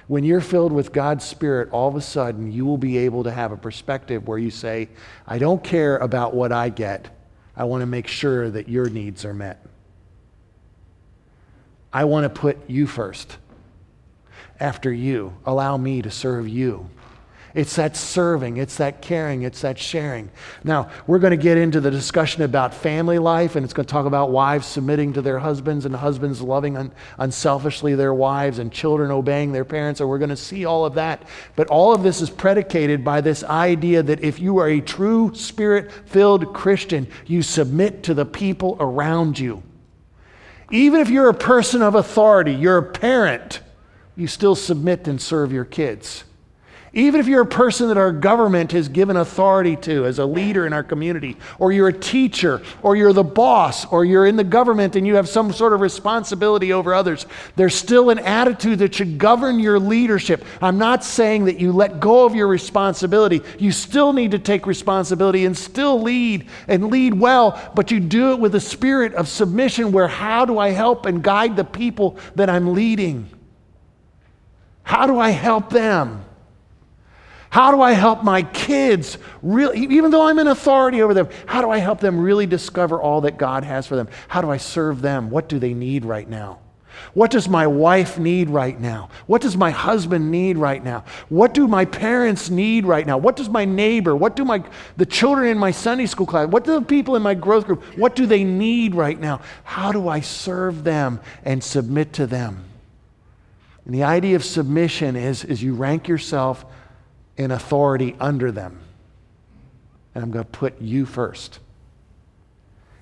When 0.07 0.22
you're 0.22 0.40
filled 0.40 0.72
with 0.72 0.92
God's 0.92 1.24
Spirit, 1.24 1.70
all 1.72 1.88
of 1.88 1.96
a 1.96 2.00
sudden 2.00 2.52
you 2.52 2.64
will 2.64 2.78
be 2.78 2.98
able 2.98 3.24
to 3.24 3.32
have 3.32 3.50
a 3.50 3.57
perspective 3.57 4.28
where 4.28 4.38
you 4.38 4.52
say, 4.52 4.88
I 5.26 5.38
don't 5.38 5.62
care 5.64 5.96
about 5.96 6.34
what 6.34 6.52
I 6.52 6.68
get. 6.68 7.09
I 7.57 7.64
want 7.64 7.80
to 7.80 7.86
make 7.86 8.07
sure 8.07 8.50
that 8.50 8.68
your 8.68 8.88
needs 8.88 9.24
are 9.24 9.34
met. 9.34 9.64
I 11.92 12.04
want 12.04 12.24
to 12.24 12.28
put 12.28 12.68
you 12.68 12.86
first. 12.86 13.38
After 14.61 14.92
you, 14.92 15.36
allow 15.46 15.76
me 15.76 16.02
to 16.02 16.11
serve 16.11 16.48
you. 16.48 16.90
It's 17.57 17.76
that 17.76 17.96
serving, 17.96 18.59
it's 18.59 18.76
that 18.76 19.00
caring, 19.00 19.40
it's 19.40 19.62
that 19.62 19.78
sharing. 19.78 20.30
Now, 20.62 20.90
we're 21.07 21.18
going 21.18 21.30
to 21.30 21.42
get 21.42 21.57
into 21.57 21.80
the 21.80 21.90
discussion 21.90 22.42
about 22.42 22.74
family 22.74 23.18
life, 23.18 23.57
and 23.57 23.64
it's 23.64 23.72
going 23.72 23.86
to 23.86 23.90
talk 23.90 24.04
about 24.04 24.30
wives 24.30 24.66
submitting 24.66 25.14
to 25.14 25.22
their 25.22 25.38
husbands 25.38 25.86
and 25.86 25.96
husbands 25.96 26.42
loving 26.42 26.76
un- 26.76 26.92
unselfishly 27.16 27.94
their 27.94 28.12
wives 28.12 28.59
and 28.59 28.70
children 28.70 29.11
obeying 29.11 29.52
their 29.52 29.64
parents, 29.64 30.00
and 30.00 30.11
we're 30.11 30.18
going 30.18 30.28
to 30.28 30.36
see 30.36 30.66
all 30.66 30.84
of 30.84 30.96
that. 30.96 31.26
But 31.57 31.68
all 31.68 31.94
of 31.94 32.02
this 32.02 32.20
is 32.20 32.28
predicated 32.28 33.02
by 33.02 33.22
this 33.22 33.42
idea 33.42 34.02
that 34.02 34.22
if 34.22 34.38
you 34.38 34.59
are 34.59 34.68
a 34.68 34.82
true 34.82 35.34
spirit 35.34 35.90
filled 35.90 36.52
Christian, 36.52 37.09
you 37.24 37.40
submit 37.40 38.02
to 38.02 38.12
the 38.12 38.26
people 38.26 38.76
around 38.80 39.38
you. 39.38 39.62
Even 40.70 41.00
if 41.00 41.09
you're 41.09 41.30
a 41.30 41.34
person 41.34 41.80
of 41.80 41.94
authority, 41.94 42.52
you're 42.52 42.76
a 42.76 42.92
parent, 42.92 43.61
you 44.14 44.26
still 44.26 44.54
submit 44.54 45.09
and 45.09 45.22
serve 45.22 45.52
your 45.52 45.64
kids. 45.64 46.24
Even 46.97 47.20
if 47.20 47.28
you're 47.28 47.42
a 47.42 47.47
person 47.47 47.88
that 47.88 47.99
our 47.99 48.11
government 48.11 48.72
has 48.72 48.88
given 48.88 49.18
authority 49.18 49.76
to 49.76 50.07
as 50.07 50.18
a 50.18 50.24
leader 50.24 50.66
in 50.66 50.72
our 50.72 50.82
community, 50.82 51.36
or 51.59 51.70
you're 51.70 51.88
a 51.88 51.92
teacher, 51.92 52.62
or 52.82 52.97
you're 52.97 53.12
the 53.12 53.22
boss, 53.22 53.84
or 53.92 54.07
you're 54.07 54.24
in 54.24 54.36
the 54.36 54.42
government 54.42 54.97
and 54.97 55.07
you 55.07 55.16
have 55.16 55.28
some 55.28 55.53
sort 55.53 55.74
of 55.74 55.82
responsibility 55.82 56.72
over 56.72 56.94
others, 56.94 57.26
there's 57.55 57.74
still 57.74 58.09
an 58.09 58.18
attitude 58.18 58.78
that 58.78 58.94
should 58.94 59.18
govern 59.18 59.61
your 59.61 59.78
leadership. 59.78 60.42
I'm 60.62 60.78
not 60.78 61.05
saying 61.05 61.44
that 61.44 61.61
you 61.61 61.70
let 61.70 62.01
go 62.01 62.24
of 62.24 62.34
your 62.34 62.49
responsibility. 62.49 63.42
You 63.59 63.72
still 63.72 64.14
need 64.14 64.30
to 64.30 64.38
take 64.38 64.66
responsibility 64.66 65.44
and 65.44 65.55
still 65.55 66.01
lead 66.01 66.49
and 66.66 66.86
lead 66.86 67.12
well, 67.12 67.61
but 67.74 67.90
you 67.90 68.01
do 68.01 68.32
it 68.32 68.40
with 68.40 68.55
a 68.55 68.61
spirit 68.61 69.12
of 69.12 69.28
submission 69.28 69.92
where 69.92 70.09
how 70.09 70.47
do 70.47 70.59
I 70.59 70.70
help 70.70 71.05
and 71.05 71.22
guide 71.22 71.57
the 71.57 71.64
people 71.64 72.16
that 72.36 72.49
I'm 72.49 72.72
leading? 72.72 73.28
How 74.82 75.07
do 75.07 75.18
I 75.18 75.28
help 75.28 75.68
them? 75.68 76.22
How 77.51 77.70
do 77.70 77.80
I 77.80 77.92
help 77.92 78.22
my 78.22 78.42
kids 78.42 79.18
really, 79.42 79.78
even 79.78 80.11
though 80.11 80.26
I'm 80.26 80.38
in 80.38 80.47
authority 80.47 81.03
over 81.03 81.14
them, 81.14 81.28
how 81.47 81.62
do 81.62 81.70
I 81.70 81.78
help 81.78 82.01
them 82.01 82.18
really 82.18 82.47
discover 82.47 83.01
all 83.01 83.22
that 83.22 83.38
God 83.38 83.64
has 83.64 83.86
for 83.86 83.97
them? 83.97 84.09
How 84.28 84.40
do 84.40 84.51
I 84.51 84.57
serve 84.57 85.01
them? 85.03 85.30
What 85.30 85.49
do 85.49 85.59
they 85.59 85.74
need 85.74 86.05
right 86.05 86.28
now? 86.28 86.59
What 87.14 87.30
does 87.30 87.49
my 87.49 87.66
wife 87.66 88.18
need 88.18 88.51
right 88.51 88.78
now? 88.78 89.09
What 89.26 89.42
does 89.42 89.57
my 89.57 89.70
husband 89.70 90.30
need 90.30 90.57
right 90.57 90.82
now? 90.82 91.05
What 91.28 91.55
do 91.55 91.66
my 91.66 91.84
parents 91.84 92.51
need 92.51 92.84
right 92.84 93.07
now? 93.07 93.18
What 93.18 93.36
does 93.36 93.49
my 93.49 93.64
neighbor, 93.64 94.14
what 94.14 94.36
do 94.36 94.44
my 94.44 94.62
the 94.97 95.07
children 95.07 95.49
in 95.49 95.59
my 95.59 95.70
Sunday 95.70 96.07
school 96.07 96.26
class, 96.26 96.49
what 96.49 96.64
do 96.64 96.72
the 96.72 96.82
people 96.82 97.16
in 97.16 97.22
my 97.22 97.34
growth 97.34 97.66
group, 97.66 97.82
what 97.97 98.16
do 98.16 98.26
they 98.26 98.44
need 98.44 98.94
right 98.94 99.18
now? 99.18 99.40
How 99.64 99.92
do 99.92 100.09
I 100.09 100.20
serve 100.20 100.84
them 100.84 101.20
and 101.44 101.62
submit 101.62 102.12
to 102.14 102.26
them? 102.26 102.64
And 103.84 103.94
the 103.94 104.03
idea 104.03 104.36
of 104.36 104.44
submission 104.44 105.16
is, 105.16 105.44
is 105.44 105.62
you 105.62 105.74
rank 105.74 106.09
yourself 106.09 106.64
in 107.37 107.51
authority 107.51 108.16
under 108.18 108.51
them. 108.51 108.80
And 110.14 110.24
I'm 110.24 110.30
going 110.30 110.45
to 110.45 110.51
put 110.51 110.80
you 110.80 111.05
first. 111.05 111.59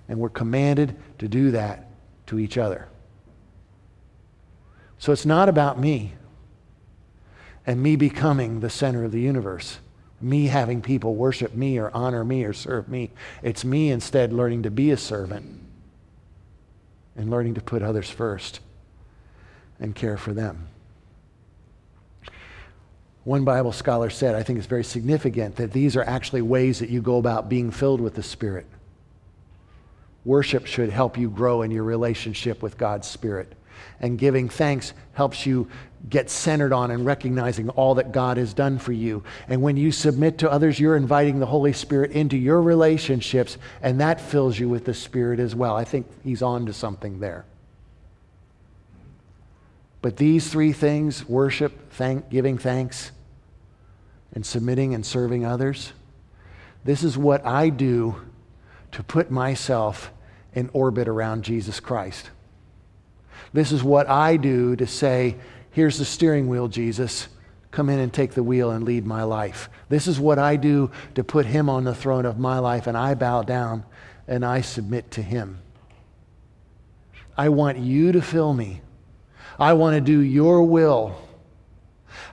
And 0.08 0.18
we're 0.18 0.28
commanded 0.28 0.96
to 1.18 1.28
do 1.28 1.52
that 1.52 1.88
to 2.26 2.38
each 2.38 2.58
other. 2.58 2.88
So 4.98 5.12
it's 5.12 5.26
not 5.26 5.48
about 5.48 5.78
me 5.78 6.14
and 7.66 7.82
me 7.82 7.96
becoming 7.96 8.60
the 8.60 8.70
center 8.70 9.04
of 9.04 9.12
the 9.12 9.20
universe, 9.20 9.78
me 10.20 10.46
having 10.46 10.82
people 10.82 11.14
worship 11.14 11.54
me 11.54 11.78
or 11.78 11.90
honor 11.94 12.24
me 12.24 12.44
or 12.44 12.52
serve 12.52 12.88
me. 12.88 13.10
It's 13.42 13.64
me 13.64 13.90
instead 13.90 14.32
learning 14.32 14.62
to 14.64 14.70
be 14.70 14.90
a 14.90 14.96
servant 14.96 15.60
and 17.16 17.30
learning 17.30 17.54
to 17.54 17.60
put 17.60 17.82
others 17.82 18.10
first 18.10 18.60
and 19.78 19.94
care 19.94 20.16
for 20.16 20.32
them. 20.32 20.68
One 23.24 23.44
Bible 23.44 23.72
scholar 23.72 24.10
said, 24.10 24.34
I 24.34 24.42
think 24.42 24.58
it's 24.58 24.68
very 24.68 24.84
significant, 24.84 25.56
that 25.56 25.72
these 25.72 25.96
are 25.96 26.04
actually 26.04 26.42
ways 26.42 26.78
that 26.80 26.90
you 26.90 27.00
go 27.00 27.16
about 27.16 27.48
being 27.48 27.70
filled 27.70 28.00
with 28.00 28.14
the 28.14 28.22
Spirit. 28.22 28.66
Worship 30.26 30.66
should 30.66 30.90
help 30.90 31.18
you 31.18 31.30
grow 31.30 31.62
in 31.62 31.70
your 31.70 31.84
relationship 31.84 32.62
with 32.62 32.76
God's 32.76 33.08
Spirit. 33.08 33.54
And 34.00 34.18
giving 34.18 34.48
thanks 34.48 34.92
helps 35.14 35.46
you 35.46 35.68
get 36.08 36.28
centered 36.28 36.72
on 36.72 36.90
and 36.90 37.06
recognizing 37.06 37.70
all 37.70 37.94
that 37.94 38.12
God 38.12 38.36
has 38.36 38.52
done 38.52 38.78
for 38.78 38.92
you. 38.92 39.24
And 39.48 39.62
when 39.62 39.78
you 39.78 39.90
submit 39.90 40.38
to 40.38 40.50
others, 40.50 40.78
you're 40.78 40.96
inviting 40.96 41.38
the 41.38 41.46
Holy 41.46 41.72
Spirit 41.72 42.10
into 42.10 42.36
your 42.36 42.60
relationships, 42.60 43.56
and 43.80 44.00
that 44.00 44.20
fills 44.20 44.58
you 44.58 44.68
with 44.68 44.84
the 44.84 44.92
Spirit 44.94 45.40
as 45.40 45.54
well. 45.54 45.76
I 45.76 45.84
think 45.84 46.06
he's 46.22 46.42
on 46.42 46.66
to 46.66 46.74
something 46.74 47.20
there. 47.20 47.46
But 50.02 50.18
these 50.18 50.50
three 50.50 50.74
things 50.74 51.26
worship, 51.26 51.90
thank, 51.92 52.28
giving 52.28 52.58
thanks, 52.58 53.10
and 54.34 54.44
submitting 54.44 54.94
and 54.94 55.04
serving 55.04 55.44
others 55.44 55.92
this 56.84 57.02
is 57.02 57.16
what 57.16 57.44
I 57.46 57.70
do 57.70 58.16
to 58.92 59.02
put 59.02 59.30
myself 59.30 60.12
in 60.52 60.70
orbit 60.72 61.08
around 61.08 61.42
Jesus 61.42 61.80
Christ. 61.80 62.30
This 63.52 63.72
is 63.72 63.82
what 63.82 64.08
I 64.08 64.36
do 64.36 64.76
to 64.76 64.86
say, 64.86 65.36
Here's 65.70 65.98
the 65.98 66.04
steering 66.04 66.48
wheel, 66.48 66.68
Jesus. 66.68 67.26
Come 67.72 67.88
in 67.88 67.98
and 67.98 68.12
take 68.12 68.34
the 68.34 68.44
wheel 68.44 68.70
and 68.70 68.84
lead 68.84 69.04
my 69.04 69.24
life. 69.24 69.68
This 69.88 70.06
is 70.06 70.20
what 70.20 70.38
I 70.38 70.54
do 70.54 70.92
to 71.16 71.24
put 71.24 71.46
him 71.46 71.68
on 71.68 71.82
the 71.82 71.94
throne 71.94 72.26
of 72.26 72.38
my 72.38 72.60
life, 72.60 72.86
and 72.86 72.96
I 72.96 73.14
bow 73.14 73.42
down 73.42 73.84
and 74.28 74.44
I 74.44 74.60
submit 74.60 75.10
to 75.12 75.22
him. 75.22 75.58
I 77.36 77.48
want 77.48 77.78
you 77.78 78.12
to 78.12 78.22
fill 78.22 78.54
me. 78.54 78.82
I 79.58 79.72
want 79.72 79.96
to 79.96 80.00
do 80.00 80.20
your 80.20 80.62
will. 80.62 81.20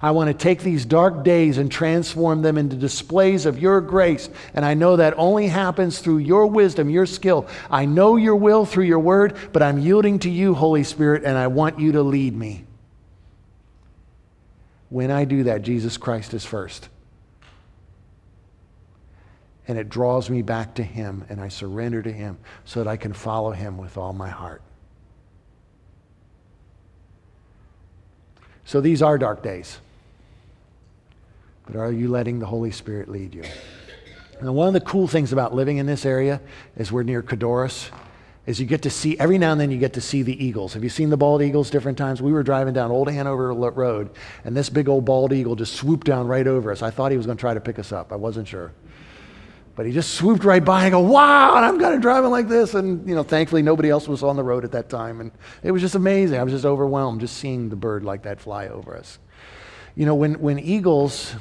I 0.02 0.12
want 0.12 0.28
to 0.30 0.34
take 0.34 0.62
these 0.62 0.86
dark 0.86 1.24
days 1.24 1.58
and 1.58 1.72
transform 1.72 2.42
them 2.42 2.58
into 2.58 2.76
displays 2.76 3.46
of 3.46 3.60
your 3.60 3.82
grace. 3.82 4.30
And 4.54 4.66
I 4.66 4.74
know 4.74 4.96
that 4.96 5.14
only 5.18 5.48
happens 5.48 6.00
through 6.00 6.20
your 6.20 6.48
wisdom, 6.48 6.90
your 6.90 7.06
skill. 7.06 7.48
I 7.70 7.86
know 7.86 8.16
your 8.16 8.36
will 8.36 8.66
through 8.66 8.86
your 8.86 9.00
word, 9.00 9.38
but 9.54 9.62
I'm 9.62 9.80
yielding 9.80 10.20
to 10.20 10.30
you, 10.30 10.54
Holy 10.54 10.84
Spirit, 10.84 11.24
and 11.24 11.38
I 11.38 11.48
want 11.48 11.80
you 11.80 11.94
to 11.94 12.02
lead 12.04 12.36
me. 12.36 12.66
When 14.90 15.12
I 15.12 15.26
do 15.26 15.44
that, 15.44 15.62
Jesus 15.62 15.98
Christ 15.98 16.34
is 16.34 16.44
first. 16.44 16.90
And 19.68 19.78
it 19.78 19.90
draws 19.90 20.30
me 20.30 20.42
back 20.42 20.76
to 20.76 20.84
Him, 20.84 21.24
and 21.30 21.40
I 21.40 21.48
surrender 21.48 22.02
to 22.02 22.12
Him 22.12 22.40
so 22.66 22.84
that 22.84 22.90
I 22.90 22.98
can 22.98 23.14
follow 23.14 23.52
Him 23.52 23.78
with 23.78 23.98
all 23.98 24.12
my 24.12 24.30
heart. 24.30 24.62
So 28.72 28.80
these 28.80 29.02
are 29.02 29.18
dark 29.18 29.44
days. 29.44 29.80
But 31.66 31.76
are 31.76 31.92
you 31.92 32.08
letting 32.08 32.40
the 32.40 32.46
Holy 32.46 32.72
Spirit 32.72 33.10
lead 33.10 33.36
you? 33.36 33.44
And 34.40 34.56
one 34.56 34.70
of 34.70 34.74
the 34.74 34.80
cool 34.80 35.10
things 35.10 35.34
about 35.34 35.54
living 35.54 35.76
in 35.76 35.88
this 35.88 36.06
area 36.06 36.40
is 36.78 36.90
we're 36.90 37.04
near 37.04 37.22
Codorus, 37.22 37.90
is 38.46 38.62
you 38.62 38.66
get 38.66 38.84
to 38.84 38.90
see, 38.90 39.20
every 39.20 39.38
now 39.38 39.52
and 39.52 39.60
then 39.60 39.72
you 39.72 39.78
get 39.78 39.92
to 39.96 40.00
see 40.00 40.22
the 40.22 40.42
eagles. 40.42 40.74
Have 40.74 40.86
you 40.86 40.90
seen 40.90 41.10
the 41.10 41.18
bald 41.18 41.42
eagles 41.42 41.70
different 41.70 41.98
times? 41.98 42.22
We 42.22 42.32
were 42.32 42.44
driving 42.44 42.74
down 42.74 42.92
Old 42.92 43.12
Hanover 43.12 43.54
Road, 43.54 44.10
and 44.46 44.56
this 44.56 44.70
big 44.70 44.88
old 44.88 45.04
bald 45.04 45.34
eagle 45.34 45.58
just 45.58 45.74
swooped 45.74 46.08
down 46.08 46.28
right 46.28 46.48
over 46.48 46.72
us. 46.72 46.82
I 46.82 46.92
thought 46.92 47.12
he 47.12 47.18
was 47.18 47.26
going 47.26 47.38
to 47.38 47.42
try 47.42 47.54
to 47.54 47.60
pick 47.60 47.78
us 47.78 47.92
up. 47.92 48.14
I 48.14 48.16
wasn't 48.16 48.48
sure. 48.48 48.72
But 49.82 49.88
he 49.88 49.94
just 49.94 50.14
swooped 50.14 50.44
right 50.44 50.64
by 50.64 50.84
and 50.84 50.92
go, 50.92 51.00
wow, 51.00 51.56
and 51.56 51.66
I'm 51.66 51.80
kind 51.80 51.96
of 51.96 52.02
driving 52.02 52.30
like 52.30 52.48
this. 52.48 52.76
And, 52.76 53.10
you 53.10 53.16
know, 53.16 53.24
thankfully 53.24 53.64
nobody 53.64 53.90
else 53.90 54.08
was 54.08 54.22
on 54.22 54.36
the 54.36 54.44
road 54.44 54.64
at 54.64 54.74
that 54.74 54.90
time. 54.90 55.20
And 55.20 55.32
it 55.64 55.72
was 55.72 55.82
just 55.82 55.96
amazing. 55.96 56.40
I 56.40 56.44
was 56.44 56.54
just 56.54 56.66
overwhelmed 56.66 57.22
just 57.22 57.38
seeing 57.38 57.70
the 57.70 57.76
bird 57.76 58.04
like 58.04 58.22
that 58.22 58.40
fly 58.40 58.68
over 58.68 58.96
us. 58.96 59.18
You 59.96 60.06
know, 60.06 60.14
when, 60.14 60.36
when 60.36 60.60
eagles 60.60 61.34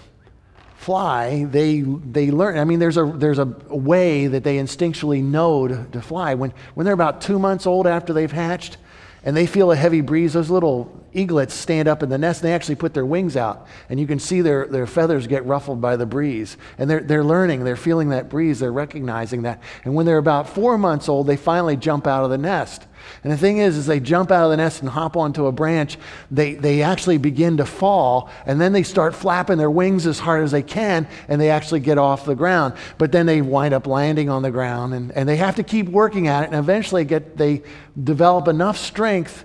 fly, 0.76 1.44
they, 1.44 1.82
they 1.82 2.30
learn. 2.30 2.56
I 2.56 2.64
mean, 2.64 2.78
there's 2.78 2.96
a, 2.96 3.04
there's 3.04 3.38
a 3.38 3.44
way 3.44 4.26
that 4.26 4.42
they 4.42 4.56
instinctually 4.56 5.22
know 5.22 5.68
to, 5.68 5.84
to 5.92 6.00
fly. 6.00 6.32
When, 6.32 6.54
when 6.72 6.86
they're 6.86 6.94
about 6.94 7.20
two 7.20 7.38
months 7.38 7.66
old 7.66 7.86
after 7.86 8.14
they've 8.14 8.32
hatched 8.32 8.78
and 9.24 9.36
they 9.36 9.46
feel 9.46 9.70
a 9.70 9.76
heavy 9.76 10.00
breeze, 10.00 10.32
those 10.32 10.50
little 10.50 11.00
eaglets 11.12 11.52
stand 11.52 11.88
up 11.88 12.02
in 12.02 12.08
the 12.08 12.18
nest 12.18 12.40
and 12.40 12.48
they 12.48 12.54
actually 12.54 12.76
put 12.76 12.94
their 12.94 13.04
wings 13.04 13.36
out. 13.36 13.66
And 13.88 14.00
you 14.00 14.06
can 14.06 14.18
see 14.18 14.40
their, 14.40 14.66
their 14.66 14.86
feathers 14.86 15.26
get 15.26 15.44
ruffled 15.44 15.80
by 15.80 15.96
the 15.96 16.06
breeze. 16.06 16.56
And 16.78 16.88
they're, 16.88 17.00
they're 17.00 17.24
learning, 17.24 17.64
they're 17.64 17.76
feeling 17.76 18.10
that 18.10 18.28
breeze, 18.28 18.60
they're 18.60 18.72
recognizing 18.72 19.42
that. 19.42 19.62
And 19.84 19.94
when 19.94 20.06
they're 20.06 20.18
about 20.18 20.48
four 20.48 20.78
months 20.78 21.08
old, 21.08 21.26
they 21.26 21.36
finally 21.36 21.76
jump 21.76 22.06
out 22.06 22.24
of 22.24 22.30
the 22.30 22.38
nest. 22.38 22.86
And 23.22 23.32
the 23.32 23.36
thing 23.36 23.58
is, 23.58 23.76
as 23.76 23.86
they 23.86 24.00
jump 24.00 24.30
out 24.30 24.44
of 24.44 24.50
the 24.50 24.56
nest 24.56 24.80
and 24.80 24.88
hop 24.88 25.16
onto 25.16 25.46
a 25.46 25.52
branch, 25.52 25.98
they, 26.30 26.54
they 26.54 26.82
actually 26.82 27.18
begin 27.18 27.56
to 27.58 27.66
fall, 27.66 28.30
and 28.46 28.60
then 28.60 28.72
they 28.72 28.82
start 28.82 29.14
flapping 29.14 29.58
their 29.58 29.70
wings 29.70 30.06
as 30.06 30.18
hard 30.18 30.42
as 30.42 30.50
they 30.50 30.62
can, 30.62 31.06
and 31.28 31.40
they 31.40 31.50
actually 31.50 31.80
get 31.80 31.98
off 31.98 32.24
the 32.24 32.34
ground. 32.34 32.74
But 32.98 33.12
then 33.12 33.26
they 33.26 33.42
wind 33.42 33.74
up 33.74 33.86
landing 33.86 34.28
on 34.28 34.42
the 34.42 34.50
ground, 34.50 34.94
and, 34.94 35.12
and 35.12 35.28
they 35.28 35.36
have 35.36 35.56
to 35.56 35.62
keep 35.62 35.88
working 35.88 36.28
at 36.28 36.44
it, 36.44 36.46
and 36.46 36.56
eventually 36.56 37.04
get, 37.04 37.36
they 37.36 37.62
develop 38.02 38.48
enough 38.48 38.78
strength 38.78 39.44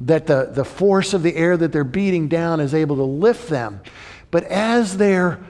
that 0.00 0.26
the, 0.26 0.50
the 0.52 0.64
force 0.64 1.14
of 1.14 1.22
the 1.22 1.36
air 1.36 1.56
that 1.56 1.72
they're 1.72 1.84
beating 1.84 2.28
down 2.28 2.60
is 2.60 2.74
able 2.74 2.96
to 2.96 3.04
lift 3.04 3.48
them. 3.48 3.80
But 4.30 4.44
as 4.44 4.96
they're 4.96 5.40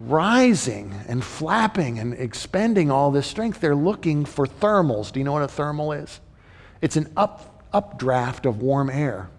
rising 0.00 0.92
and 1.06 1.24
flapping 1.24 1.98
and 1.98 2.14
expending 2.14 2.90
all 2.90 3.10
this 3.10 3.26
strength, 3.26 3.60
they're 3.60 3.74
looking 3.74 4.24
for 4.24 4.46
thermals. 4.46 5.12
Do 5.12 5.20
you 5.20 5.24
know 5.24 5.32
what 5.32 5.42
a 5.42 5.48
thermal 5.48 5.92
is? 5.92 6.20
It's 6.80 6.96
an 6.96 7.12
up, 7.16 7.64
updraft 7.72 8.46
of 8.46 8.62
warm 8.62 8.90
air. 8.90 9.30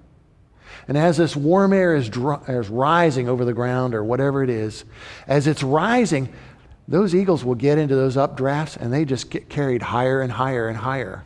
And 0.87 0.97
as 0.97 1.17
this 1.17 1.35
warm 1.35 1.73
air 1.73 1.95
is, 1.95 2.09
dr- 2.09 2.49
is 2.49 2.69
rising 2.69 3.29
over 3.29 3.45
the 3.45 3.53
ground 3.53 3.93
or 3.93 4.03
whatever 4.03 4.43
it 4.43 4.49
is, 4.49 4.85
as 5.27 5.47
it's 5.47 5.63
rising, 5.63 6.33
those 6.87 7.13
eagles 7.13 7.43
will 7.43 7.55
get 7.55 7.77
into 7.77 7.95
those 7.95 8.15
updrafts 8.15 8.75
and 8.75 8.91
they 8.91 9.05
just 9.05 9.29
get 9.29 9.49
carried 9.49 9.81
higher 9.81 10.21
and 10.21 10.31
higher 10.31 10.67
and 10.67 10.77
higher. 10.77 11.23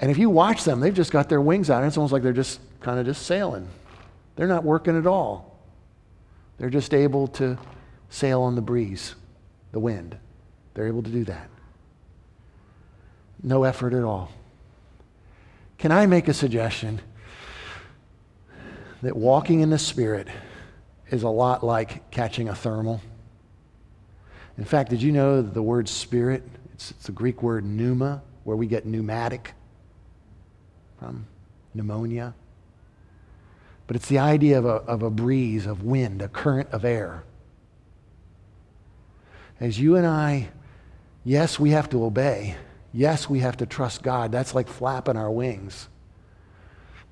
And 0.00 0.10
if 0.10 0.16
you 0.16 0.30
watch 0.30 0.64
them, 0.64 0.80
they've 0.80 0.94
just 0.94 1.12
got 1.12 1.28
their 1.28 1.40
wings 1.40 1.68
out. 1.68 1.78
And 1.78 1.86
it's 1.86 1.98
almost 1.98 2.12
like 2.12 2.22
they're 2.22 2.32
just 2.32 2.60
kind 2.80 2.98
of 2.98 3.04
just 3.04 3.26
sailing. 3.26 3.68
They're 4.36 4.48
not 4.48 4.64
working 4.64 4.96
at 4.96 5.06
all. 5.06 5.58
They're 6.56 6.70
just 6.70 6.94
able 6.94 7.28
to 7.28 7.58
sail 8.08 8.40
on 8.42 8.54
the 8.54 8.62
breeze, 8.62 9.14
the 9.72 9.80
wind. 9.80 10.16
They're 10.72 10.86
able 10.86 11.02
to 11.02 11.10
do 11.10 11.24
that. 11.24 11.48
No 13.42 13.64
effort 13.64 13.92
at 13.92 14.02
all. 14.02 14.30
Can 15.80 15.92
I 15.92 16.04
make 16.04 16.28
a 16.28 16.34
suggestion 16.34 17.00
that 19.00 19.16
walking 19.16 19.60
in 19.60 19.70
the 19.70 19.78
Spirit 19.78 20.28
is 21.08 21.22
a 21.22 21.28
lot 21.30 21.64
like 21.64 22.10
catching 22.10 22.50
a 22.50 22.54
thermal? 22.54 23.00
In 24.58 24.66
fact, 24.66 24.90
did 24.90 25.00
you 25.00 25.10
know 25.10 25.40
the 25.40 25.62
word 25.62 25.88
spirit, 25.88 26.42
it's, 26.74 26.90
it's 26.90 27.06
the 27.06 27.12
Greek 27.12 27.42
word 27.42 27.64
pneuma, 27.64 28.20
where 28.44 28.58
we 28.58 28.66
get 28.66 28.84
pneumatic 28.84 29.54
from 30.98 31.26
pneumonia? 31.72 32.34
But 33.86 33.96
it's 33.96 34.08
the 34.08 34.18
idea 34.18 34.58
of 34.58 34.66
a, 34.66 34.82
of 34.84 35.02
a 35.02 35.08
breeze, 35.08 35.64
of 35.64 35.82
wind, 35.82 36.20
a 36.20 36.28
current 36.28 36.68
of 36.72 36.84
air. 36.84 37.24
As 39.58 39.80
you 39.80 39.96
and 39.96 40.06
I, 40.06 40.50
yes, 41.24 41.58
we 41.58 41.70
have 41.70 41.88
to 41.88 42.04
obey 42.04 42.56
Yes, 42.92 43.28
we 43.28 43.40
have 43.40 43.56
to 43.58 43.66
trust 43.66 44.02
God. 44.02 44.32
That's 44.32 44.54
like 44.54 44.68
flapping 44.68 45.16
our 45.16 45.30
wings. 45.30 45.88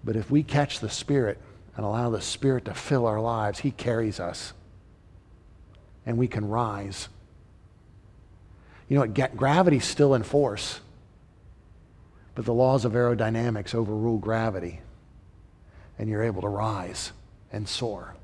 But 0.03 0.17
if 0.17 0.31
we 0.31 0.43
catch 0.43 0.81
the 0.81 0.89
Spirit 0.89 1.39
and 1.77 1.85
allow 1.85 2.11
the 2.11 2.21
Spirit 2.21 2.65
to 2.65 2.75
fill 2.75 3.07
our 3.07 3.21
lives, 3.21 3.61
He 3.61 3.71
carries 3.71 4.19
us. 4.19 4.53
And 6.05 6.17
we 6.17 6.27
can 6.27 6.49
rise. 6.49 7.09
You 8.89 8.95
know 8.97 9.07
what? 9.07 9.37
Gravity's 9.37 9.85
still 9.85 10.15
in 10.15 10.23
force. 10.23 10.81
But 12.35 12.45
the 12.45 12.55
laws 12.55 12.85
of 12.85 12.93
aerodynamics 12.93 13.75
overrule 13.75 14.19
gravity. 14.19 14.81
And 15.99 16.09
you're 16.09 16.23
able 16.23 16.43
to 16.43 16.49
rise 16.49 17.13
and 17.53 17.69
soar. 17.69 18.15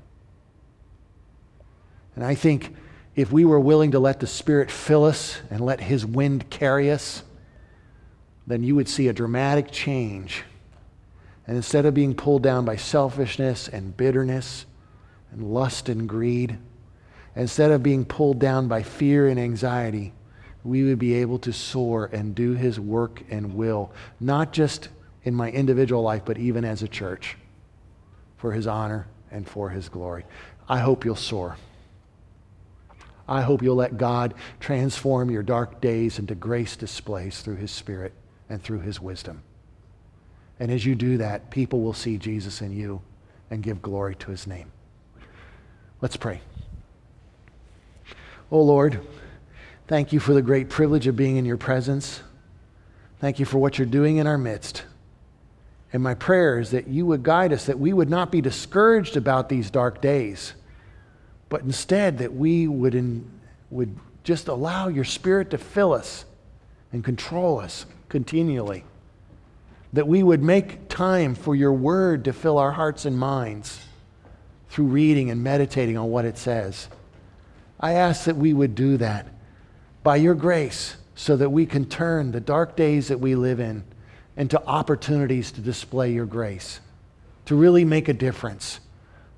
And 2.15 2.23
I 2.23 2.35
think 2.35 2.73
if 3.15 3.31
we 3.31 3.45
were 3.45 3.59
willing 3.59 3.91
to 3.91 3.99
let 3.99 4.19
the 4.19 4.27
Spirit 4.27 4.71
fill 4.71 5.05
us 5.05 5.39
and 5.49 5.61
let 5.61 5.81
His 5.81 6.05
wind 6.05 6.49
carry 6.49 6.89
us, 6.91 7.23
then 8.47 8.63
you 8.63 8.75
would 8.75 8.87
see 8.87 9.07
a 9.07 9.13
dramatic 9.13 9.71
change. 9.71 10.43
And 11.47 11.55
instead 11.55 11.85
of 11.85 11.93
being 11.93 12.15
pulled 12.15 12.43
down 12.43 12.65
by 12.65 12.75
selfishness 12.75 13.67
and 13.67 13.95
bitterness 13.95 14.65
and 15.31 15.53
lust 15.53 15.89
and 15.89 16.07
greed, 16.07 16.57
instead 17.35 17.71
of 17.71 17.83
being 17.83 18.05
pulled 18.05 18.39
down 18.39 18.67
by 18.67 18.83
fear 18.83 19.27
and 19.27 19.39
anxiety, 19.39 20.13
we 20.63 20.83
would 20.83 20.99
be 20.99 21.15
able 21.15 21.37
to 21.39 21.53
soar 21.53 22.09
and 22.11 22.33
do 22.33 22.53
his 22.53 22.79
work 22.79 23.21
and 23.29 23.55
will, 23.55 23.91
not 24.19 24.51
just 24.53 24.89
in 25.23 25.35
my 25.35 25.51
individual 25.51 26.01
life, 26.01 26.23
but 26.25 26.37
even 26.37 26.65
as 26.65 26.81
a 26.81 26.87
church, 26.87 27.37
for 28.37 28.51
his 28.51 28.65
honor 28.65 29.07
and 29.31 29.47
for 29.47 29.69
his 29.69 29.89
glory. 29.89 30.25
I 30.67 30.79
hope 30.79 31.05
you'll 31.05 31.15
soar. 31.15 31.57
I 33.27 33.41
hope 33.41 33.61
you'll 33.61 33.75
let 33.75 33.97
God 33.97 34.35
transform 34.59 35.31
your 35.31 35.43
dark 35.43 35.81
days 35.81 36.19
into 36.19 36.35
grace 36.35 36.75
displays 36.75 37.41
through 37.41 37.55
his 37.55 37.71
Spirit 37.71 38.13
and 38.49 38.61
through 38.61 38.79
his 38.79 38.99
wisdom. 38.99 39.41
And 40.59 40.71
as 40.71 40.85
you 40.85 40.95
do 40.95 41.17
that, 41.17 41.49
people 41.49 41.81
will 41.81 41.93
see 41.93 42.17
Jesus 42.17 42.61
in 42.61 42.71
you 42.71 43.01
and 43.49 43.61
give 43.61 43.81
glory 43.81 44.15
to 44.15 44.31
his 44.31 44.47
name. 44.47 44.71
Let's 46.01 46.17
pray. 46.17 46.41
Oh 48.51 48.61
Lord, 48.61 48.99
thank 49.87 50.13
you 50.13 50.19
for 50.19 50.33
the 50.33 50.41
great 50.41 50.69
privilege 50.69 51.07
of 51.07 51.15
being 51.15 51.37
in 51.37 51.45
your 51.45 51.57
presence. 51.57 52.21
Thank 53.19 53.39
you 53.39 53.45
for 53.45 53.57
what 53.57 53.77
you're 53.77 53.87
doing 53.87 54.17
in 54.17 54.27
our 54.27 54.37
midst. 54.37 54.83
And 55.93 56.03
my 56.03 56.13
prayer 56.13 56.59
is 56.59 56.71
that 56.71 56.87
you 56.87 57.05
would 57.05 57.23
guide 57.23 57.53
us, 57.53 57.65
that 57.65 57.79
we 57.79 57.93
would 57.93 58.09
not 58.09 58.31
be 58.31 58.41
discouraged 58.41 59.15
about 59.15 59.49
these 59.49 59.71
dark 59.71 60.01
days, 60.01 60.53
but 61.47 61.61
instead 61.61 62.17
that 62.17 62.33
we 62.33 62.67
would, 62.67 62.95
in, 62.95 63.29
would 63.69 63.97
just 64.23 64.47
allow 64.47 64.89
your 64.89 65.05
Spirit 65.05 65.51
to 65.51 65.57
fill 65.57 65.93
us 65.93 66.25
and 66.91 67.03
control 67.03 67.59
us 67.59 67.85
continually. 68.15 68.85
That 69.91 70.07
we 70.07 70.23
would 70.23 70.41
make 70.41 70.87
time 70.87 71.35
for 71.35 71.53
your 71.53 71.73
word 71.73 72.23
to 72.23 72.31
fill 72.31 72.57
our 72.57 72.71
hearts 72.71 73.03
and 73.03 73.19
minds 73.19 73.81
through 74.69 74.85
reading 74.85 75.29
and 75.31 75.43
meditating 75.43 75.97
on 75.97 76.09
what 76.09 76.23
it 76.23 76.37
says. 76.37 76.87
I 77.77 77.91
ask 77.95 78.23
that 78.23 78.37
we 78.37 78.53
would 78.53 78.73
do 78.73 78.95
that 78.95 79.27
by 80.01 80.15
your 80.15 80.33
grace 80.33 80.95
so 81.15 81.35
that 81.35 81.49
we 81.49 81.65
can 81.65 81.83
turn 81.83 82.31
the 82.31 82.39
dark 82.39 82.77
days 82.77 83.09
that 83.09 83.19
we 83.19 83.35
live 83.35 83.59
in 83.59 83.83
into 84.37 84.65
opportunities 84.65 85.51
to 85.51 85.59
display 85.59 86.13
your 86.13 86.25
grace, 86.25 86.79
to 87.47 87.55
really 87.57 87.83
make 87.83 88.07
a 88.07 88.13
difference, 88.13 88.79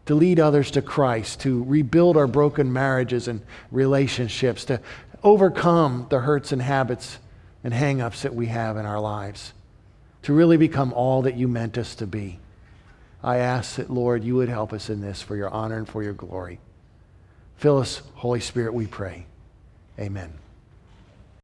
to 0.06 0.14
lead 0.14 0.40
others 0.40 0.70
to 0.70 0.84
Christ, 0.84 1.40
to 1.40 1.64
rebuild 1.64 2.16
our 2.16 2.28
broken 2.28 2.72
marriages 2.72 3.28
and 3.28 3.42
relationships, 3.72 4.66
to 4.66 4.80
overcome 5.24 6.06
the 6.12 6.20
hurts 6.20 6.52
and 6.52 6.62
habits 6.62 7.18
and 7.64 7.74
hangups 7.74 8.22
that 8.22 8.36
we 8.36 8.48
have 8.48 8.78
in 8.78 8.86
our 8.86 9.00
lives, 9.00 9.54
to 10.24 10.34
really 10.34 10.58
become 10.58 10.94
all 10.94 11.22
that 11.24 11.36
you 11.36 11.48
meant 11.48 11.78
us 11.78 11.96
to 11.96 12.08
be. 12.08 12.40
I 13.24 13.38
ask 13.38 13.76
that, 13.76 13.90
Lord, 13.90 14.24
you 14.24 14.36
would 14.36 14.50
help 14.50 14.74
us 14.74 14.90
in 14.90 15.02
this 15.02 15.22
for 15.22 15.36
your 15.36 15.50
honor 15.50 15.78
and 15.78 15.88
for 15.88 16.04
your 16.04 16.14
glory. 16.14 16.60
Fill 17.58 17.80
us, 17.80 18.02
Holy 18.16 18.40
Spirit, 18.40 18.74
we 18.74 18.86
pray. 18.86 19.26
Amen. 20.00 20.34